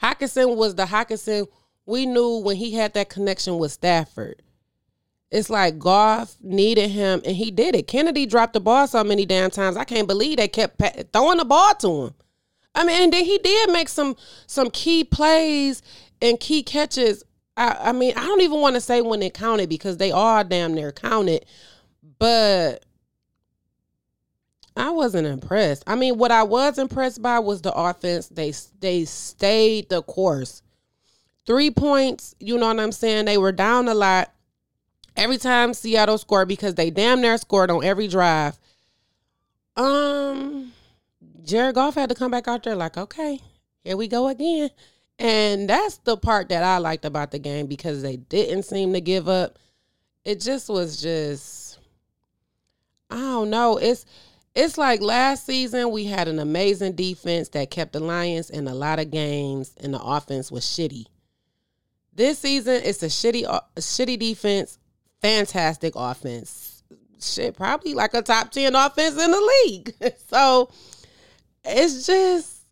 Hockenson 0.00 0.56
was 0.56 0.76
the 0.76 0.84
Hockenson 0.84 1.48
we 1.84 2.06
knew 2.06 2.38
when 2.38 2.56
he 2.56 2.72
had 2.74 2.94
that 2.94 3.08
connection 3.08 3.58
with 3.58 3.72
Stafford. 3.72 4.42
It's 5.30 5.50
like 5.50 5.78
Goff 5.78 6.36
needed 6.40 6.90
him, 6.90 7.22
and 7.24 7.36
he 7.36 7.50
did 7.50 7.74
it. 7.74 7.88
Kennedy 7.88 8.24
dropped 8.24 8.52
the 8.52 8.60
ball 8.60 8.86
so 8.86 9.02
many 9.02 9.26
damn 9.26 9.50
times. 9.50 9.76
I 9.76 9.84
can't 9.84 10.06
believe 10.06 10.36
they 10.36 10.48
kept 10.48 10.80
throwing 11.12 11.38
the 11.38 11.44
ball 11.44 11.74
to 11.76 12.04
him. 12.04 12.14
I 12.78 12.84
mean, 12.84 13.02
and 13.02 13.12
then 13.12 13.24
he 13.24 13.38
did 13.38 13.72
make 13.72 13.88
some 13.88 14.14
some 14.46 14.70
key 14.70 15.02
plays 15.02 15.82
and 16.22 16.38
key 16.38 16.62
catches. 16.62 17.24
I, 17.56 17.76
I 17.80 17.92
mean, 17.92 18.12
I 18.16 18.24
don't 18.24 18.40
even 18.40 18.60
want 18.60 18.76
to 18.76 18.80
say 18.80 19.00
when 19.02 19.20
it 19.20 19.34
counted 19.34 19.68
because 19.68 19.96
they 19.96 20.12
are 20.12 20.44
damn 20.44 20.74
near 20.74 20.92
counted, 20.92 21.44
but 22.20 22.84
I 24.76 24.90
wasn't 24.90 25.26
impressed. 25.26 25.82
I 25.88 25.96
mean, 25.96 26.18
what 26.18 26.30
I 26.30 26.44
was 26.44 26.78
impressed 26.78 27.20
by 27.20 27.40
was 27.40 27.62
the 27.62 27.72
offense. 27.72 28.28
They 28.28 28.52
they 28.78 29.04
stayed 29.06 29.88
the 29.88 30.00
course. 30.04 30.62
Three 31.46 31.72
points, 31.72 32.36
you 32.38 32.58
know 32.58 32.68
what 32.68 32.78
I'm 32.78 32.92
saying? 32.92 33.24
They 33.24 33.38
were 33.38 33.50
down 33.50 33.88
a 33.88 33.94
lot. 33.94 34.32
Every 35.16 35.38
time 35.38 35.74
Seattle 35.74 36.16
scored 36.16 36.46
because 36.46 36.76
they 36.76 36.90
damn 36.90 37.20
near 37.20 37.38
scored 37.38 37.72
on 37.72 37.82
every 37.82 38.06
drive. 38.06 38.56
Um 39.76 40.74
Jared 41.48 41.76
Goff 41.76 41.94
had 41.94 42.10
to 42.10 42.14
come 42.14 42.30
back 42.30 42.46
out 42.46 42.62
there 42.62 42.76
like, 42.76 42.98
okay, 42.98 43.40
here 43.82 43.96
we 43.96 44.06
go 44.06 44.28
again. 44.28 44.68
And 45.18 45.68
that's 45.68 45.96
the 45.98 46.18
part 46.18 46.50
that 46.50 46.62
I 46.62 46.76
liked 46.76 47.06
about 47.06 47.30
the 47.30 47.38
game 47.38 47.66
because 47.66 48.02
they 48.02 48.16
didn't 48.16 48.64
seem 48.64 48.92
to 48.92 49.00
give 49.00 49.28
up. 49.28 49.58
It 50.26 50.40
just 50.42 50.68
was 50.68 51.00
just 51.00 51.78
I 53.08 53.16
don't 53.16 53.48
know. 53.48 53.78
It's 53.78 54.04
it's 54.54 54.76
like 54.76 55.00
last 55.00 55.46
season 55.46 55.90
we 55.90 56.04
had 56.04 56.28
an 56.28 56.38
amazing 56.38 56.92
defense 56.92 57.48
that 57.50 57.70
kept 57.70 57.94
the 57.94 58.00
Lions 58.00 58.50
in 58.50 58.68
a 58.68 58.74
lot 58.74 58.98
of 58.98 59.10
games 59.10 59.72
and 59.80 59.94
the 59.94 60.02
offense 60.02 60.52
was 60.52 60.64
shitty. 60.64 61.06
This 62.12 62.40
season 62.40 62.82
it's 62.84 63.02
a 63.02 63.06
shitty 63.06 63.46
uh, 63.48 63.62
a 63.74 63.80
shitty 63.80 64.18
defense, 64.18 64.78
fantastic 65.22 65.94
offense. 65.96 66.82
shit, 67.18 67.56
probably 67.56 67.94
like 67.94 68.12
a 68.12 68.20
top 68.20 68.50
10 68.50 68.74
offense 68.74 69.16
in 69.18 69.30
the 69.30 69.52
league. 69.64 69.94
so 70.28 70.70
it's 71.68 72.06
just 72.06 72.62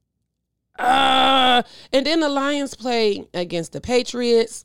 uh 0.78 1.62
and 1.92 2.06
then 2.06 2.20
the 2.20 2.28
Lions 2.28 2.74
play 2.74 3.26
against 3.34 3.72
the 3.72 3.80
Patriots. 3.80 4.64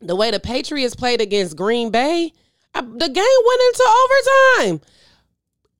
The 0.00 0.14
way 0.14 0.30
the 0.30 0.40
Patriots 0.40 0.94
played 0.94 1.20
against 1.20 1.56
Green 1.56 1.90
Bay, 1.90 2.32
I, 2.74 2.80
the 2.82 3.08
game 3.08 3.38
went 3.46 3.62
into 3.68 4.68
overtime. 4.68 4.80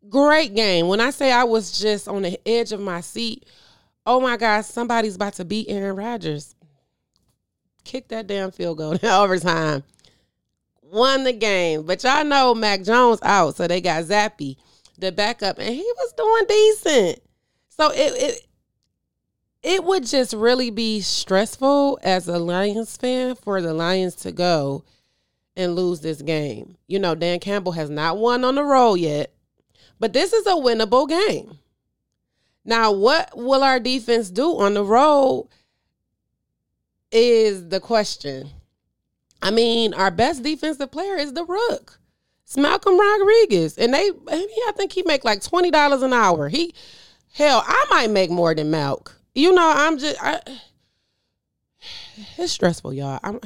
Great 0.08 0.54
game. 0.54 0.88
When 0.88 1.00
I 1.00 1.10
say 1.10 1.30
I 1.30 1.44
was 1.44 1.78
just 1.78 2.08
on 2.08 2.22
the 2.22 2.40
edge 2.48 2.72
of 2.72 2.80
my 2.80 3.00
seat, 3.00 3.44
oh 4.06 4.20
my 4.20 4.36
God, 4.36 4.64
somebody's 4.64 5.16
about 5.16 5.34
to 5.34 5.44
beat 5.44 5.68
Aaron 5.68 5.96
Rodgers. 5.96 6.54
Kick 7.84 8.08
that 8.08 8.26
damn 8.26 8.50
field 8.50 8.78
goal 8.78 8.92
in 9.02 9.04
overtime. 9.04 9.84
Won 10.82 11.24
the 11.24 11.32
game. 11.32 11.82
But 11.82 12.02
y'all 12.04 12.24
know 12.24 12.54
Mac 12.54 12.82
Jones 12.82 13.18
out, 13.22 13.56
so 13.56 13.66
they 13.66 13.80
got 13.80 14.04
Zappe, 14.04 14.56
the 14.98 15.12
backup, 15.12 15.58
and 15.58 15.74
he 15.74 15.82
was 15.82 16.12
doing 16.16 16.44
decent. 16.48 17.20
So 17.78 17.90
it, 17.90 18.12
it 18.14 18.46
it 19.62 19.84
would 19.84 20.06
just 20.06 20.32
really 20.32 20.70
be 20.70 21.00
stressful 21.00 21.98
as 22.02 22.28
a 22.28 22.38
Lions 22.38 22.96
fan 22.96 23.34
for 23.34 23.60
the 23.60 23.74
Lions 23.74 24.14
to 24.16 24.32
go 24.32 24.84
and 25.56 25.74
lose 25.74 26.00
this 26.00 26.22
game. 26.22 26.76
You 26.86 26.98
know, 26.98 27.14
Dan 27.14 27.40
Campbell 27.40 27.72
has 27.72 27.90
not 27.90 28.18
won 28.18 28.44
on 28.44 28.54
the 28.54 28.64
road 28.64 28.94
yet, 28.94 29.32
but 29.98 30.12
this 30.12 30.32
is 30.32 30.46
a 30.46 30.50
winnable 30.50 31.08
game. 31.08 31.58
Now, 32.64 32.92
what 32.92 33.30
will 33.36 33.62
our 33.62 33.80
defense 33.80 34.30
do 34.30 34.58
on 34.58 34.74
the 34.74 34.84
road 34.84 35.48
is 37.10 37.68
the 37.68 37.80
question. 37.80 38.50
I 39.42 39.50
mean, 39.50 39.94
our 39.94 40.10
best 40.10 40.42
defensive 40.42 40.90
player 40.90 41.16
is 41.16 41.32
the 41.32 41.44
Rook. 41.44 41.98
It's 42.44 42.56
Malcolm 42.56 42.98
Rodriguez. 42.98 43.76
And 43.78 43.92
they 43.92 44.10
I 44.28 44.72
think 44.76 44.92
he 44.92 45.02
make 45.02 45.24
like 45.24 45.40
$20 45.40 46.02
an 46.02 46.12
hour. 46.12 46.48
He 46.48 46.74
hell, 47.36 47.62
I 47.66 47.86
might 47.90 48.10
make 48.10 48.30
more 48.30 48.54
than 48.54 48.70
Malk 48.70 49.12
you 49.36 49.52
know, 49.52 49.72
I'm 49.76 49.98
just 49.98 50.16
I, 50.20 50.40
it's 52.38 52.52
stressful, 52.52 52.94
y'all. 52.94 53.20
I'm 53.22 53.38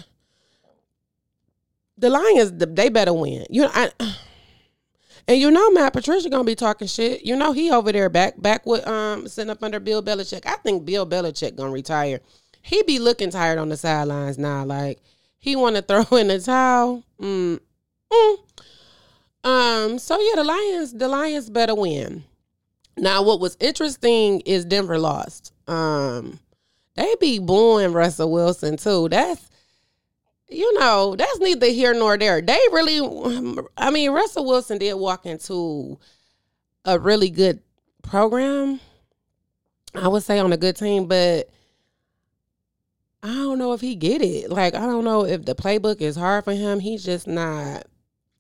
the 1.99 2.09
Lions, 2.09 2.53
they 2.53 2.89
better 2.89 3.13
win. 3.13 3.45
You 3.51 3.63
know, 3.63 3.71
I, 3.75 3.91
and 5.29 5.39
you 5.39 5.51
know, 5.51 5.71
Matt 5.71 5.93
Patricia 5.93 6.31
gonna 6.31 6.45
be 6.45 6.55
talking 6.55 6.87
shit. 6.87 7.27
You 7.27 7.37
know, 7.37 7.53
he 7.53 7.73
over 7.73 7.91
there 7.91 8.09
back 8.09 8.41
back 8.41 8.65
with 8.65 8.87
um 8.87 9.27
sitting 9.27 9.51
up 9.51 9.63
under 9.63 9.81
Bill 9.81 10.03
Belichick. 10.03 10.47
I 10.47 10.57
think 10.57 10.85
Bill 10.87 11.07
Belichick 11.07 11.57
gonna 11.57 11.73
retire. 11.73 12.21
He 12.63 12.83
be 12.85 13.01
looking 13.01 13.31
tired 13.31 13.59
on 13.59 13.69
the 13.69 13.77
sidelines 13.77 14.39
now. 14.39 14.65
Like 14.65 15.03
he 15.39 15.57
want 15.57 15.75
to 15.75 15.83
throw 16.07 16.17
in 16.17 16.29
the 16.29 16.39
towel. 16.39 17.03
Mm, 17.21 17.59
mm. 18.13 18.37
Um. 19.43 19.99
So 19.99 20.21
yeah, 20.21 20.37
the 20.37 20.45
Lions, 20.45 20.93
the 20.93 21.09
Lions 21.09 21.51
better 21.51 21.75
win. 21.75 22.25
Now, 23.01 23.23
what 23.23 23.41
was 23.41 23.57
interesting 23.61 24.41
is 24.41 24.65
Denver 24.65 24.99
lost. 24.99 25.53
Um, 25.67 26.39
they 26.95 27.15
be 27.19 27.39
booing 27.39 27.93
Russell 27.93 28.31
Wilson 28.31 28.77
too. 28.77 29.09
That's 29.09 29.51
you 30.51 30.79
know, 30.79 31.15
that's 31.17 31.39
neither 31.39 31.69
here 31.69 31.95
nor 31.95 32.19
there. 32.19 32.43
They 32.43 32.59
really, 32.73 32.99
I 33.77 33.91
mean, 33.91 34.11
Russell 34.11 34.45
Wilson 34.45 34.79
did 34.79 34.95
walk 34.95 35.25
into 35.25 35.99
a 36.85 36.99
really 36.99 37.31
good 37.31 37.61
program. 38.03 38.81
I 39.95 40.09
would 40.09 40.25
say 40.25 40.39
on 40.41 40.53
a 40.53 40.57
good 40.57 40.77
team, 40.77 41.07
but 41.07 41.49
I 43.23 43.29
don't 43.29 43.59
know 43.59 43.73
if 43.75 43.81
he 43.81 43.95
get 43.95 44.23
it. 44.23 44.51
Like, 44.51 44.75
I 44.75 44.81
don't 44.81 45.05
know 45.05 45.25
if 45.25 45.45
the 45.45 45.55
playbook 45.55 46.01
is 46.01 46.17
hard 46.17 46.45
for 46.45 46.53
him. 46.53 46.81
He's 46.81 47.05
just 47.05 47.27
not. 47.27 47.85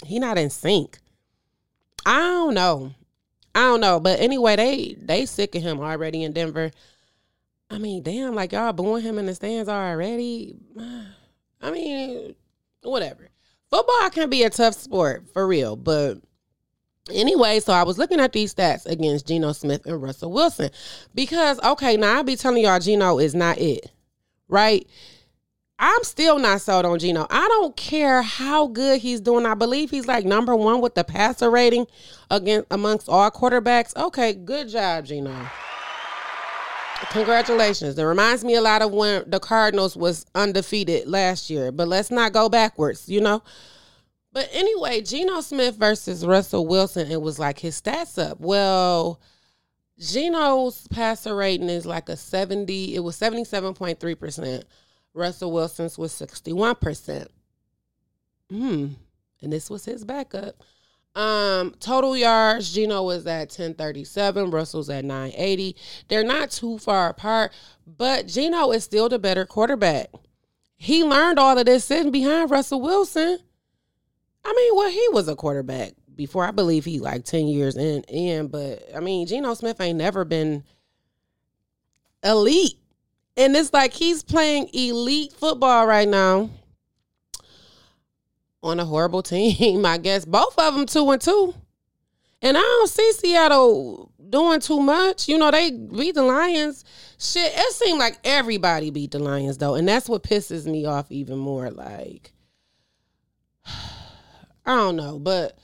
He 0.04 0.18
not 0.18 0.38
in 0.38 0.50
sync. 0.50 0.98
I 2.04 2.18
don't 2.18 2.54
know. 2.54 2.94
I 3.54 3.60
don't 3.60 3.80
know, 3.80 3.98
but 4.00 4.20
anyway, 4.20 4.56
they 4.56 4.96
they 5.00 5.26
sick 5.26 5.54
of 5.54 5.62
him 5.62 5.80
already 5.80 6.22
in 6.22 6.32
Denver. 6.32 6.70
I 7.70 7.78
mean, 7.78 8.02
damn, 8.02 8.34
like 8.34 8.52
y'all 8.52 8.72
booing 8.72 9.02
him 9.02 9.18
in 9.18 9.26
the 9.26 9.34
stands 9.34 9.68
already. 9.68 10.56
I 11.60 11.70
mean, 11.70 12.34
whatever. 12.82 13.28
Football 13.70 14.10
can 14.10 14.30
be 14.30 14.42
a 14.42 14.50
tough 14.50 14.74
sport 14.74 15.26
for 15.32 15.46
real, 15.46 15.76
but 15.76 16.18
anyway, 17.12 17.60
so 17.60 17.72
I 17.72 17.82
was 17.82 17.98
looking 17.98 18.20
at 18.20 18.32
these 18.32 18.54
stats 18.54 18.86
against 18.86 19.26
Geno 19.26 19.52
Smith 19.52 19.86
and 19.86 20.02
Russell 20.02 20.32
Wilson 20.32 20.70
because 21.14 21.60
okay, 21.60 21.96
now 21.96 22.16
I'll 22.16 22.24
be 22.24 22.36
telling 22.36 22.64
y'all 22.64 22.80
Geno 22.80 23.18
is 23.18 23.34
not 23.34 23.58
it, 23.58 23.90
right? 24.48 24.86
I'm 25.82 26.04
still 26.04 26.38
not 26.38 26.60
sold 26.60 26.84
on 26.84 26.98
Geno. 26.98 27.26
I 27.30 27.48
don't 27.48 27.74
care 27.74 28.20
how 28.20 28.66
good 28.66 29.00
he's 29.00 29.18
doing. 29.18 29.46
I 29.46 29.54
believe 29.54 29.88
he's 29.90 30.06
like 30.06 30.26
number 30.26 30.54
one 30.54 30.82
with 30.82 30.94
the 30.94 31.04
passer 31.04 31.50
rating 31.50 31.86
against 32.30 32.66
amongst 32.70 33.08
all 33.08 33.30
quarterbacks. 33.30 33.96
Okay, 33.96 34.34
good 34.34 34.68
job, 34.68 35.06
Geno. 35.06 35.34
Congratulations. 37.12 37.98
It 37.98 38.02
reminds 38.02 38.44
me 38.44 38.56
a 38.56 38.60
lot 38.60 38.82
of 38.82 38.92
when 38.92 39.24
the 39.26 39.40
Cardinals 39.40 39.96
was 39.96 40.26
undefeated 40.34 41.08
last 41.08 41.48
year. 41.48 41.72
But 41.72 41.88
let's 41.88 42.10
not 42.10 42.34
go 42.34 42.50
backwards, 42.50 43.08
you 43.08 43.22
know? 43.22 43.42
But 44.34 44.50
anyway, 44.52 45.00
Geno 45.00 45.40
Smith 45.40 45.76
versus 45.76 46.26
Russell 46.26 46.66
Wilson, 46.66 47.10
it 47.10 47.22
was 47.22 47.38
like 47.38 47.58
his 47.58 47.80
stats 47.80 48.22
up. 48.22 48.38
Well, 48.38 49.18
Geno's 49.98 50.86
passer 50.88 51.34
rating 51.34 51.70
is 51.70 51.86
like 51.86 52.10
a 52.10 52.18
70, 52.18 52.94
it 52.94 53.00
was 53.00 53.18
77.3%. 53.18 54.64
Russell 55.14 55.52
Wilson's 55.52 55.98
was 55.98 56.12
61%. 56.12 57.26
Hmm. 58.50 58.86
And 59.42 59.52
this 59.52 59.70
was 59.70 59.84
his 59.84 60.04
backup. 60.04 60.62
Um, 61.16 61.74
total 61.80 62.16
yards, 62.16 62.72
Geno 62.72 63.02
was 63.02 63.26
at 63.26 63.48
1037, 63.48 64.50
Russell's 64.50 64.88
at 64.90 65.04
980. 65.04 65.76
They're 66.08 66.22
not 66.22 66.50
too 66.50 66.78
far 66.78 67.10
apart, 67.10 67.52
but 67.86 68.28
Geno 68.28 68.70
is 68.70 68.84
still 68.84 69.08
the 69.08 69.18
better 69.18 69.44
quarterback. 69.44 70.10
He 70.76 71.02
learned 71.02 71.38
all 71.38 71.58
of 71.58 71.66
this 71.66 71.84
sitting 71.84 72.12
behind 72.12 72.50
Russell 72.50 72.80
Wilson. 72.80 73.38
I 74.44 74.52
mean, 74.54 74.76
well, 74.76 74.90
he 74.90 75.06
was 75.12 75.28
a 75.28 75.36
quarterback 75.36 75.92
before. 76.14 76.44
I 76.44 76.52
believe 76.52 76.84
he 76.84 77.00
like 77.00 77.24
10 77.24 77.48
years 77.48 77.76
in, 77.76 78.02
in 78.04 78.46
but 78.46 78.84
I 78.94 79.00
mean, 79.00 79.26
Geno 79.26 79.54
Smith 79.54 79.80
ain't 79.80 79.98
never 79.98 80.24
been 80.24 80.64
elite. 82.22 82.78
And 83.40 83.56
it's 83.56 83.72
like 83.72 83.94
he's 83.94 84.22
playing 84.22 84.68
elite 84.74 85.32
football 85.32 85.86
right 85.86 86.06
now 86.06 86.50
on 88.62 88.78
a 88.78 88.84
horrible 88.84 89.22
team, 89.24 89.86
I 89.86 89.96
guess. 89.96 90.26
Both 90.26 90.58
of 90.58 90.74
them 90.74 90.84
two 90.84 91.10
and 91.10 91.22
two. 91.22 91.54
And 92.42 92.58
I 92.58 92.60
don't 92.60 92.90
see 92.90 93.12
Seattle 93.12 94.12
doing 94.28 94.60
too 94.60 94.80
much. 94.80 95.26
You 95.26 95.38
know, 95.38 95.50
they 95.50 95.70
beat 95.70 96.16
the 96.16 96.22
Lions. 96.22 96.84
Shit, 97.18 97.50
it 97.54 97.72
seemed 97.72 97.98
like 97.98 98.18
everybody 98.24 98.90
beat 98.90 99.12
the 99.12 99.18
Lions 99.18 99.56
though. 99.56 99.74
And 99.74 99.88
that's 99.88 100.06
what 100.06 100.22
pisses 100.22 100.66
me 100.66 100.84
off 100.84 101.10
even 101.10 101.38
more. 101.38 101.70
Like, 101.70 102.34
I 103.66 104.76
don't 104.76 104.96
know, 104.96 105.18
but 105.18 105.56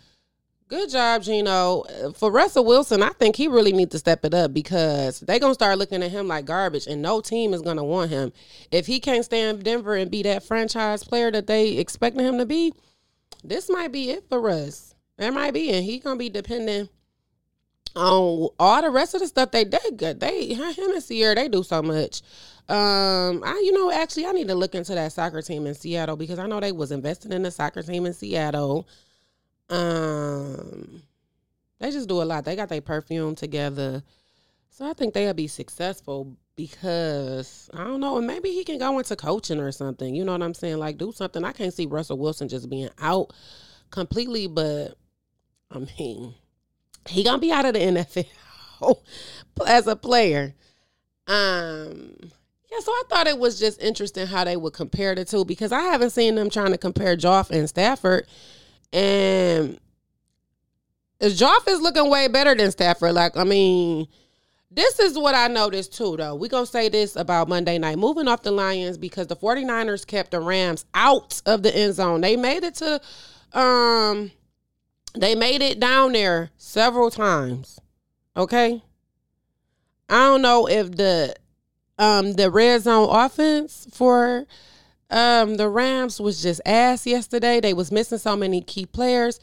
Good 0.68 0.90
job, 0.90 1.22
Geno. 1.22 1.84
For 2.16 2.28
Russell 2.32 2.64
Wilson, 2.64 3.00
I 3.00 3.10
think 3.10 3.36
he 3.36 3.46
really 3.46 3.70
needs 3.70 3.92
to 3.92 4.00
step 4.00 4.24
it 4.24 4.34
up 4.34 4.52
because 4.52 5.20
they're 5.20 5.38
gonna 5.38 5.54
start 5.54 5.78
looking 5.78 6.02
at 6.02 6.10
him 6.10 6.26
like 6.26 6.44
garbage, 6.44 6.88
and 6.88 7.00
no 7.00 7.20
team 7.20 7.54
is 7.54 7.62
gonna 7.62 7.84
want 7.84 8.10
him. 8.10 8.32
If 8.72 8.86
he 8.86 8.98
can't 8.98 9.24
stay 9.24 9.48
in 9.48 9.60
Denver 9.60 9.94
and 9.94 10.10
be 10.10 10.24
that 10.24 10.42
franchise 10.42 11.04
player 11.04 11.30
that 11.30 11.46
they 11.46 11.76
expecting 11.76 12.24
him 12.24 12.38
to 12.38 12.46
be, 12.46 12.72
this 13.44 13.70
might 13.70 13.92
be 13.92 14.10
it 14.10 14.28
for 14.28 14.40
Russ. 14.40 14.96
That 15.18 15.32
might 15.32 15.54
be, 15.54 15.70
and 15.70 15.84
he 15.84 16.00
gonna 16.00 16.16
be 16.16 16.30
dependent 16.30 16.90
on 17.94 18.48
all 18.58 18.82
the 18.82 18.90
rest 18.90 19.14
of 19.14 19.20
the 19.20 19.28
stuff 19.28 19.52
they 19.52 19.64
did 19.64 19.96
good. 19.96 20.18
they 20.18 20.52
him 20.52 20.90
and 20.90 21.06
Ciara 21.06 21.36
they 21.36 21.48
do 21.48 21.62
so 21.62 21.80
much. 21.80 22.22
Um, 22.68 23.44
I 23.44 23.62
you 23.64 23.72
know 23.72 23.92
actually 23.92 24.26
I 24.26 24.32
need 24.32 24.48
to 24.48 24.56
look 24.56 24.74
into 24.74 24.96
that 24.96 25.12
soccer 25.12 25.42
team 25.42 25.66
in 25.68 25.74
Seattle 25.74 26.16
because 26.16 26.40
I 26.40 26.48
know 26.48 26.58
they 26.58 26.72
was 26.72 26.90
investing 26.90 27.30
in 27.30 27.44
the 27.44 27.52
soccer 27.52 27.82
team 27.82 28.04
in 28.04 28.12
Seattle. 28.12 28.88
Um, 29.68 31.02
they 31.78 31.90
just 31.90 32.08
do 32.08 32.22
a 32.22 32.24
lot. 32.24 32.44
They 32.44 32.56
got 32.56 32.68
their 32.68 32.80
perfume 32.80 33.34
together, 33.34 34.02
so 34.70 34.88
I 34.88 34.92
think 34.92 35.14
they'll 35.14 35.34
be 35.34 35.48
successful 35.48 36.36
because 36.56 37.68
I 37.74 37.84
don't 37.84 38.00
know. 38.00 38.20
Maybe 38.20 38.50
he 38.50 38.64
can 38.64 38.78
go 38.78 38.98
into 38.98 39.16
coaching 39.16 39.60
or 39.60 39.72
something. 39.72 40.14
You 40.14 40.24
know 40.24 40.32
what 40.32 40.42
I'm 40.42 40.54
saying? 40.54 40.78
Like 40.78 40.98
do 40.98 41.12
something. 41.12 41.44
I 41.44 41.52
can't 41.52 41.74
see 41.74 41.86
Russell 41.86 42.18
Wilson 42.18 42.48
just 42.48 42.70
being 42.70 42.90
out 43.00 43.32
completely, 43.90 44.46
but 44.46 44.94
I 45.70 45.78
mean, 45.98 46.34
he 47.08 47.22
gonna 47.22 47.38
be 47.38 47.52
out 47.52 47.66
of 47.66 47.74
the 47.74 47.80
NFL 47.80 48.98
as 49.66 49.86
a 49.86 49.96
player. 49.96 50.54
Um, 51.26 52.14
yeah, 52.70 52.78
so 52.80 52.92
I 52.92 53.02
thought 53.08 53.26
it 53.26 53.38
was 53.38 53.58
just 53.58 53.82
interesting 53.82 54.26
how 54.26 54.44
they 54.44 54.56
would 54.56 54.72
compare 54.72 55.14
the 55.14 55.24
two 55.24 55.44
because 55.44 55.72
I 55.72 55.80
haven't 55.82 56.10
seen 56.10 56.36
them 56.36 56.50
trying 56.50 56.72
to 56.72 56.78
compare 56.78 57.16
Joff 57.16 57.50
and 57.50 57.68
Stafford 57.68 58.26
and 58.96 59.78
Joff 61.20 61.68
is 61.68 61.80
looking 61.80 62.08
way 62.10 62.28
better 62.28 62.54
than 62.54 62.70
Stafford. 62.70 63.12
Like, 63.12 63.36
I 63.36 63.44
mean, 63.44 64.06
this 64.70 64.98
is 64.98 65.18
what 65.18 65.34
I 65.34 65.48
noticed 65.48 65.94
too, 65.94 66.16
though. 66.16 66.34
We're 66.34 66.48
going 66.48 66.64
to 66.64 66.70
say 66.70 66.88
this 66.88 67.14
about 67.14 67.48
Monday 67.48 67.78
night. 67.78 67.98
Moving 67.98 68.26
off 68.26 68.42
the 68.42 68.50
Lions 68.50 68.96
because 68.98 69.26
the 69.26 69.36
49ers 69.36 70.06
kept 70.06 70.30
the 70.30 70.40
Rams 70.40 70.86
out 70.94 71.42
of 71.44 71.62
the 71.62 71.74
end 71.76 71.94
zone. 71.94 72.22
They 72.22 72.36
made 72.36 72.64
it 72.64 72.74
to 72.76 73.00
um 73.52 74.30
They 75.14 75.34
made 75.34 75.62
it 75.62 75.78
down 75.78 76.12
there 76.12 76.50
several 76.56 77.10
times. 77.10 77.78
Okay. 78.36 78.82
I 80.08 80.26
don't 80.26 80.42
know 80.42 80.68
if 80.68 80.92
the 80.92 81.34
um 81.98 82.32
the 82.32 82.50
red 82.50 82.82
zone 82.82 83.08
offense 83.10 83.86
for 83.92 84.46
um 85.10 85.56
the 85.56 85.68
Rams 85.68 86.20
was 86.20 86.42
just 86.42 86.60
ass 86.66 87.06
yesterday. 87.06 87.60
They 87.60 87.74
was 87.74 87.92
missing 87.92 88.18
so 88.18 88.36
many 88.36 88.60
key 88.60 88.86
players, 88.86 89.40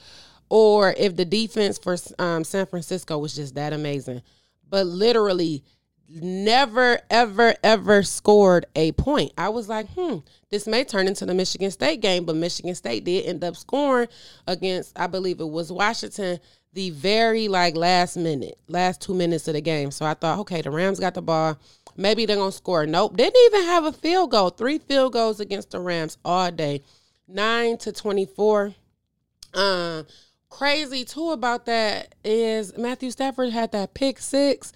or 0.50 0.94
if 0.98 1.16
the 1.16 1.26
defense 1.26 1.78
for 1.78 1.98
um, 2.20 2.44
San 2.44 2.66
Francisco 2.66 3.18
was 3.18 3.36
just 3.36 3.56
that 3.56 3.74
amazing. 3.74 4.22
But 4.70 4.88
literally, 4.88 5.64
never 6.10 7.00
ever 7.10 7.56
ever 7.64 8.04
scored 8.04 8.66
a 8.76 8.92
point. 8.94 9.32
I 9.38 9.50
was 9.50 9.70
like, 9.70 9.88
hmm, 9.90 10.18
this 10.50 10.68
may 10.68 10.84
turn 10.84 11.08
into 11.08 11.26
the 11.26 11.34
Michigan 11.34 11.72
State 11.72 12.02
game, 12.02 12.26
but 12.26 12.36
Michigan 12.36 12.76
State 12.76 13.04
did 13.04 13.26
end 13.26 13.44
up 13.44 13.56
scoring 13.56 14.08
against, 14.48 14.98
I 14.98 15.08
believe 15.08 15.40
it 15.40 15.50
was 15.50 15.72
Washington, 15.72 16.40
the 16.74 16.90
very 16.90 17.48
like 17.48 17.76
last 17.76 18.18
minute, 18.18 18.58
last 18.68 19.02
two 19.02 19.14
minutes 19.14 19.48
of 19.48 19.54
the 19.54 19.62
game. 19.62 19.92
So 19.92 20.06
I 20.06 20.14
thought, 20.14 20.40
okay, 20.40 20.62
the 20.62 20.72
Rams 20.72 21.00
got 21.00 21.14
the 21.14 21.22
ball. 21.22 21.58
Maybe 21.96 22.26
they're 22.26 22.38
gonna 22.38 22.52
score. 22.52 22.86
Nope. 22.86 23.18
Didn't 23.18 23.40
even 23.46 23.68
have 23.68 23.86
a 23.86 23.92
field 23.92 24.32
goal. 24.32 24.50
Three 24.50 24.80
field 24.80 25.14
goals 25.14 25.40
against 25.40 25.72
the 25.72 25.80
Rams 25.80 26.18
all 26.26 26.52
day. 26.52 26.82
Nine 27.28 27.78
to 27.80 27.92
twenty-four. 27.92 28.74
Um 29.54 30.06
crazy 30.50 31.04
too 31.04 31.32
about 31.32 31.66
that 31.66 32.14
is 32.24 32.78
Matthew 32.78 33.10
Stafford 33.10 33.50
had 33.50 33.72
that 33.72 33.96
pick 33.96 34.20
six 34.20 34.72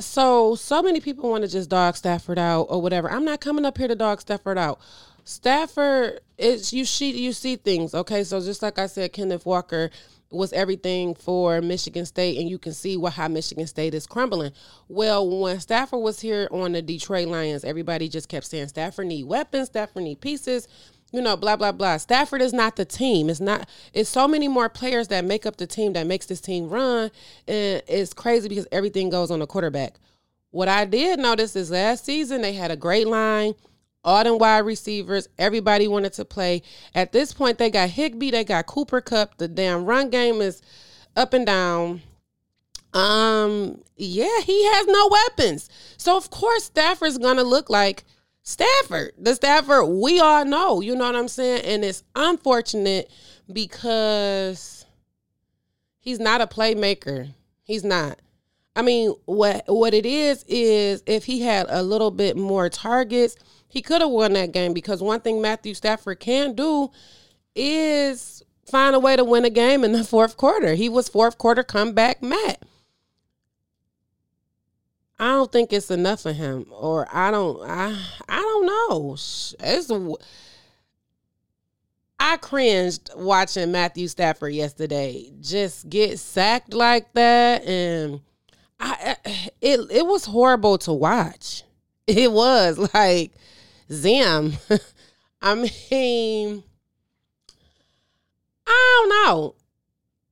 so 0.00 0.54
so 0.54 0.82
many 0.82 1.00
people 1.00 1.30
want 1.30 1.44
to 1.44 1.50
just 1.50 1.70
dog 1.70 1.96
Stafford 1.96 2.38
out 2.38 2.62
or 2.64 2.80
whatever. 2.80 3.10
I'm 3.10 3.24
not 3.24 3.40
coming 3.40 3.64
up 3.64 3.78
here 3.78 3.88
to 3.88 3.94
dog 3.94 4.20
Stafford 4.20 4.58
out. 4.58 4.80
Stafford 5.24 6.20
is 6.38 6.72
you 6.72 6.84
see 6.84 7.16
you 7.16 7.32
see 7.32 7.56
things, 7.56 7.94
okay? 7.94 8.24
So 8.24 8.40
just 8.40 8.62
like 8.62 8.78
I 8.78 8.86
said, 8.86 9.12
Kenneth 9.12 9.46
Walker 9.46 9.90
was 10.32 10.52
everything 10.52 11.14
for 11.14 11.60
Michigan 11.60 12.06
State, 12.06 12.38
and 12.38 12.48
you 12.48 12.58
can 12.58 12.72
see 12.72 12.96
what 12.96 13.12
how 13.12 13.28
Michigan 13.28 13.66
State 13.66 13.94
is 13.94 14.06
crumbling. 14.06 14.52
Well, 14.88 15.28
when 15.28 15.60
Stafford 15.60 16.00
was 16.00 16.20
here 16.20 16.48
on 16.50 16.72
the 16.72 16.82
Detroit 16.82 17.28
Lions, 17.28 17.64
everybody 17.64 18.08
just 18.08 18.28
kept 18.28 18.46
saying 18.46 18.68
Stafford 18.68 19.06
need 19.06 19.24
weapons, 19.24 19.68
Stafford 19.68 20.04
need 20.04 20.20
pieces 20.20 20.68
you 21.12 21.20
know, 21.20 21.36
blah 21.36 21.56
blah 21.56 21.72
blah. 21.72 21.98
Stafford 21.98 22.40
is 22.40 22.54
not 22.54 22.76
the 22.76 22.84
team. 22.84 23.28
It's 23.28 23.40
not. 23.40 23.68
It's 23.92 24.08
so 24.08 24.26
many 24.26 24.48
more 24.48 24.68
players 24.68 25.08
that 25.08 25.24
make 25.24 25.44
up 25.44 25.58
the 25.58 25.66
team 25.66 25.92
that 25.92 26.06
makes 26.06 26.26
this 26.26 26.40
team 26.40 26.68
run, 26.68 27.10
and 27.46 27.82
it's 27.86 28.14
crazy 28.14 28.48
because 28.48 28.66
everything 28.72 29.10
goes 29.10 29.30
on 29.30 29.40
the 29.40 29.46
quarterback. 29.46 29.96
What 30.50 30.68
I 30.68 30.84
did 30.84 31.18
notice 31.18 31.54
is 31.54 31.70
last 31.70 32.04
season 32.04 32.42
they 32.42 32.54
had 32.54 32.70
a 32.70 32.76
great 32.76 33.06
line, 33.06 33.54
all 34.04 34.24
them 34.24 34.38
wide 34.38 34.60
receivers. 34.60 35.28
Everybody 35.38 35.88
wanted 35.88 36.12
to 36.14 36.24
play. 36.24 36.62
At 36.94 37.12
this 37.12 37.32
point, 37.32 37.58
they 37.58 37.70
got 37.70 37.90
Higbee, 37.90 38.30
they 38.30 38.44
got 38.44 38.66
Cooper 38.66 39.00
Kupp. 39.00 39.38
The 39.38 39.48
damn 39.48 39.84
run 39.84 40.10
game 40.10 40.40
is 40.40 40.60
up 41.16 41.32
and 41.34 41.46
down. 41.46 42.02
Um, 42.92 43.80
yeah, 43.96 44.40
he 44.44 44.64
has 44.66 44.86
no 44.86 45.08
weapons. 45.10 45.70
So 45.96 46.16
of 46.16 46.30
course 46.30 46.64
Stafford's 46.64 47.18
gonna 47.18 47.44
look 47.44 47.70
like 47.70 48.04
Stafford, 48.42 49.12
the 49.18 49.34
Stafford 49.34 49.88
we 49.88 50.20
all 50.20 50.44
know, 50.44 50.80
you 50.80 50.94
know 50.94 51.06
what 51.06 51.16
I'm 51.16 51.28
saying? 51.28 51.64
And 51.64 51.84
it's 51.84 52.02
unfortunate 52.14 53.10
because 53.50 54.84
he's 56.00 56.18
not 56.18 56.40
a 56.40 56.46
playmaker. 56.46 57.30
He's 57.62 57.84
not. 57.84 58.18
I 58.74 58.82
mean, 58.82 59.14
what 59.26 59.64
what 59.68 59.94
it 59.94 60.06
is 60.06 60.44
is 60.48 61.02
if 61.06 61.24
he 61.24 61.40
had 61.40 61.66
a 61.68 61.82
little 61.82 62.10
bit 62.10 62.36
more 62.36 62.68
targets, 62.68 63.36
he 63.72 63.80
could 63.80 64.02
have 64.02 64.10
won 64.10 64.34
that 64.34 64.52
game 64.52 64.74
because 64.74 65.02
one 65.02 65.20
thing 65.20 65.40
Matthew 65.40 65.72
Stafford 65.72 66.20
can 66.20 66.52
do 66.52 66.90
is 67.56 68.42
find 68.70 68.94
a 68.94 69.00
way 69.00 69.16
to 69.16 69.24
win 69.24 69.46
a 69.46 69.50
game 69.50 69.82
in 69.82 69.92
the 69.92 70.04
fourth 70.12 70.36
quarter. 70.36 70.74
He 70.74 70.90
was 70.90 71.08
fourth 71.08 71.38
quarter 71.38 71.62
comeback 71.62 72.22
Matt. 72.22 72.62
I 75.18 75.28
don't 75.28 75.50
think 75.50 75.72
it's 75.72 75.90
enough 75.90 76.20
for 76.20 76.34
him, 76.34 76.66
or 76.70 77.08
I 77.10 77.30
don't. 77.30 77.62
I 77.62 77.98
I 78.28 78.40
don't 78.42 78.66
know. 78.66 79.12
It's 79.14 79.90
I 82.20 82.36
cringed 82.36 83.08
watching 83.16 83.72
Matthew 83.72 84.06
Stafford 84.06 84.52
yesterday 84.52 85.32
just 85.40 85.88
get 85.88 86.18
sacked 86.18 86.74
like 86.74 87.10
that, 87.14 87.64
and 87.64 88.20
I 88.78 89.16
it 89.62 89.80
it 89.90 90.06
was 90.06 90.26
horrible 90.26 90.76
to 90.78 90.92
watch. 90.92 91.62
It 92.08 92.32
was 92.32 92.92
like 92.92 93.32
Zim. 93.92 94.54
I 95.42 95.54
mean, 95.54 96.62
I 98.66 99.00
don't 99.00 99.08
know. 99.08 99.54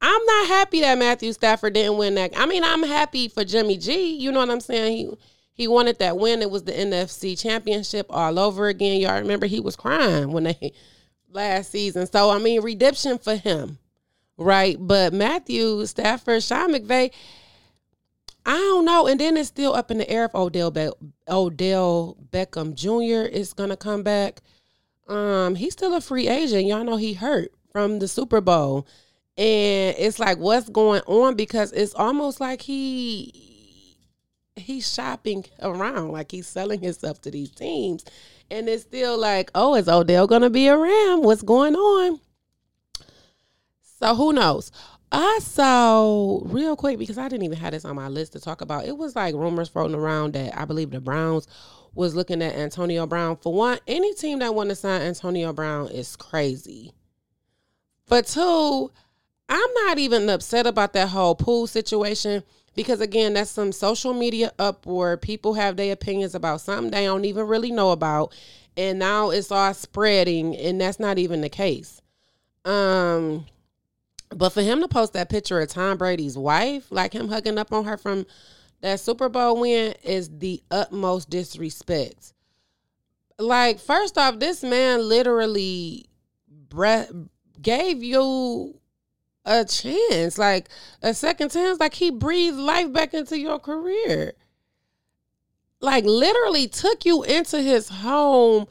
I'm 0.03 0.25
not 0.25 0.46
happy 0.46 0.81
that 0.81 0.99
Matthew 0.99 1.33
Stafford 1.33 1.75
didn't 1.75 1.99
win 1.99 2.14
that. 2.14 2.33
I 2.37 2.46
mean, 2.46 2.64
I'm 2.64 2.83
happy 2.83 3.29
for 3.29 3.44
Jimmy 3.44 3.77
G. 3.77 4.16
You 4.16 4.33
know 4.33 4.40
what 4.40 4.51
I'm 4.51 4.61
saying? 4.61 4.96
He 4.96 5.11
he 5.53 5.68
wanted 5.68 5.99
that 5.99 6.16
win. 6.16 6.40
It 6.40 6.51
was 6.51 6.64
the 6.64 6.73
NFC 6.73 7.38
Championship 7.38 8.07
all 8.09 8.38
over 8.38 8.68
again. 8.68 8.99
Y'all 9.01 9.20
remember 9.20 9.46
he 9.46 9.61
was 9.61 9.77
crying 9.77 10.33
when 10.33 10.44
they 10.44 10.73
last 11.31 11.70
season. 11.70 12.07
So 12.07 12.31
I 12.31 12.38
mean, 12.38 12.62
redemption 12.62 13.18
for 13.18 13.37
him, 13.37 13.79
right? 14.38 14.77
But 14.81 15.12
Matthew 15.12 15.85
Stafford, 15.85 16.42
Sean 16.42 16.73
McVay, 16.73 17.11
I 18.46 18.57
don't 18.57 18.85
know. 18.85 19.07
And 19.07 19.20
then 19.20 19.37
it's 19.37 19.48
still 19.48 19.74
up 19.74 19.90
in 19.90 19.98
the 19.98 20.11
air 20.11 20.24
if 20.24 20.35
Odell 20.35 20.70
Be- 20.70 20.90
Odell 21.29 22.16
Beckham 22.33 22.74
Jr. 22.74 23.29
is 23.29 23.53
gonna 23.53 23.76
come 23.76 24.03
back. 24.03 24.40
Um, 25.09 25.57
he's 25.57 25.72
still 25.72 25.94
a 25.94 26.00
free 26.00 26.29
agent. 26.29 26.66
Y'all 26.66 26.85
know 26.85 26.96
he 26.96 27.14
hurt 27.14 27.53
from 27.72 27.98
the 27.98 28.09
Super 28.09 28.40
Bowl 28.40 28.87
and 29.40 29.96
it's 29.98 30.18
like 30.18 30.37
what's 30.37 30.68
going 30.68 31.00
on 31.07 31.35
because 31.35 31.72
it's 31.72 31.94
almost 31.94 32.40
like 32.40 32.61
he 32.61 33.96
he's 34.55 34.92
shopping 34.92 35.46
around 35.62 36.11
like 36.11 36.31
he's 36.31 36.46
selling 36.46 36.81
himself 36.83 37.22
to 37.22 37.31
these 37.31 37.50
teams 37.50 38.05
and 38.50 38.68
it's 38.68 38.83
still 38.83 39.18
like 39.18 39.50
oh 39.55 39.74
is 39.74 39.88
odell 39.88 40.26
gonna 40.26 40.50
be 40.50 40.66
a 40.66 40.76
ram 40.76 41.22
what's 41.22 41.40
going 41.40 41.74
on 41.74 42.20
so 43.83 44.14
who 44.14 44.33
knows 44.35 44.70
i 45.12 45.38
saw 45.42 46.40
real 46.44 46.77
quick 46.77 46.99
because 46.99 47.18
i 47.18 47.29
didn't 47.29 47.44
even 47.44 47.59
have 47.59 47.73
this 47.73 47.85
on 47.85 47.96
my 47.96 48.09
list 48.09 48.33
to 48.33 48.40
talk 48.40 48.61
about 48.61 48.87
it 48.87 48.96
was 48.96 49.16
like 49.16 49.35
rumors 49.35 49.68
floating 49.68 49.96
around 49.96 50.33
that 50.35 50.57
i 50.59 50.64
believe 50.64 50.90
the 50.90 51.01
browns 51.01 51.49
was 51.94 52.14
looking 52.14 52.42
at 52.42 52.55
antonio 52.55 53.07
brown 53.07 53.37
for 53.37 53.53
one 53.53 53.79
any 53.87 54.14
team 54.14 54.38
that 54.38 54.55
want 54.55 54.68
to 54.68 54.77
sign 54.77 55.03
antonio 55.03 55.53
brown 55.53 55.88
is 55.88 56.16
crazy 56.16 56.92
but 58.07 58.27
two 58.27 58.90
I'm 59.51 59.75
not 59.85 59.99
even 59.99 60.31
upset 60.31 60.68
about 60.68 60.92
that 60.92 61.09
whole 61.09 61.35
pool 61.35 61.66
situation 61.66 62.44
because 62.77 63.01
again, 63.01 63.35
that's 63.35 63.51
some 63.51 63.73
social 63.73 64.14
media 64.14 64.53
upward. 64.61 65.23
People 65.23 65.55
have 65.55 65.77
their 65.77 65.92
opinions 65.92 66.37
about 66.37 66.61
something 66.61 66.92
they 66.92 67.05
don't 67.05 67.25
even 67.25 67.49
really 67.49 67.73
know 67.73 67.90
about, 67.90 68.33
and 68.77 69.01
now 69.01 69.31
it's 69.31 69.51
all 69.51 69.75
spreading, 69.75 70.57
and 70.57 70.81
that's 70.81 71.01
not 71.01 71.18
even 71.18 71.40
the 71.40 71.49
case. 71.49 72.01
Um, 72.64 73.46
but 74.35 74.51
for 74.51 74.62
him 74.62 74.81
to 74.81 74.88
post 74.88 75.12
that 75.14 75.29
picture 75.29 75.61
of 75.61 75.69
Tom 75.69 75.99
Brady's 75.99 76.38
wife, 76.38 76.87
like 76.90 77.12
him 77.12 77.29
hugging 77.29 77.59
up 77.59 77.73
on 77.73 77.85
her 77.85 77.97
from 77.97 78.27
that 78.81 79.01
Super 79.01 79.29
Bowl 79.29 79.61
win, 79.61 79.95
is 80.05 80.31
the 80.38 80.62
utmost 80.71 81.29
disrespect. 81.29 82.33
Like, 83.38 83.81
first 83.81 84.16
off, 84.19 84.38
this 84.38 84.62
man 84.62 85.09
literally 85.09 86.07
breath 86.69 87.11
gave 87.61 88.03
you 88.03 88.81
a 89.45 89.64
chance, 89.64 90.38
like 90.38 90.69
a 91.03 91.14
second 91.14 91.51
chance. 91.51 91.81
Like 91.81 91.95
he 91.95 92.11
breathed 92.11 92.57
life 92.57 92.93
back 92.93 93.14
into 93.14 93.38
your 93.38 93.59
career. 93.59 94.35
Like 95.81 96.05
literally 96.05 96.69
took 96.69 97.05
you 97.05 97.23
into 97.23 97.61
his 97.61 97.88
home 97.88 98.66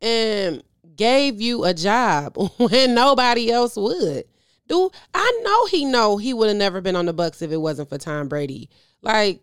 and 0.00 0.62
gave 0.96 1.40
you 1.40 1.64
a 1.64 1.72
job 1.72 2.36
when 2.58 2.94
nobody 2.94 3.50
else 3.50 3.76
would. 3.76 4.24
Dude, 4.68 4.92
I 5.14 5.40
know 5.42 5.66
he 5.66 5.84
know 5.84 6.18
he 6.18 6.34
would 6.34 6.48
have 6.48 6.56
never 6.56 6.80
been 6.80 6.96
on 6.96 7.06
the 7.06 7.14
Bucs 7.14 7.42
if 7.42 7.50
it 7.50 7.56
wasn't 7.56 7.88
for 7.88 7.98
Tom 7.98 8.28
Brady. 8.28 8.68
Like 9.02 9.42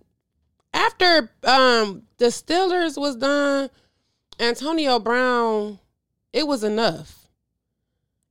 after 0.74 1.32
um 1.44 2.04
the 2.18 2.26
Steelers 2.26 3.00
was 3.00 3.16
done, 3.16 3.70
Antonio 4.40 5.00
Brown, 5.00 5.80
it 6.32 6.48
was 6.48 6.64
enough. 6.64 7.28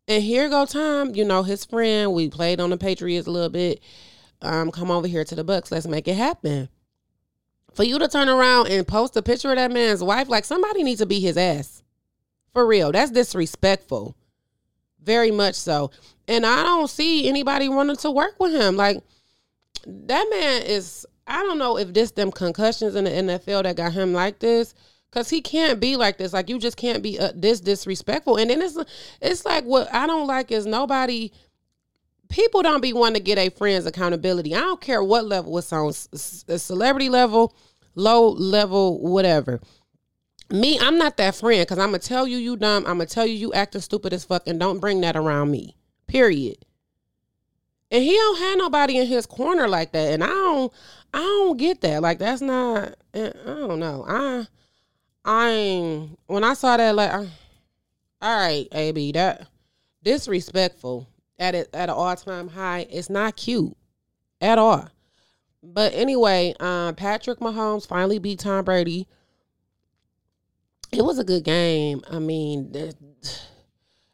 And 0.07 0.23
here 0.23 0.49
go 0.49 0.67
Tom, 0.67 1.15
you 1.15 1.25
know, 1.25 1.43
his 1.43 1.65
friend. 1.65 2.13
We 2.13 2.29
played 2.29 2.61
on 2.61 2.71
the 2.71 2.77
Patriots 2.77 3.27
a 3.27 3.31
little 3.31 3.49
bit. 3.49 3.81
Um, 4.43 4.71
come 4.71 4.91
over 4.91 5.09
here 5.09 5.25
to 5.25 5.35
the 5.35 5.45
Bucs. 5.45 5.71
Let's 5.71 5.87
make 5.87 6.07
it 6.07 6.15
happen. 6.15 6.69
For 7.73 7.83
you 7.83 7.99
to 7.99 8.07
turn 8.07 8.29
around 8.29 8.69
and 8.69 8.87
post 8.87 9.17
a 9.17 9.23
picture 9.23 9.51
of 9.51 9.57
that 9.57 9.73
man's 9.73 10.03
wife, 10.03 10.29
like 10.29 10.45
somebody 10.45 10.83
needs 10.83 11.01
to 11.01 11.07
be 11.07 11.19
his 11.19 11.37
ass. 11.37 11.83
For 12.53 12.67
real. 12.67 12.93
That's 12.93 13.11
disrespectful. 13.11 14.17
Very 15.05 15.31
much 15.31 15.55
so. 15.55 15.91
And 16.27 16.45
I 16.47 16.63
don't 16.63 16.89
see 16.89 17.29
anybody 17.29 17.69
wanting 17.69 17.97
to 17.97 18.11
work 18.11 18.37
with 18.41 18.53
him. 18.53 18.77
Like 18.77 19.03
that 19.87 20.27
man 20.31 20.63
is 20.63 21.07
I 21.27 21.43
don't 21.43 21.59
know 21.59 21.79
if 21.79 21.93
this 21.93 22.11
them 22.13 22.31
concussions 22.31 22.95
in 22.95 23.05
the 23.05 23.11
NFL 23.11 23.65
that 23.65 23.77
got 23.77 23.93
him 23.93 24.13
like 24.13 24.39
this 24.39 24.75
Cause 25.15 25.31
he 25.31 25.43
can't 25.43 25.79
be 25.79 25.95
like 25.95 26.19
this. 26.19 26.33
Like 26.33 26.49
you 26.49 26.59
just 26.59 26.77
can't 26.77 27.01
be 27.01 27.21
uh, 27.21 27.31
this 27.37 27.61
disrespectful. 27.61 28.37
And 28.37 28.51
then 28.51 28.61
it's 28.61 28.77
it's 29.21 29.45
like 29.45 29.63
what 29.63 29.93
I 29.95 30.09
don't 30.09 30.27
like 30.27 30.51
is 30.51 30.67
nobody 30.67 31.31
people 32.29 32.63
don't 32.63 32.81
be 32.81 32.93
wanting 32.93 33.15
to 33.15 33.21
get 33.21 33.39
a 33.39 33.49
friends 33.51 33.87
accountability. 33.87 34.57
I 34.57 34.61
don't 34.61 34.81
care 34.81 35.05
what 35.05 35.25
level 35.25 35.57
it's 35.57 35.73
on, 35.73 35.93
celebrity 35.93 37.09
level, 37.09 37.55
low 37.95 38.31
level, 38.31 38.99
whatever. 38.99 39.61
Me, 40.51 40.79
I'm 40.79 40.99
not 40.99 41.17
that 41.17 41.35
friend 41.35 41.63
because 41.63 41.79
I'm 41.79 41.89
gonna 41.89 41.99
tell 41.99 42.27
you 42.27 42.37
you 42.37 42.57
dumb. 42.57 42.85
I'm 42.87 42.99
gonna 42.99 43.07
tell 43.07 43.27
you 43.27 43.35
you 43.35 43.53
acting 43.53 43.81
stupid 43.81 44.13
as 44.13 44.25
fuck, 44.25 44.47
and 44.47 44.61
don't 44.61 44.81
bring 44.81 45.01
that 45.01 45.17
around 45.17 45.51
me. 45.51 45.77
Period. 46.07 46.57
And 47.91 48.03
he 48.03 48.13
don't 48.13 48.39
have 48.39 48.59
nobody 48.59 48.99
in 48.99 49.07
his 49.07 49.27
corner 49.27 49.69
like 49.69 49.93
that, 49.93 50.13
and 50.13 50.23
I 50.23 50.29
don't, 50.29 50.73
I 51.13 51.19
don't 51.19 51.57
get 51.57 51.81
that. 51.83 52.03
Like 52.03 52.19
that's 52.19 52.43
not. 52.43 52.95
Eh, 53.15 53.31
I 53.43 53.47
don't 53.47 53.79
know. 53.79 54.05
I, 54.07 54.47
I 55.25 56.09
when 56.27 56.45
I 56.45 56.55
saw 56.55 56.77
that, 56.77 56.95
like, 56.95 57.11
I, 57.11 57.29
all 58.21 58.37
right, 58.37 58.69
AB, 58.73 59.13
that 59.13 59.49
disrespectful 60.03 61.09
at 61.39 61.55
it 61.55 61.71
at 61.73 61.89
an 61.89 61.95
all 61.95 62.15
time 62.17 62.49
high. 62.49 62.87
It's 62.91 63.11
not 63.11 63.37
cute 63.37 63.77
at 64.41 64.59
all. 64.59 64.89
But 65.63 65.95
anyway, 65.95 66.55
um, 66.61 66.95
Patrick 66.95 67.41
Mahomes 67.41 67.87
finally 67.87 68.19
beat 68.19 68.41
Tom 68.41 68.65
Brady. 68.65 69.09
It 70.97 71.05
was 71.05 71.19
a 71.19 71.25
good 71.25 71.45
game. 71.45 72.03
I 72.11 72.19
mean, 72.19 72.75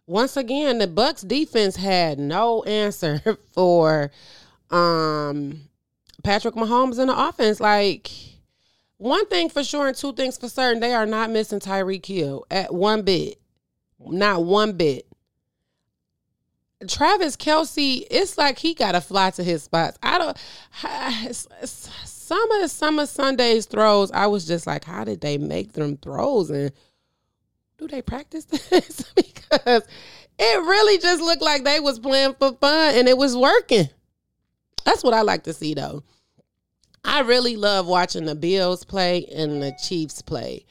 once 0.06 0.36
again, 0.36 0.78
the 0.78 0.88
Bucs 0.88 1.26
defense 1.26 1.76
had 1.76 2.18
no 2.18 2.62
answer 2.64 3.38
for 3.52 4.10
um, 4.70 5.68
Patrick 6.24 6.54
Mahomes 6.54 6.98
in 6.98 7.08
the 7.08 7.28
offense. 7.28 7.60
Like 7.60 8.10
one 8.96 9.26
thing 9.26 9.48
for 9.48 9.62
sure 9.62 9.88
and 9.88 9.96
two 9.96 10.12
things 10.12 10.36
for 10.36 10.48
certain, 10.48 10.80
they 10.80 10.94
are 10.94 11.06
not 11.06 11.30
missing 11.30 11.60
Tyreek 11.60 12.06
Hill 12.06 12.46
at 12.50 12.72
one 12.72 13.02
bit. 13.02 13.38
Not 13.98 14.44
one 14.44 14.72
bit. 14.72 15.06
Travis 16.88 17.36
Kelce, 17.36 18.06
it's 18.10 18.38
like 18.38 18.58
he 18.58 18.72
got 18.74 18.92
to 18.92 19.02
fly 19.02 19.30
to 19.30 19.44
his 19.44 19.64
spots. 19.64 19.98
I 20.02 20.18
don't. 20.18 20.36
Some 22.30 22.52
of 22.52 22.70
some 22.70 23.00
of 23.00 23.08
Sunday's 23.08 23.66
throws, 23.66 24.12
I 24.12 24.28
was 24.28 24.46
just 24.46 24.64
like, 24.64 24.84
how 24.84 25.02
did 25.02 25.20
they 25.20 25.36
make 25.36 25.72
them 25.72 25.96
throws 25.96 26.48
and 26.48 26.70
do 27.76 27.88
they 27.88 28.02
practice 28.02 28.44
this? 28.70 29.12
because 29.16 29.82
it 30.38 30.60
really 30.60 30.98
just 30.98 31.20
looked 31.20 31.42
like 31.42 31.64
they 31.64 31.80
was 31.80 31.98
playing 31.98 32.36
for 32.38 32.52
fun 32.52 32.94
and 32.94 33.08
it 33.08 33.18
was 33.18 33.36
working. 33.36 33.88
That's 34.84 35.02
what 35.02 35.12
I 35.12 35.22
like 35.22 35.42
to 35.42 35.52
see 35.52 35.74
though. 35.74 36.04
I 37.04 37.22
really 37.22 37.56
love 37.56 37.88
watching 37.88 38.26
the 38.26 38.36
Bills 38.36 38.84
play 38.84 39.26
and 39.34 39.60
the 39.60 39.76
Chiefs 39.82 40.22
play. 40.22 40.66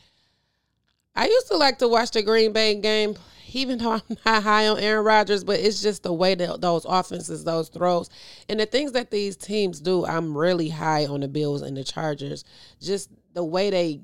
I 1.13 1.25
used 1.27 1.49
to 1.49 1.57
like 1.57 1.79
to 1.79 1.89
watch 1.89 2.11
the 2.11 2.23
Green 2.23 2.53
Bay 2.53 2.79
game 2.79 3.15
even 3.55 3.77
though 3.77 3.91
I'm 4.09 4.17
not 4.25 4.43
high 4.43 4.67
on 4.67 4.79
Aaron 4.79 5.05
Rodgers, 5.05 5.43
but 5.43 5.59
it's 5.59 5.81
just 5.81 6.03
the 6.03 6.13
way 6.13 6.35
that 6.35 6.61
those 6.61 6.85
offenses, 6.85 7.43
those 7.43 7.69
throws, 7.69 8.09
and 8.47 8.59
the 8.59 8.65
things 8.65 8.91
that 8.93 9.11
these 9.11 9.35
teams 9.35 9.79
do. 9.79 10.05
I'm 10.05 10.37
really 10.37 10.69
high 10.69 11.05
on 11.05 11.21
the 11.21 11.27
Bills 11.27 11.61
and 11.61 11.75
the 11.75 11.83
Chargers. 11.83 12.43
Just 12.81 13.09
the 13.33 13.43
way 13.43 13.69
they 13.69 14.01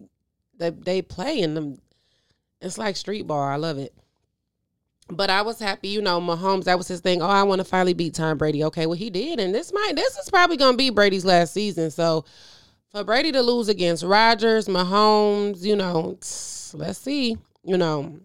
they, 0.58 0.70
they 0.70 1.02
play 1.02 1.40
in 1.40 1.54
them. 1.54 1.80
It's 2.62 2.78
like 2.78 2.96
street 2.96 3.28
ball. 3.28 3.44
I 3.44 3.58
love 3.58 3.78
it. 3.78 3.94
But 5.08 5.30
I 5.30 5.44
was 5.44 5.60
happy, 5.60 5.90
you 5.90 6.02
know, 6.02 6.20
Mahomes, 6.20 6.64
that 6.64 6.80
was 6.80 6.88
his 6.88 7.00
thing. 7.00 7.22
Oh, 7.22 7.28
I 7.28 7.44
want 7.44 7.60
to 7.60 7.66
finally 7.66 7.94
beat 7.94 8.16
Tom 8.16 8.40
Brady. 8.40 8.64
Okay, 8.64 8.88
well 8.88 8.98
he 8.98 9.12
did. 9.12 9.40
And 9.40 9.54
this 9.54 9.72
might 9.72 9.94
this 9.96 10.18
is 10.18 10.30
probably 10.30 10.58
gonna 10.58 10.78
be 10.78 10.90
Brady's 10.90 11.26
last 11.26 11.54
season. 11.54 11.92
So 11.92 12.26
for 12.92 13.04
Brady 13.04 13.32
to 13.34 13.42
lose 13.42 13.70
against 13.70 14.04
Rodgers, 14.04 14.68
Mahomes, 14.68 15.62
you 15.64 15.76
know, 15.76 16.18
let's 16.74 17.00
see. 17.00 17.38
You 17.64 17.78
know, 17.78 18.20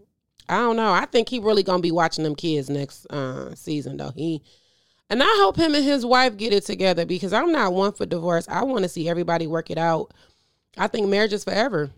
I 0.51 0.57
don't 0.57 0.75
know. 0.75 0.93
I 0.93 1.07
think 1.07 1.29
he 1.29 1.39
really 1.39 1.63
gonna 1.63 1.81
be 1.81 1.93
watching 1.93 2.25
them 2.25 2.35
kids 2.35 2.69
next 2.69 3.07
uh, 3.07 3.55
season 3.55 3.97
though. 3.97 4.11
He 4.17 4.43
and 5.09 5.23
I 5.23 5.37
hope 5.39 5.57
him 5.57 5.77
and 5.77 5.85
his 5.85 6.05
wife 6.05 6.37
get 6.37 6.53
it 6.53 6.65
together 6.67 7.07
because 7.07 7.33
I'm 7.33 7.53
not 7.53 7.73
one 7.73 7.93
for 7.93 8.05
divorce. 8.05 8.49
I 8.49 8.65
want 8.65 8.83
to 8.83 8.89
see 8.89 9.09
everybody 9.09 9.47
work 9.47 9.71
it 9.71 9.79
out. 9.79 10.13
I 10.77 10.89
think 10.89 11.09
marriage 11.09 11.33
is 11.33 11.45
forever. 11.45 11.91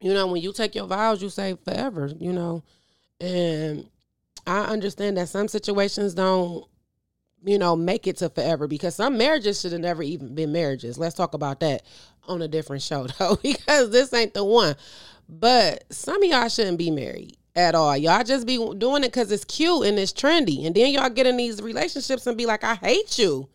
You 0.00 0.14
know, 0.14 0.26
when 0.26 0.40
you 0.40 0.54
take 0.54 0.74
your 0.74 0.86
vows, 0.86 1.22
you 1.22 1.28
say 1.28 1.58
forever. 1.66 2.10
You 2.18 2.32
know, 2.32 2.62
and 3.20 3.86
I 4.46 4.60
understand 4.64 5.18
that 5.18 5.28
some 5.28 5.48
situations 5.48 6.14
don't, 6.14 6.64
you 7.44 7.58
know, 7.58 7.76
make 7.76 8.06
it 8.06 8.16
to 8.18 8.30
forever 8.30 8.66
because 8.66 8.94
some 8.94 9.18
marriages 9.18 9.60
should 9.60 9.72
have 9.72 9.82
never 9.82 10.02
even 10.02 10.34
been 10.34 10.50
marriages. 10.50 10.96
Let's 10.96 11.14
talk 11.14 11.34
about 11.34 11.60
that 11.60 11.82
on 12.26 12.40
a 12.40 12.48
different 12.48 12.82
show 12.82 13.06
though, 13.18 13.36
because 13.42 13.90
this 13.90 14.14
ain't 14.14 14.32
the 14.32 14.44
one. 14.44 14.76
But 15.28 15.84
some 15.92 16.22
of 16.22 16.30
y'all 16.30 16.48
shouldn't 16.48 16.78
be 16.78 16.90
married 16.90 17.36
at 17.54 17.74
all. 17.74 17.96
Y'all 17.96 18.24
just 18.24 18.46
be 18.46 18.56
doing 18.78 19.04
it 19.04 19.08
because 19.08 19.30
it's 19.30 19.44
cute 19.44 19.86
and 19.86 19.98
it's 19.98 20.12
trendy. 20.12 20.66
And 20.66 20.74
then 20.74 20.92
y'all 20.92 21.10
get 21.10 21.26
in 21.26 21.36
these 21.36 21.60
relationships 21.60 22.26
and 22.26 22.38
be 22.38 22.46
like, 22.46 22.64
I 22.64 22.74
hate 22.76 23.18
you. 23.18 23.48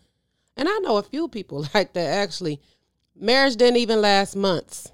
And 0.55 0.67
I 0.67 0.77
know 0.79 0.97
a 0.97 1.03
few 1.03 1.27
people 1.27 1.65
like 1.73 1.93
that 1.93 2.07
actually. 2.07 2.61
Marriage 3.15 3.55
didn't 3.55 3.77
even 3.77 4.01
last 4.01 4.35
months. 4.35 4.91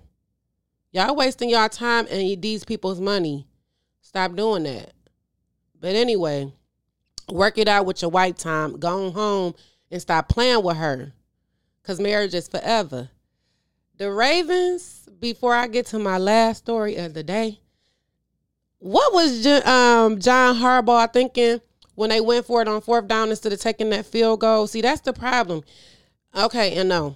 Y'all 0.91 1.15
wasting 1.15 1.49
y'all 1.49 1.69
time 1.69 2.07
and 2.09 2.41
these 2.41 2.63
people's 2.63 3.01
money. 3.01 3.47
Stop 4.01 4.35
doing 4.35 4.63
that. 4.63 4.93
But 5.79 5.95
anyway, 5.95 6.53
work 7.29 7.57
it 7.57 7.67
out 7.67 7.85
with 7.85 8.01
your 8.01 8.11
white 8.11 8.37
time. 8.37 8.79
Go 8.79 9.11
home 9.11 9.55
and 9.91 10.01
stop 10.01 10.29
playing 10.29 10.63
with 10.63 10.77
her. 10.77 11.13
Cause 11.83 11.99
marriage 11.99 12.33
is 12.33 12.47
forever. 12.47 13.09
The 13.97 14.11
Ravens, 14.11 15.09
before 15.19 15.53
I 15.53 15.67
get 15.67 15.87
to 15.87 15.99
my 15.99 16.17
last 16.17 16.59
story 16.59 16.95
of 16.95 17.13
the 17.13 17.23
day, 17.23 17.59
what 18.83 19.13
was 19.13 19.47
um, 19.65 20.19
John 20.19 20.57
Harbaugh 20.57 21.11
thinking 21.11 21.61
when 21.95 22.09
they 22.09 22.19
went 22.19 22.45
for 22.45 22.61
it 22.61 22.67
on 22.67 22.81
fourth 22.81 23.07
down 23.07 23.29
instead 23.29 23.53
of 23.53 23.61
taking 23.61 23.89
that 23.91 24.05
field 24.05 24.41
goal? 24.41 24.67
See, 24.67 24.81
that's 24.81 24.99
the 24.99 25.13
problem. 25.13 25.63
Okay, 26.35 26.75
and 26.75 26.89
no. 26.89 27.15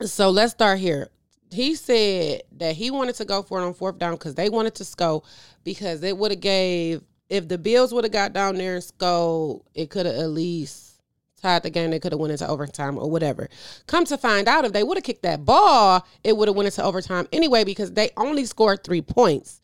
So 0.00 0.30
let's 0.30 0.52
start 0.52 0.78
here. 0.78 1.10
He 1.50 1.74
said 1.74 2.42
that 2.52 2.76
he 2.76 2.90
wanted 2.90 3.16
to 3.16 3.26
go 3.26 3.42
for 3.42 3.60
it 3.60 3.64
on 3.64 3.74
fourth 3.74 3.98
down 3.98 4.12
because 4.12 4.36
they 4.36 4.48
wanted 4.48 4.74
to 4.76 4.86
score 4.86 5.22
because 5.64 6.02
it 6.02 6.16
would 6.16 6.30
have 6.30 6.40
gave 6.40 7.02
if 7.28 7.46
the 7.46 7.58
Bills 7.58 7.92
would 7.92 8.04
have 8.04 8.12
got 8.12 8.32
down 8.32 8.56
there 8.56 8.76
and 8.76 8.84
scored, 8.84 9.60
it 9.74 9.90
could 9.90 10.06
have 10.06 10.14
at 10.14 10.30
least 10.30 11.02
tied 11.42 11.62
the 11.62 11.68
game. 11.68 11.90
They 11.90 12.00
could 12.00 12.12
have 12.12 12.20
went 12.20 12.32
into 12.32 12.48
overtime 12.48 12.96
or 12.96 13.10
whatever. 13.10 13.50
Come 13.86 14.06
to 14.06 14.16
find 14.16 14.48
out, 14.48 14.64
if 14.64 14.72
they 14.72 14.82
would 14.82 14.96
have 14.96 15.04
kicked 15.04 15.22
that 15.22 15.44
ball, 15.44 16.06
it 16.24 16.36
would 16.38 16.48
have 16.48 16.56
went 16.56 16.68
into 16.68 16.82
overtime 16.82 17.28
anyway 17.32 17.64
because 17.64 17.92
they 17.92 18.10
only 18.16 18.46
scored 18.46 18.82
three 18.82 19.02
points. 19.02 19.60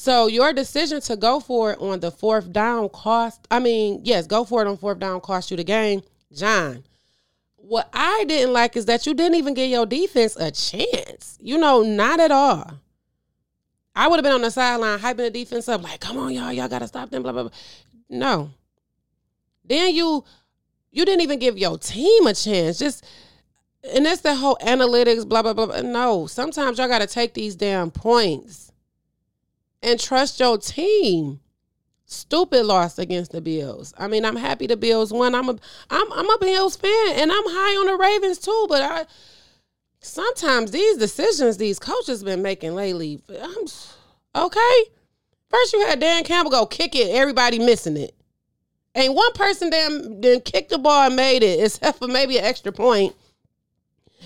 So 0.00 0.28
your 0.28 0.54
decision 0.54 1.02
to 1.02 1.16
go 1.16 1.40
for 1.40 1.72
it 1.72 1.78
on 1.78 2.00
the 2.00 2.10
fourth 2.10 2.50
down 2.50 2.88
cost, 2.88 3.46
I 3.50 3.58
mean, 3.58 4.00
yes, 4.02 4.26
go 4.26 4.46
for 4.46 4.62
it 4.62 4.66
on 4.66 4.78
fourth 4.78 4.98
down 4.98 5.20
cost 5.20 5.50
you 5.50 5.58
the 5.58 5.62
game. 5.62 6.00
John, 6.32 6.84
what 7.56 7.90
I 7.92 8.24
didn't 8.26 8.54
like 8.54 8.76
is 8.78 8.86
that 8.86 9.04
you 9.04 9.12
didn't 9.12 9.34
even 9.34 9.52
give 9.52 9.68
your 9.68 9.84
defense 9.84 10.36
a 10.36 10.50
chance. 10.52 11.36
You 11.38 11.58
know, 11.58 11.82
not 11.82 12.18
at 12.18 12.30
all. 12.30 12.78
I 13.94 14.08
would 14.08 14.16
have 14.16 14.22
been 14.22 14.32
on 14.32 14.40
the 14.40 14.50
sideline 14.50 15.00
hyping 15.00 15.16
the 15.18 15.30
defense 15.30 15.68
up, 15.68 15.82
like, 15.82 16.00
come 16.00 16.16
on, 16.16 16.32
y'all, 16.32 16.50
y'all 16.50 16.66
gotta 16.66 16.88
stop 16.88 17.10
them, 17.10 17.22
blah, 17.22 17.32
blah, 17.32 17.42
blah. 17.42 17.52
No. 18.08 18.52
Then 19.66 19.94
you 19.94 20.24
you 20.90 21.04
didn't 21.04 21.20
even 21.20 21.38
give 21.38 21.58
your 21.58 21.76
team 21.76 22.26
a 22.26 22.32
chance. 22.32 22.78
Just 22.78 23.04
and 23.92 24.06
that's 24.06 24.22
the 24.22 24.34
whole 24.34 24.56
analytics, 24.62 25.28
blah, 25.28 25.42
blah, 25.42 25.52
blah. 25.52 25.82
No. 25.82 26.26
Sometimes 26.26 26.78
y'all 26.78 26.88
gotta 26.88 27.06
take 27.06 27.34
these 27.34 27.54
damn 27.54 27.90
points 27.90 28.69
and 29.82 29.98
trust 29.98 30.40
your 30.40 30.58
team. 30.58 31.40
Stupid 32.06 32.66
loss 32.66 32.98
against 32.98 33.30
the 33.30 33.40
Bills. 33.40 33.94
I 33.96 34.08
mean, 34.08 34.24
I'm 34.24 34.36
happy 34.36 34.66
the 34.66 34.76
Bills 34.76 35.12
won. 35.12 35.34
I'm 35.34 35.48
a 35.48 35.56
I'm 35.90 36.12
I'm 36.12 36.28
a 36.28 36.38
Bills 36.40 36.76
fan 36.76 37.12
and 37.14 37.30
I'm 37.30 37.44
high 37.44 37.76
on 37.78 37.86
the 37.86 37.96
Ravens 37.96 38.38
too, 38.38 38.66
but 38.68 38.82
I 38.82 39.06
sometimes 40.00 40.72
these 40.72 40.96
decisions 40.96 41.56
these 41.56 41.78
coaches 41.78 42.24
been 42.24 42.42
making 42.42 42.74
lately, 42.74 43.22
I'm 43.28 43.66
okay. 44.34 44.84
First 45.48 45.72
you 45.72 45.86
had 45.86 46.00
Dan 46.00 46.24
Campbell 46.24 46.50
go 46.50 46.66
kick 46.66 46.96
it, 46.96 47.10
everybody 47.14 47.58
missing 47.58 47.96
it. 47.96 48.14
Ain't 48.94 49.14
one 49.14 49.32
person 49.34 49.70
damn 49.70 50.20
then 50.20 50.40
kicked 50.40 50.70
the 50.70 50.78
ball 50.78 51.06
and 51.06 51.16
made 51.16 51.42
it, 51.42 51.62
except 51.64 51.98
for 51.98 52.08
maybe 52.08 52.38
an 52.38 52.44
extra 52.44 52.72
point. 52.72 53.14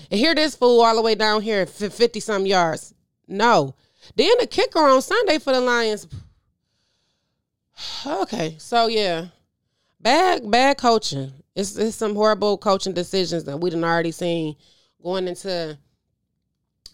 And 0.09 0.19
here 0.19 0.33
this 0.33 0.55
fool 0.55 0.81
all 0.81 0.95
the 0.95 1.01
way 1.01 1.15
down 1.15 1.41
here 1.41 1.61
at 1.61 1.69
50 1.69 2.19
some 2.19 2.45
yards. 2.45 2.93
No. 3.27 3.75
Then 4.15 4.31
the 4.39 4.47
kicker 4.47 4.79
on 4.79 5.01
Sunday 5.01 5.39
for 5.39 5.53
the 5.53 5.61
Lions. 5.61 6.07
Okay, 8.07 8.55
so 8.57 8.87
yeah, 8.87 9.25
bad 9.99 10.49
bad 10.49 10.77
coaching. 10.77 11.33
It's 11.55 11.75
it's 11.75 11.97
some 11.97 12.15
horrible 12.15 12.57
coaching 12.57 12.93
decisions 12.93 13.43
that 13.45 13.57
we 13.57 13.69
have 13.69 13.83
already 13.83 14.11
seen 14.11 14.55
going 15.03 15.27
into 15.27 15.77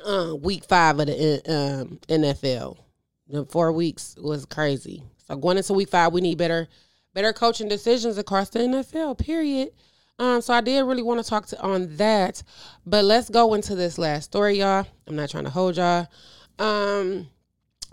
uh, 0.05 0.35
week 0.41 0.65
five 0.65 0.99
of 0.99 1.07
the 1.07 1.41
um, 1.47 1.99
NFL. 2.07 2.77
The 3.27 3.45
four 3.45 3.71
weeks 3.71 4.15
was 4.19 4.45
crazy. 4.45 5.03
So 5.27 5.35
going 5.35 5.57
into 5.57 5.73
week 5.73 5.89
five, 5.89 6.13
we 6.13 6.21
need 6.21 6.37
better 6.37 6.67
better 7.13 7.33
coaching 7.33 7.67
decisions 7.67 8.17
across 8.17 8.49
the 8.49 8.59
NFL. 8.59 9.17
Period. 9.17 9.69
Um, 10.19 10.41
so 10.41 10.53
I 10.53 10.61
did 10.61 10.83
really 10.83 11.01
want 11.01 11.23
to 11.23 11.27
talk 11.27 11.47
to 11.47 11.61
on 11.61 11.95
that, 11.97 12.43
but 12.85 13.03
let's 13.05 13.29
go 13.29 13.55
into 13.55 13.73
this 13.73 13.97
last 13.97 14.25
story, 14.25 14.59
y'all. 14.59 14.85
I'm 15.07 15.15
not 15.15 15.31
trying 15.31 15.45
to 15.45 15.49
hold 15.49 15.77
y'all. 15.77 16.07
Um, 16.61 17.27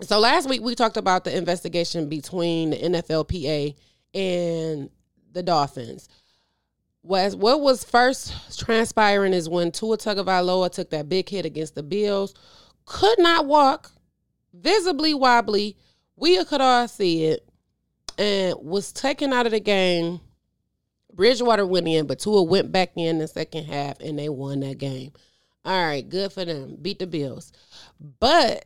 so 0.03 0.19
last 0.19 0.47
week 0.47 0.61
we 0.61 0.75
talked 0.75 0.95
about 0.95 1.23
the 1.23 1.35
investigation 1.35 2.07
between 2.07 2.69
the 2.69 2.77
NFLPA 2.77 3.75
and 4.13 4.91
the 5.31 5.41
Dolphins. 5.41 6.07
was 7.01 7.35
what 7.35 7.61
was 7.61 7.83
first 7.83 8.59
transpiring 8.59 9.33
is 9.33 9.49
when 9.49 9.71
Tua 9.71 9.97
Tagovailoa 9.97 10.71
took 10.71 10.91
that 10.91 11.09
big 11.09 11.27
hit 11.27 11.45
against 11.45 11.73
the 11.73 11.81
Bills, 11.81 12.35
could 12.85 13.17
not 13.17 13.47
walk, 13.47 13.91
visibly 14.53 15.15
wobbly. 15.15 15.75
We 16.15 16.43
could 16.45 16.61
all 16.61 16.87
see 16.87 17.25
it, 17.25 17.49
and 18.19 18.55
was 18.61 18.93
taken 18.93 19.33
out 19.33 19.47
of 19.47 19.51
the 19.51 19.59
game. 19.59 20.19
Bridgewater 21.11 21.65
went 21.65 21.87
in, 21.87 22.05
but 22.05 22.19
Tua 22.19 22.43
went 22.43 22.71
back 22.71 22.91
in 22.95 23.17
the 23.17 23.27
second 23.27 23.65
half, 23.65 23.99
and 23.99 24.19
they 24.19 24.29
won 24.29 24.59
that 24.59 24.77
game. 24.77 25.11
All 25.65 25.85
right, 25.85 26.07
good 26.07 26.31
for 26.31 26.45
them. 26.45 26.77
Beat 26.81 26.99
the 26.99 27.07
Bills, 27.07 27.51
but 28.19 28.65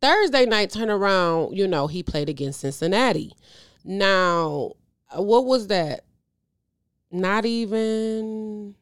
Thursday 0.00 0.44
night 0.44 0.70
turnaround, 0.70 1.56
you 1.56 1.66
know, 1.66 1.86
he 1.86 2.02
played 2.02 2.28
against 2.28 2.60
Cincinnati. 2.60 3.32
Now, 3.84 4.72
what 5.14 5.44
was 5.44 5.68
that? 5.68 6.06
not 7.10 7.46
even 7.46 8.74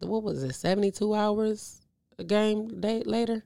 what 0.00 0.22
was 0.22 0.42
it 0.42 0.54
72 0.54 1.14
hours 1.14 1.80
a 2.18 2.24
game 2.24 2.80
day 2.80 3.02
later 3.04 3.42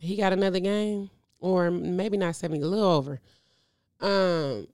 he 0.00 0.16
got 0.16 0.32
another 0.32 0.60
game 0.60 1.10
or 1.40 1.70
maybe 1.70 2.16
not 2.16 2.36
70 2.36 2.62
a 2.62 2.66
little 2.66 2.88
over 2.88 3.20
um 4.00 4.68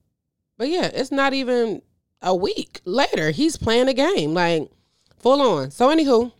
but 0.57 0.69
yeah 0.69 0.89
it's 0.93 1.11
not 1.11 1.33
even 1.33 1.81
a 2.21 2.35
week 2.35 2.81
later 2.85 3.31
he's 3.31 3.57
playing 3.57 3.87
a 3.87 3.93
game 3.93 4.33
like 4.33 4.69
full 5.17 5.41
on 5.41 5.71
so 5.71 5.89
anywho 5.89 6.31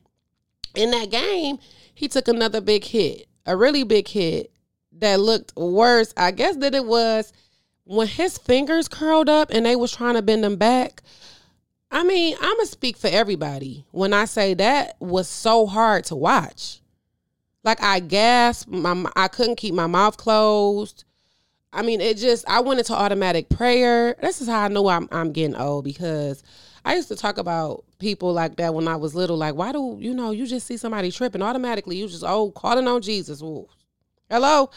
in 0.78 0.92
that 0.92 1.10
game 1.10 1.58
he 1.94 2.08
took 2.08 2.28
another 2.28 2.62
big 2.62 2.84
hit 2.84 3.28
a 3.46 3.56
really 3.56 3.84
big 3.84 4.08
hit 4.08 4.52
that 4.92 5.20
looked 5.20 5.56
worse 5.56 6.14
i 6.18 6.32
guess 6.32 6.56
that 6.58 6.76
it 6.76 6.86
was 6.86 7.34
when 7.84 8.08
his 8.08 8.38
fingers 8.38 8.88
curled 8.88 9.30
up 9.30 9.50
and 9.52 9.66
they 9.66 9.76
was 9.76 9.92
trying 9.92 10.16
to 10.16 10.22
bend 10.22 10.44
them 10.44 10.56
back 10.56 11.02
I 11.96 12.04
mean, 12.04 12.36
I'm 12.42 12.58
gonna 12.58 12.66
speak 12.66 12.98
for 12.98 13.08
everybody 13.08 13.86
when 13.92 14.12
I 14.12 14.26
say 14.26 14.54
that 14.56 14.98
was 15.00 15.30
so 15.30 15.66
hard 15.66 16.04
to 16.06 16.16
watch. 16.16 16.82
Like 17.64 17.82
I 17.82 18.00
gasped, 18.02 18.70
my 18.70 19.10
I 19.16 19.30
couldn't 19.30 19.56
keep 19.56 19.74
my 19.74 19.88
mouth 19.88 20.18
closed. 20.18 21.06
I 21.72 21.84
mean, 21.84 22.02
it 22.02 22.18
just 22.18 22.48
I 22.50 22.60
went 22.60 22.80
into 22.80 22.94
automatic 22.94 23.48
prayer. 23.48 24.16
This 24.22 24.42
is 24.42 24.50
how 24.50 24.64
I 24.64 24.68
know 24.68 24.88
I'm 24.90 25.08
I'm 25.12 25.32
getting 25.32 25.56
old 25.56 25.86
because 25.86 26.44
I 26.86 26.94
used 26.96 27.08
to 27.08 27.16
talk 27.16 27.40
about 27.40 27.84
people 27.98 28.32
like 28.32 28.58
that 28.58 28.76
when 28.76 28.88
I 28.88 28.96
was 28.96 29.16
little. 29.16 29.36
Like, 29.36 29.56
why 29.56 29.72
do 29.72 29.98
you 30.00 30.14
know 30.14 30.30
you 30.30 30.46
just 30.46 30.68
see 30.68 30.78
somebody 30.78 31.12
tripping 31.12 31.42
automatically? 31.42 31.98
You 31.98 32.08
just 32.08 32.24
oh 32.24 32.52
calling 32.52 32.88
on 32.88 33.02
Jesus. 33.02 33.42
Ooh. 33.42 33.68
Hello, 34.30 34.70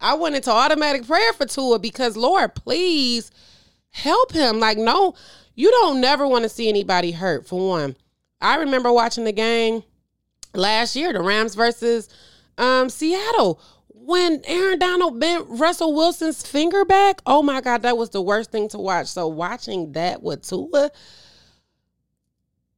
I 0.00 0.14
went 0.14 0.36
into 0.36 0.50
automatic 0.50 1.06
prayer 1.06 1.32
for 1.32 1.46
Tua 1.46 1.78
because 1.78 2.18
Lord, 2.18 2.54
please 2.54 3.30
help 3.90 4.32
him. 4.32 4.60
Like, 4.60 4.76
no, 4.76 5.14
you 5.54 5.70
don't 5.70 6.02
never 6.02 6.28
want 6.28 6.42
to 6.42 6.50
see 6.50 6.68
anybody 6.68 7.12
hurt 7.12 7.46
for 7.46 7.66
one. 7.66 7.96
I 8.42 8.56
remember 8.56 8.92
watching 8.92 9.24
the 9.24 9.32
game 9.32 9.84
last 10.52 10.94
year, 10.94 11.14
the 11.14 11.22
Rams 11.22 11.54
versus 11.54 12.10
um, 12.58 12.90
Seattle. 12.90 13.58
When 13.88 14.42
Aaron 14.44 14.78
Donald 14.78 15.18
bent 15.18 15.46
Russell 15.48 15.94
Wilson's 15.94 16.46
finger 16.46 16.84
back, 16.84 17.22
oh 17.24 17.42
my 17.42 17.62
God, 17.62 17.80
that 17.82 17.96
was 17.96 18.10
the 18.10 18.20
worst 18.20 18.52
thing 18.52 18.68
to 18.68 18.78
watch. 18.78 19.06
So 19.06 19.28
watching 19.28 19.92
that 19.92 20.22
with 20.22 20.46
Tua, 20.46 20.90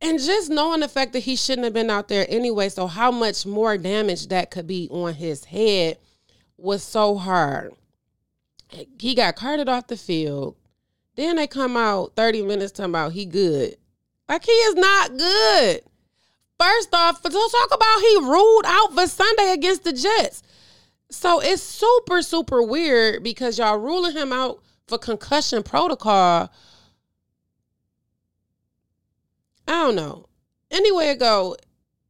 and 0.06 0.18
just 0.18 0.50
knowing 0.50 0.80
the 0.80 0.88
fact 0.88 1.12
that 1.12 1.20
he 1.20 1.36
shouldn't 1.36 1.64
have 1.64 1.74
been 1.74 1.90
out 1.90 2.08
there 2.08 2.26
anyway, 2.28 2.68
so 2.68 2.86
how 2.86 3.10
much 3.10 3.44
more 3.44 3.76
damage 3.76 4.28
that 4.28 4.50
could 4.50 4.66
be 4.66 4.88
on 4.90 5.14
his 5.14 5.44
head 5.44 5.98
was 6.56 6.82
so 6.82 7.16
hard. 7.16 7.74
He 8.98 9.14
got 9.14 9.36
carted 9.36 9.68
off 9.68 9.86
the 9.86 9.96
field. 9.96 10.56
Then 11.16 11.36
they 11.36 11.46
come 11.46 11.76
out 11.76 12.14
30 12.14 12.42
minutes 12.42 12.72
talking 12.72 12.90
about 12.90 13.12
he 13.12 13.26
good. 13.26 13.76
Like 14.28 14.44
he 14.44 14.52
is 14.52 14.74
not 14.74 15.16
good. 15.16 15.80
First 16.58 16.94
off, 16.94 17.22
to 17.22 17.28
talk 17.28 17.74
about 17.74 18.00
he 18.00 18.16
ruled 18.22 18.64
out 18.66 18.94
for 18.94 19.06
Sunday 19.06 19.52
against 19.52 19.84
the 19.84 19.92
Jets. 19.92 20.42
So 21.10 21.40
it's 21.40 21.62
super, 21.62 22.22
super 22.22 22.62
weird 22.62 23.22
because 23.22 23.58
y'all 23.58 23.78
ruling 23.78 24.16
him 24.16 24.32
out 24.32 24.62
for 24.88 24.98
concussion 24.98 25.62
protocol. 25.62 26.50
I 29.66 29.72
don't 29.72 29.96
know. 29.96 30.26
Anyway, 30.70 31.06
it 31.06 31.18
go. 31.18 31.56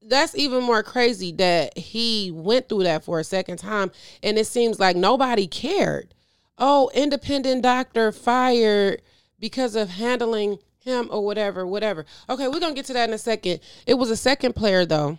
That's 0.03 0.37
even 0.37 0.63
more 0.63 0.83
crazy 0.83 1.33
that 1.33 1.77
he 1.77 2.31
went 2.31 2.69
through 2.69 2.85
that 2.85 3.05
for 3.05 3.19
a 3.19 3.25
second 3.25 3.59
time, 3.59 3.91
and 4.23 4.39
it 4.39 4.47
seems 4.47 4.79
like 4.79 4.97
nobody 4.97 5.47
cared 5.47 6.15
oh, 6.59 6.91
independent 6.95 7.63
doctor 7.63 8.13
fired 8.13 9.03
because 9.39 9.77
of 9.77 9.91
handling 9.91 10.59
him 10.79 11.09
or 11.11 11.25
whatever, 11.25 11.67
whatever. 11.67 12.07
Okay, 12.29 12.49
we're 12.49 12.61
gonna 12.61 12.75
get 12.75 12.87
to 12.87 12.93
that 12.93 13.09
in 13.09 13.15
a 13.15 13.19
second. 13.19 13.61
It 13.87 13.95
was 13.95 14.11
a 14.11 14.17
second 14.17 14.55
player 14.55 14.87
though 14.87 15.19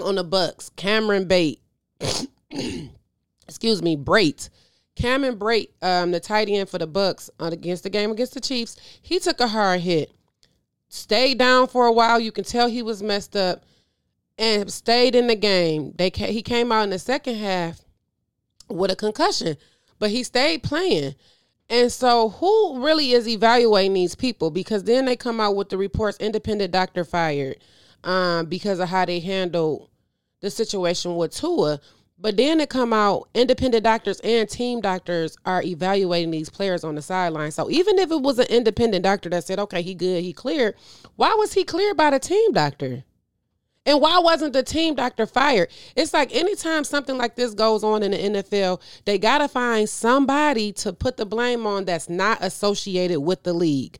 on 0.00 0.16
the 0.16 0.24
Bucs, 0.24 0.74
Cameron 0.76 1.26
Bate. 1.26 1.60
Excuse 3.48 3.82
me, 3.82 3.96
Brate. 3.96 4.48
Cameron 4.96 5.38
Brate, 5.38 5.70
um, 5.82 6.10
the 6.10 6.20
tight 6.20 6.48
end 6.48 6.68
for 6.68 6.78
the 6.78 6.88
Bucs 6.88 7.30
uh, 7.40 7.50
against 7.52 7.84
the 7.84 7.90
game 7.90 8.10
against 8.10 8.34
the 8.34 8.40
Chiefs, 8.40 8.76
he 9.00 9.18
took 9.18 9.40
a 9.40 9.48
hard 9.48 9.80
hit. 9.80 10.10
Stayed 10.90 11.38
down 11.38 11.68
for 11.68 11.86
a 11.86 11.92
while. 11.92 12.20
You 12.20 12.32
can 12.32 12.44
tell 12.44 12.68
he 12.68 12.82
was 12.82 13.02
messed 13.02 13.34
up, 13.34 13.64
and 14.36 14.70
stayed 14.70 15.14
in 15.14 15.28
the 15.28 15.36
game. 15.36 15.94
They 15.96 16.10
he 16.14 16.42
came 16.42 16.70
out 16.70 16.82
in 16.82 16.90
the 16.90 16.98
second 16.98 17.36
half 17.36 17.80
with 18.68 18.90
a 18.90 18.96
concussion 18.96 19.56
but 20.00 20.10
he 20.10 20.24
stayed 20.24 20.64
playing. 20.64 21.14
And 21.68 21.92
so, 21.92 22.30
who 22.30 22.84
really 22.84 23.12
is 23.12 23.28
evaluating 23.28 23.94
these 23.94 24.16
people? 24.16 24.50
Because 24.50 24.82
then 24.82 25.04
they 25.04 25.14
come 25.14 25.38
out 25.38 25.54
with 25.54 25.68
the 25.68 25.78
reports 25.78 26.18
independent 26.18 26.72
doctor 26.72 27.04
fired 27.04 27.58
um, 28.02 28.46
because 28.46 28.80
of 28.80 28.88
how 28.88 29.04
they 29.04 29.20
handled 29.20 29.88
the 30.40 30.50
situation 30.50 31.14
with 31.14 31.32
Tua. 31.32 31.78
But 32.22 32.36
then 32.36 32.60
it 32.60 32.68
come 32.68 32.92
out 32.92 33.30
independent 33.34 33.82
doctors 33.82 34.20
and 34.20 34.46
team 34.46 34.82
doctors 34.82 35.38
are 35.46 35.62
evaluating 35.62 36.30
these 36.30 36.50
players 36.50 36.84
on 36.84 36.94
the 36.94 37.00
sideline. 37.00 37.50
So 37.50 37.70
even 37.70 37.98
if 37.98 38.10
it 38.10 38.20
was 38.20 38.38
an 38.38 38.46
independent 38.48 39.04
doctor 39.04 39.30
that 39.30 39.44
said, 39.44 39.58
okay, 39.58 39.80
he 39.80 39.94
good, 39.94 40.22
he 40.22 40.34
cleared, 40.34 40.74
why 41.16 41.34
was 41.34 41.54
he 41.54 41.64
cleared 41.64 41.96
by 41.96 42.10
the 42.10 42.18
team 42.18 42.52
doctor? 42.52 43.04
And 43.86 44.02
why 44.02 44.18
wasn't 44.18 44.52
the 44.52 44.62
team 44.62 44.94
doctor 44.94 45.24
fired? 45.24 45.70
It's 45.96 46.12
like 46.12 46.34
anytime 46.34 46.84
something 46.84 47.16
like 47.16 47.36
this 47.36 47.54
goes 47.54 47.82
on 47.82 48.02
in 48.02 48.10
the 48.10 48.42
NFL, 48.42 48.82
they 49.06 49.16
got 49.16 49.38
to 49.38 49.48
find 49.48 49.88
somebody 49.88 50.72
to 50.74 50.92
put 50.92 51.16
the 51.16 51.24
blame 51.24 51.66
on 51.66 51.86
that's 51.86 52.10
not 52.10 52.38
associated 52.42 53.20
with 53.20 53.44
the 53.44 53.54
league. 53.54 53.98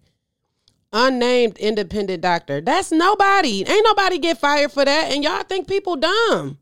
Unnamed 0.93 1.57
independent 1.57 2.21
doctor. 2.21 2.61
That's 2.61 2.93
nobody. 2.93 3.65
Ain't 3.67 3.85
nobody 3.85 4.19
get 4.19 4.39
fired 4.39 4.73
for 4.73 4.85
that. 4.85 5.11
And 5.11 5.25
y'all 5.25 5.43
think 5.45 5.67
people 5.67 5.97
dumb. 5.97 6.59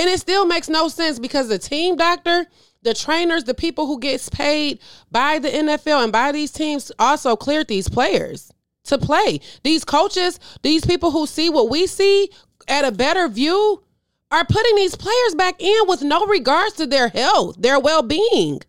And 0.00 0.08
it 0.08 0.18
still 0.18 0.46
makes 0.46 0.70
no 0.70 0.88
sense 0.88 1.18
because 1.18 1.48
the 1.48 1.58
team 1.58 1.94
doctor, 1.94 2.46
the 2.80 2.94
trainers, 2.94 3.44
the 3.44 3.52
people 3.52 3.86
who 3.86 4.00
gets 4.00 4.30
paid 4.30 4.80
by 5.10 5.38
the 5.38 5.50
NFL 5.50 6.04
and 6.04 6.10
by 6.10 6.32
these 6.32 6.50
teams 6.50 6.90
also 6.98 7.36
cleared 7.36 7.68
these 7.68 7.86
players 7.86 8.50
to 8.84 8.96
play. 8.96 9.42
These 9.62 9.84
coaches, 9.84 10.40
these 10.62 10.86
people 10.86 11.10
who 11.10 11.26
see 11.26 11.50
what 11.50 11.68
we 11.68 11.86
see 11.86 12.30
at 12.66 12.86
a 12.86 12.92
better 12.92 13.28
view, 13.28 13.82
are 14.30 14.46
putting 14.46 14.74
these 14.76 14.94
players 14.96 15.34
back 15.34 15.60
in 15.60 15.82
with 15.86 16.00
no 16.00 16.24
regards 16.24 16.76
to 16.76 16.86
their 16.86 17.10
health, 17.10 17.56
their 17.58 17.78
well 17.78 18.02
being. 18.02 18.62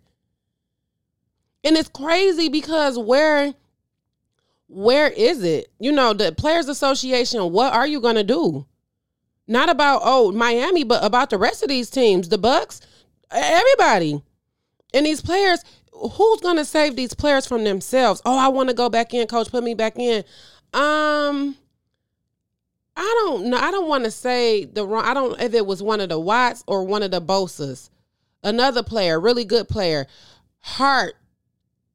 And 1.63 1.77
it's 1.77 1.87
crazy 1.87 2.49
because 2.49 2.99
where 2.99 3.53
where 4.67 5.07
is 5.07 5.45
it? 5.45 5.71
You 5.79 5.93
know, 5.93 6.11
the 6.11 6.33
players 6.33 6.67
association, 6.67 7.53
what 7.53 7.71
are 7.71 7.87
you 7.87 8.01
going 8.01 8.15
to 8.15 8.23
do? 8.25 8.65
Not 9.51 9.67
about 9.67 9.99
oh, 10.05 10.31
Miami, 10.31 10.85
but 10.85 11.03
about 11.03 11.29
the 11.29 11.37
rest 11.37 11.61
of 11.61 11.67
these 11.67 11.89
teams, 11.89 12.29
the 12.29 12.39
Bucs, 12.39 12.79
everybody. 13.31 14.23
And 14.93 15.05
these 15.05 15.21
players, 15.21 15.59
who's 15.91 16.39
gonna 16.39 16.63
save 16.63 16.95
these 16.95 17.13
players 17.13 17.45
from 17.45 17.65
themselves? 17.65 18.21
Oh, 18.25 18.37
I 18.37 18.47
want 18.47 18.69
to 18.69 18.73
go 18.75 18.87
back 18.87 19.13
in, 19.13 19.27
coach. 19.27 19.51
Put 19.51 19.65
me 19.65 19.73
back 19.73 19.99
in. 19.99 20.23
Um, 20.73 21.57
I 22.95 23.23
don't 23.25 23.47
know. 23.47 23.57
I 23.57 23.71
don't 23.71 23.89
want 23.89 24.05
to 24.05 24.11
say 24.11 24.63
the 24.63 24.87
wrong. 24.87 25.03
I 25.03 25.13
don't 25.13 25.37
if 25.41 25.53
it 25.53 25.65
was 25.65 25.83
one 25.83 25.99
of 25.99 26.07
the 26.07 26.19
Watts 26.19 26.63
or 26.65 26.85
one 26.85 27.03
of 27.03 27.11
the 27.11 27.21
Bosa's. 27.21 27.89
Another 28.43 28.83
player, 28.83 29.19
really 29.19 29.43
good 29.43 29.67
player, 29.67 30.07
heart. 30.59 31.15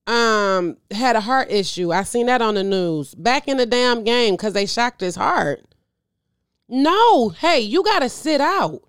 Um, 0.07 0.77
had 0.91 1.17
a 1.17 1.21
heart 1.21 1.51
issue. 1.51 1.91
I 1.91 2.03
seen 2.03 2.27
that 2.27 2.43
on 2.43 2.55
the 2.55 2.63
news 2.63 3.15
back 3.15 3.49
in 3.49 3.57
the 3.57 3.65
damn 3.65 4.05
game 4.05 4.35
because 4.35 4.53
they 4.53 4.67
shocked 4.67 5.01
his 5.01 5.17
heart. 5.17 5.65
No, 6.69 7.29
hey, 7.31 7.61
you 7.61 7.83
got 7.83 8.01
to 8.01 8.09
sit 8.09 8.41
out 8.41 8.83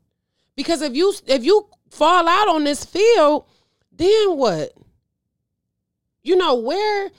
because 0.56 0.82
if 0.82 0.96
you 0.96 1.14
if 1.28 1.44
you 1.44 1.68
fall 1.90 2.28
out 2.28 2.48
on 2.48 2.64
this 2.64 2.84
field, 2.84 3.46
then 3.92 4.38
what? 4.38 4.74
you 6.28 6.36
know, 6.36 6.56
where 6.56 7.10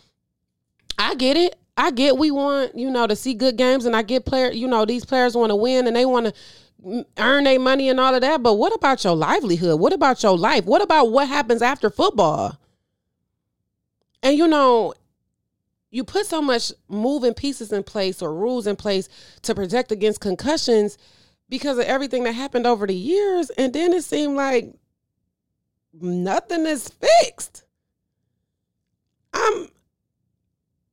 I 0.98 1.14
get 1.14 1.36
it. 1.36 1.56
I 1.76 1.90
get 1.92 2.18
we 2.18 2.30
want, 2.30 2.76
you 2.76 2.90
know, 2.90 3.06
to 3.06 3.16
see 3.16 3.34
good 3.34 3.56
games 3.56 3.86
and 3.86 3.94
I 3.96 4.02
get 4.02 4.26
player, 4.26 4.50
you 4.50 4.66
know, 4.66 4.84
these 4.84 5.04
players 5.04 5.36
want 5.36 5.50
to 5.50 5.56
win 5.56 5.86
and 5.86 5.96
they 5.96 6.04
want 6.04 6.26
to 6.26 7.06
earn 7.16 7.44
their 7.44 7.60
money 7.60 7.88
and 7.88 8.00
all 8.00 8.14
of 8.14 8.20
that. 8.20 8.42
But 8.42 8.54
what 8.54 8.74
about 8.74 9.04
your 9.04 9.14
livelihood? 9.14 9.78
What 9.80 9.92
about 9.92 10.22
your 10.22 10.36
life? 10.36 10.64
What 10.64 10.82
about 10.82 11.12
what 11.12 11.28
happens 11.28 11.62
after 11.62 11.88
football? 11.88 12.58
And 14.24 14.36
you 14.36 14.48
know, 14.48 14.92
you 15.90 16.04
put 16.04 16.26
so 16.26 16.42
much 16.42 16.72
moving 16.88 17.34
pieces 17.34 17.72
in 17.72 17.82
place 17.82 18.20
or 18.20 18.34
rules 18.34 18.66
in 18.66 18.76
place 18.76 19.08
to 19.42 19.54
protect 19.54 19.90
against 19.90 20.20
concussions 20.20 20.98
because 21.48 21.78
of 21.78 21.84
everything 21.86 22.24
that 22.24 22.32
happened 22.32 22.66
over 22.66 22.86
the 22.86 22.94
years 22.94 23.50
and 23.50 23.72
then 23.72 23.92
it 23.92 24.04
seemed 24.04 24.36
like 24.36 24.74
nothing 25.92 26.66
is 26.66 26.88
fixed. 26.88 27.64
I'm 29.32 29.68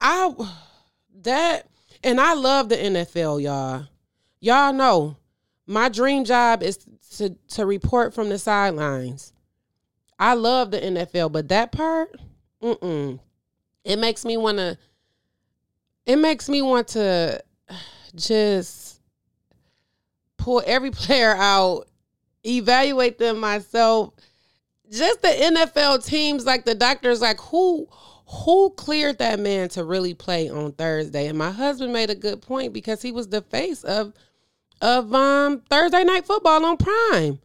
i 0.02 0.32
that 1.22 1.68
and 2.04 2.20
i 2.20 2.34
love 2.34 2.70
the 2.70 2.76
nfl 2.76 3.41
y'all. 3.41 3.86
Y'all 4.39 4.74
know 4.74 5.18
my 5.66 5.89
dream 5.89 6.26
job 6.26 6.62
is 6.62 6.86
to 7.18 7.30
to 7.48 7.66
report 7.66 8.14
from 8.14 8.30
the 8.30 8.38
sidelines. 8.38 9.34
I 10.20 10.36
love 10.36 10.72
the 10.72 10.80
nfl 10.80 11.32
but 11.32 11.50
that 11.50 11.72
part 11.72 12.16
mm-mm 12.62 13.20
it 13.86 13.97
makes 13.97 14.25
me 14.25 14.36
want 14.36 14.57
to 14.57 14.77
it 16.05 16.17
makes 16.17 16.49
me 16.49 16.61
want 16.61 16.89
to 16.89 17.41
just 18.15 18.99
pull 20.38 20.61
every 20.65 20.91
player 20.91 21.36
out 21.38 21.88
evaluate 22.45 23.17
them 23.17 23.39
myself. 23.39 24.13
Just 24.91 25.21
the 25.21 25.27
NFL 25.29 26.05
teams 26.05 26.45
like 26.45 26.65
the 26.65 26.75
doctors 26.75 27.21
like 27.21 27.39
who 27.39 27.88
who 28.27 28.71
cleared 28.71 29.19
that 29.19 29.39
man 29.39 29.69
to 29.69 29.83
really 29.83 30.13
play 30.13 30.49
on 30.49 30.71
Thursday? 30.73 31.27
And 31.27 31.38
my 31.38 31.51
husband 31.51 31.93
made 31.93 32.09
a 32.09 32.15
good 32.15 32.41
point 32.41 32.73
because 32.73 33.01
he 33.01 33.11
was 33.11 33.27
the 33.27 33.41
face 33.41 33.83
of 33.83 34.13
of 34.81 35.13
um 35.13 35.61
Thursday 35.69 36.03
night 36.03 36.25
football 36.25 36.63
on 36.65 36.77
prime 36.77 37.39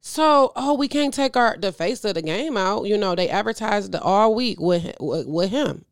so, 0.00 0.52
oh, 0.56 0.74
we 0.74 0.88
can't 0.88 1.12
take 1.12 1.36
our 1.36 1.56
the 1.58 1.72
face 1.72 2.04
of 2.04 2.14
the 2.14 2.22
game 2.22 2.56
out. 2.56 2.84
You 2.86 2.96
know, 2.96 3.14
they 3.14 3.28
advertised 3.28 3.92
the 3.92 4.00
all 4.00 4.34
week 4.34 4.58
with 4.58 4.94
with, 4.98 5.26
with 5.26 5.50
him, 5.50 5.84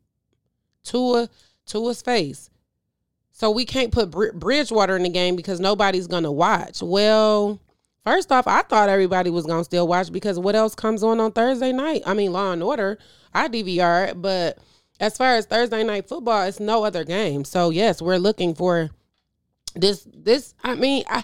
Tua 0.83 1.29
Tua's 1.65 2.01
face. 2.01 2.49
So 3.31 3.51
we 3.51 3.63
can't 3.63 3.93
put 3.93 4.11
Bridgewater 4.11 4.97
in 4.97 5.03
the 5.03 5.09
game 5.09 5.35
because 5.35 5.59
nobody's 5.59 6.07
gonna 6.07 6.31
watch. 6.31 6.81
Well, 6.81 7.61
first 8.03 8.31
off, 8.31 8.47
I 8.47 8.63
thought 8.63 8.89
everybody 8.89 9.29
was 9.29 9.45
gonna 9.45 9.63
still 9.63 9.87
watch 9.87 10.11
because 10.11 10.39
what 10.39 10.55
else 10.55 10.73
comes 10.75 11.03
on 11.03 11.19
on 11.19 11.31
Thursday 11.31 11.71
night? 11.71 12.01
I 12.05 12.15
mean, 12.15 12.33
Law 12.33 12.51
and 12.51 12.63
Order. 12.63 12.97
I 13.33 13.47
DVR 13.47 14.09
it, 14.09 14.21
but 14.21 14.57
as 14.99 15.15
far 15.17 15.35
as 15.35 15.45
Thursday 15.45 15.83
night 15.83 16.09
football, 16.09 16.47
it's 16.47 16.59
no 16.59 16.83
other 16.83 17.03
game. 17.03 17.45
So 17.45 17.69
yes, 17.69 18.01
we're 18.01 18.17
looking 18.17 18.55
for 18.55 18.89
this. 19.75 20.05
This, 20.11 20.55
I 20.63 20.73
mean, 20.73 21.03
I 21.07 21.23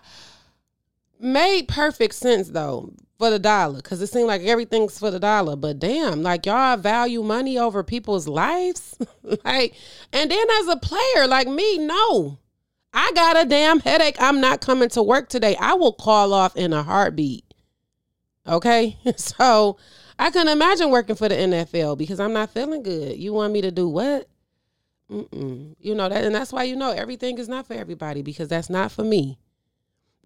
made 1.25 1.67
perfect 1.67 2.13
sense 2.15 2.49
though 2.49 2.93
for 3.17 3.29
the 3.29 3.39
dollar 3.39 3.77
because 3.77 4.01
it 4.01 4.07
seemed 4.07 4.27
like 4.27 4.41
everything's 4.41 4.99
for 4.99 5.11
the 5.11 5.19
dollar. 5.19 5.55
But 5.55 5.79
damn 5.79 6.21
like 6.21 6.45
y'all 6.45 6.77
value 6.77 7.23
money 7.23 7.57
over 7.57 7.83
people's 7.83 8.27
lives? 8.27 8.97
Like 9.43 9.73
and 10.13 10.29
then 10.29 10.47
as 10.59 10.67
a 10.67 10.77
player 10.77 11.27
like 11.27 11.47
me 11.47 11.79
no. 11.79 12.37
I 12.93 13.11
got 13.13 13.43
a 13.43 13.45
damn 13.45 13.79
headache. 13.79 14.15
I'm 14.19 14.39
not 14.39 14.61
coming 14.61 14.87
to 14.89 15.03
work 15.03 15.27
today. 15.29 15.55
I 15.59 15.73
will 15.73 15.91
call 15.91 16.31
off 16.31 16.55
in 16.55 16.71
a 16.71 16.83
heartbeat. 16.83 17.43
Okay? 18.47 18.97
So 19.17 19.77
i 20.17 20.31
can 20.31 20.47
imagine 20.47 20.91
working 20.91 21.15
for 21.15 21.27
the 21.27 21.35
nfl 21.35 21.97
because 21.97 22.21
i'm 22.21 22.31
not 22.33 22.51
feeling 22.51 22.83
good. 22.83 23.17
You 23.17 23.33
want 23.33 23.51
me 23.51 23.61
to 23.61 23.71
do 23.71 23.89
what? 23.89 24.29
Mm-mm. 25.11 25.75
you 25.79 25.93
know 25.93 26.09
that 26.09 26.23
and 26.23 26.33
that's 26.33 26.51
why 26.51 26.63
you 26.63 26.75
know 26.75 26.91
everything 26.91 27.37
is 27.37 27.47
not 27.47 27.67
for 27.67 27.75
everybody 27.75 28.23
because 28.23 28.47
that's 28.47 28.71
not 28.71 28.91
for 28.91 29.03
me 29.03 29.37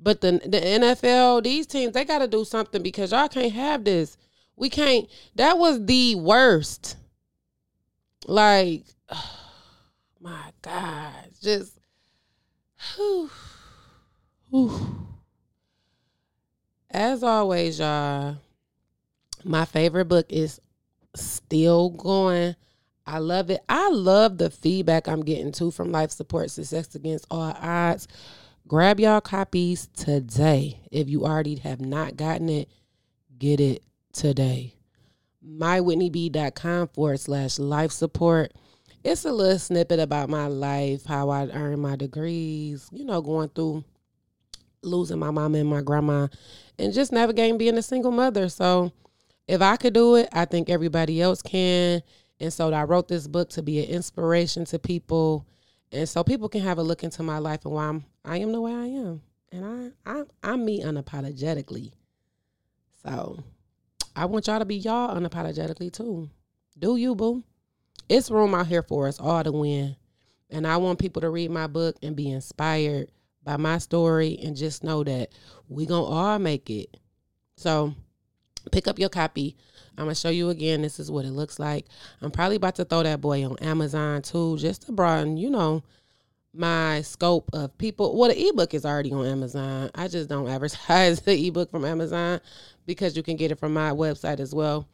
but 0.02 0.22
the 0.22 0.34
the 0.44 0.60
NFL, 0.60 1.44
these 1.44 1.68
teams, 1.68 1.94
they 1.94 2.06
got 2.06 2.20
to 2.20 2.28
do 2.28 2.46
something 2.46 2.82
because 2.82 3.12
y'all 3.12 3.28
can't 3.28 3.54
have 3.54 3.84
this. 3.84 4.18
We 4.56 4.70
can't. 4.70 5.08
That 5.36 5.58
was 5.58 5.86
the 5.86 6.16
worst. 6.16 6.98
Like, 8.26 8.86
oh, 9.10 9.40
my 10.20 10.52
God, 10.62 11.14
just. 11.42 11.80
Whew, 12.96 13.30
whew. 14.50 15.08
As 16.92 17.24
always, 17.24 17.80
y'all, 17.80 18.38
my 19.44 19.66
favorite 19.66 20.06
book 20.06 20.28
is 20.30 20.60
still 21.16 21.90
going. 21.90 22.56
I 23.06 23.18
love 23.18 23.50
it. 23.50 23.62
I 23.68 23.90
love 23.90 24.38
the 24.38 24.50
feedback 24.50 25.08
I'm 25.08 25.24
getting 25.24 25.52
too 25.52 25.72
from 25.72 25.92
Life 25.92 26.12
Support 26.12 26.52
Success 26.52 26.94
Against 26.96 27.26
All 27.30 27.54
Odds. 27.60 28.08
Grab 28.70 29.00
y'all 29.00 29.20
copies 29.20 29.90
today. 29.96 30.80
If 30.92 31.10
you 31.10 31.26
already 31.26 31.56
have 31.56 31.82
not 31.82 32.16
gotten 32.16 32.50
it, 32.50 32.70
get 33.40 33.60
it 33.60 33.82
today. 34.14 34.76
MyWhitneyB.com 35.44 36.90
forward 36.90 37.20
slash 37.20 37.58
life 37.58 37.92
support. 37.92 38.54
It's 39.04 39.26
a 39.26 39.32
little 39.32 39.58
snippet 39.58 40.00
about 40.00 40.30
my 40.30 40.46
life, 40.46 41.04
how 41.04 41.30
I 41.32 41.48
earned 41.48 41.82
my 41.82 41.96
degrees, 41.96 42.88
you 42.92 43.06
know, 43.06 43.24
going 43.24 43.50
through 43.50 43.84
losing 44.84 45.18
my 45.18 45.32
mom 45.32 45.56
and 45.56 45.68
my 45.68 45.82
grandma 45.82 46.28
and 46.78 46.94
just 46.94 47.12
navigating 47.12 47.58
being 47.58 47.80
a 47.80 47.82
single 47.82 48.12
mother. 48.12 48.50
So 48.50 48.92
if 49.48 49.64
I 49.64 49.78
could 49.78 49.96
do 49.96 50.14
it, 50.14 50.30
I 50.32 50.46
think 50.46 50.70
everybody 50.70 51.24
else 51.24 51.42
can. 51.42 52.04
And 52.40 52.54
so 52.54 52.72
I 52.72 52.84
wrote 52.84 53.08
this 53.08 53.26
book 53.26 53.50
to 53.50 53.64
be 53.64 53.84
an 53.84 53.90
inspiration 53.90 54.66
to 54.66 54.78
people 54.78 55.48
and 55.92 56.08
so 56.08 56.24
people 56.24 56.50
can 56.50 56.62
have 56.62 56.78
a 56.78 56.84
look 56.84 57.04
into 57.04 57.24
my 57.24 57.40
life 57.40 57.66
and 57.66 57.74
why 57.74 57.88
I'm 57.88 58.06
I 58.30 58.38
am 58.38 58.52
the 58.52 58.62
way 58.62 58.72
I 58.72 58.86
am, 58.86 59.22
and 59.52 59.66
I 60.06 60.12
I 60.12 60.24
I'm 60.44 60.64
me 60.64 60.84
unapologetically. 60.84 61.94
So 63.04 63.44
I 64.16 64.26
want 64.26 64.46
y'all 64.46 64.60
to 64.60 64.66
be 64.66 64.76
y'all 64.76 65.20
unapologetically 65.20 65.92
too. 65.92 66.30
Do 66.78 66.96
you, 66.96 67.16
boo? 67.16 67.44
It's 68.08 68.30
room 68.30 68.54
out 68.54 68.68
here 68.68 68.84
for 68.84 69.08
us 69.08 69.20
all 69.20 69.44
to 69.44 69.52
win, 69.52 69.96
and 70.52 70.68
I 70.68 70.78
want 70.78 71.00
people 71.00 71.22
to 71.22 71.32
read 71.32 71.50
my 71.50 71.66
book 71.66 71.96
and 72.04 72.16
be 72.16 72.30
inspired 72.30 73.12
by 73.44 73.58
my 73.58 73.80
story 73.80 74.38
and 74.44 74.56
just 74.56 74.84
know 74.84 75.04
that 75.04 75.32
we 75.68 75.88
gonna 75.88 76.04
all 76.04 76.38
make 76.38 76.70
it. 76.70 76.98
So 77.56 77.96
pick 78.72 78.88
up 78.88 79.00
your 79.00 79.10
copy 79.10 79.58
I'm 80.00 80.06
gonna 80.06 80.16
show 80.16 80.30
you 80.30 80.50
again. 80.50 80.82
This 80.82 80.98
is 80.98 81.12
what 81.12 81.26
it 81.26 81.32
looks 81.32 81.60
like. 81.60 81.86
I'm 82.22 82.32
probably 82.32 82.56
about 82.56 82.76
to 82.76 82.86
throw 82.86 83.04
that 83.04 83.20
boy 83.20 83.46
on 83.46 83.58
Amazon 83.60 84.22
too, 84.22 84.58
just 84.58 84.84
to 84.84 84.94
broaden, 84.94 85.36
you 85.36 85.50
know, 85.50 85.84
my 86.54 87.02
scope 87.02 87.50
of 87.54 87.78
people. 87.78 88.18
Well, 88.18 88.30
the 88.30 88.48
ebook 88.50 88.74
is 88.74 88.86
already 88.86 89.12
on 89.12 89.26
Amazon. 89.26 89.92
I 89.96 90.08
just 90.08 90.30
don't 90.30 90.48
advertise 90.48 91.22
the 91.26 91.48
ebook 91.48 91.72
from 91.72 91.86
Amazon 91.86 92.42
because 92.86 93.16
you 93.16 93.24
can 93.24 93.36
get 93.36 93.52
it 93.52 93.60
from 93.60 93.74
my 93.74 93.92
website 93.92 94.40
as 94.40 94.54
well. 94.54 94.88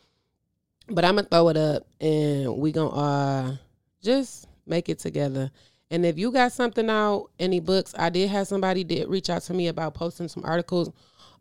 But 0.88 1.06
I'm 1.06 1.16
gonna 1.16 1.28
throw 1.28 1.50
it 1.50 1.58
up 1.58 1.88
and 2.00 2.58
we 2.58 2.72
gonna 2.72 2.90
uh 2.90 3.56
just 4.04 4.48
make 4.68 4.90
it 4.90 5.00
together. 5.00 5.50
And 5.90 6.06
if 6.06 6.18
you 6.18 6.32
got 6.32 6.52
something 6.52 6.90
out, 6.90 7.30
any 7.40 7.60
books, 7.60 7.94
I 7.98 8.10
did 8.10 8.30
have 8.30 8.48
somebody 8.48 8.84
did 8.84 9.08
reach 9.08 9.30
out 9.30 9.44
to 9.44 9.54
me 9.54 9.68
about 9.68 9.94
posting 9.94 10.28
some 10.28 10.44
articles 10.44 10.92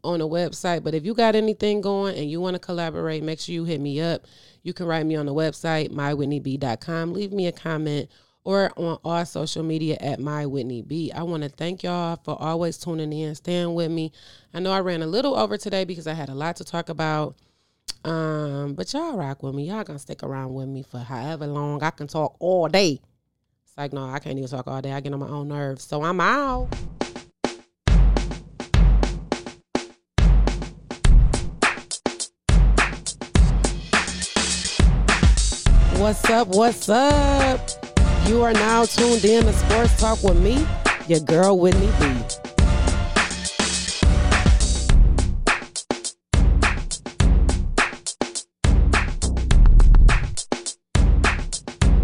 on 0.02 0.20
a 0.20 0.26
website. 0.26 0.84
But 0.84 0.94
if 0.94 1.04
you 1.04 1.14
got 1.14 1.34
anything 1.34 1.80
going 1.80 2.16
and 2.16 2.30
you 2.30 2.40
want 2.40 2.54
to 2.54 2.60
collaborate, 2.60 3.22
make 3.22 3.40
sure 3.40 3.54
you 3.54 3.64
hit 3.64 3.80
me 3.80 4.00
up. 4.00 4.26
You 4.62 4.72
can 4.72 4.86
write 4.86 5.06
me 5.06 5.16
on 5.16 5.26
the 5.26 5.34
website, 5.34 5.90
mywhitneyb.com. 5.90 7.12
Leave 7.12 7.32
me 7.32 7.46
a 7.46 7.52
comment 7.52 8.10
or 8.44 8.70
on 8.76 8.98
all 9.04 9.24
social 9.24 9.62
media 9.62 9.96
at 10.00 10.20
My 10.20 10.44
Whitney 10.44 10.82
B. 10.82 11.10
I 11.12 11.22
want 11.22 11.42
to 11.42 11.48
thank 11.48 11.82
y'all 11.82 12.20
for 12.24 12.40
always 12.40 12.76
tuning 12.76 13.12
in, 13.12 13.34
staying 13.34 13.74
with 13.74 13.90
me. 13.90 14.12
I 14.52 14.60
know 14.60 14.70
I 14.70 14.80
ran 14.80 15.02
a 15.02 15.06
little 15.06 15.34
over 15.34 15.56
today 15.56 15.84
because 15.84 16.06
I 16.06 16.12
had 16.12 16.28
a 16.28 16.34
lot 16.34 16.56
to 16.56 16.64
talk 16.64 16.90
about. 16.90 17.36
Um, 18.04 18.74
but 18.74 18.92
y'all 18.92 19.16
rock 19.16 19.42
with 19.42 19.54
me. 19.54 19.68
Y'all 19.68 19.82
gonna 19.82 19.98
stick 19.98 20.22
around 20.22 20.52
with 20.52 20.68
me 20.68 20.82
for 20.82 20.98
however 20.98 21.46
long. 21.46 21.82
I 21.82 21.90
can 21.90 22.06
talk 22.06 22.36
all 22.38 22.68
day. 22.68 23.00
It's 23.64 23.78
like, 23.78 23.94
no, 23.94 24.04
I 24.04 24.18
can't 24.18 24.36
even 24.36 24.50
talk 24.50 24.68
all 24.68 24.82
day. 24.82 24.92
I 24.92 25.00
get 25.00 25.14
on 25.14 25.20
my 25.20 25.28
own 25.28 25.48
nerves. 25.48 25.84
So 25.84 26.02
I'm 26.02 26.20
out. 26.20 26.68
What's 35.96 36.28
up? 36.28 36.48
What's 36.48 36.88
up? 36.90 37.93
You 38.26 38.42
are 38.42 38.54
now 38.54 38.84
tuned 38.84 39.24
in 39.24 39.44
to 39.44 39.52
Sports 39.52 40.00
Talk 40.00 40.22
with 40.22 40.38
me, 40.38 40.66
your 41.06 41.20
girl 41.20 41.58
Whitney 41.58 41.90
B. 42.00 42.43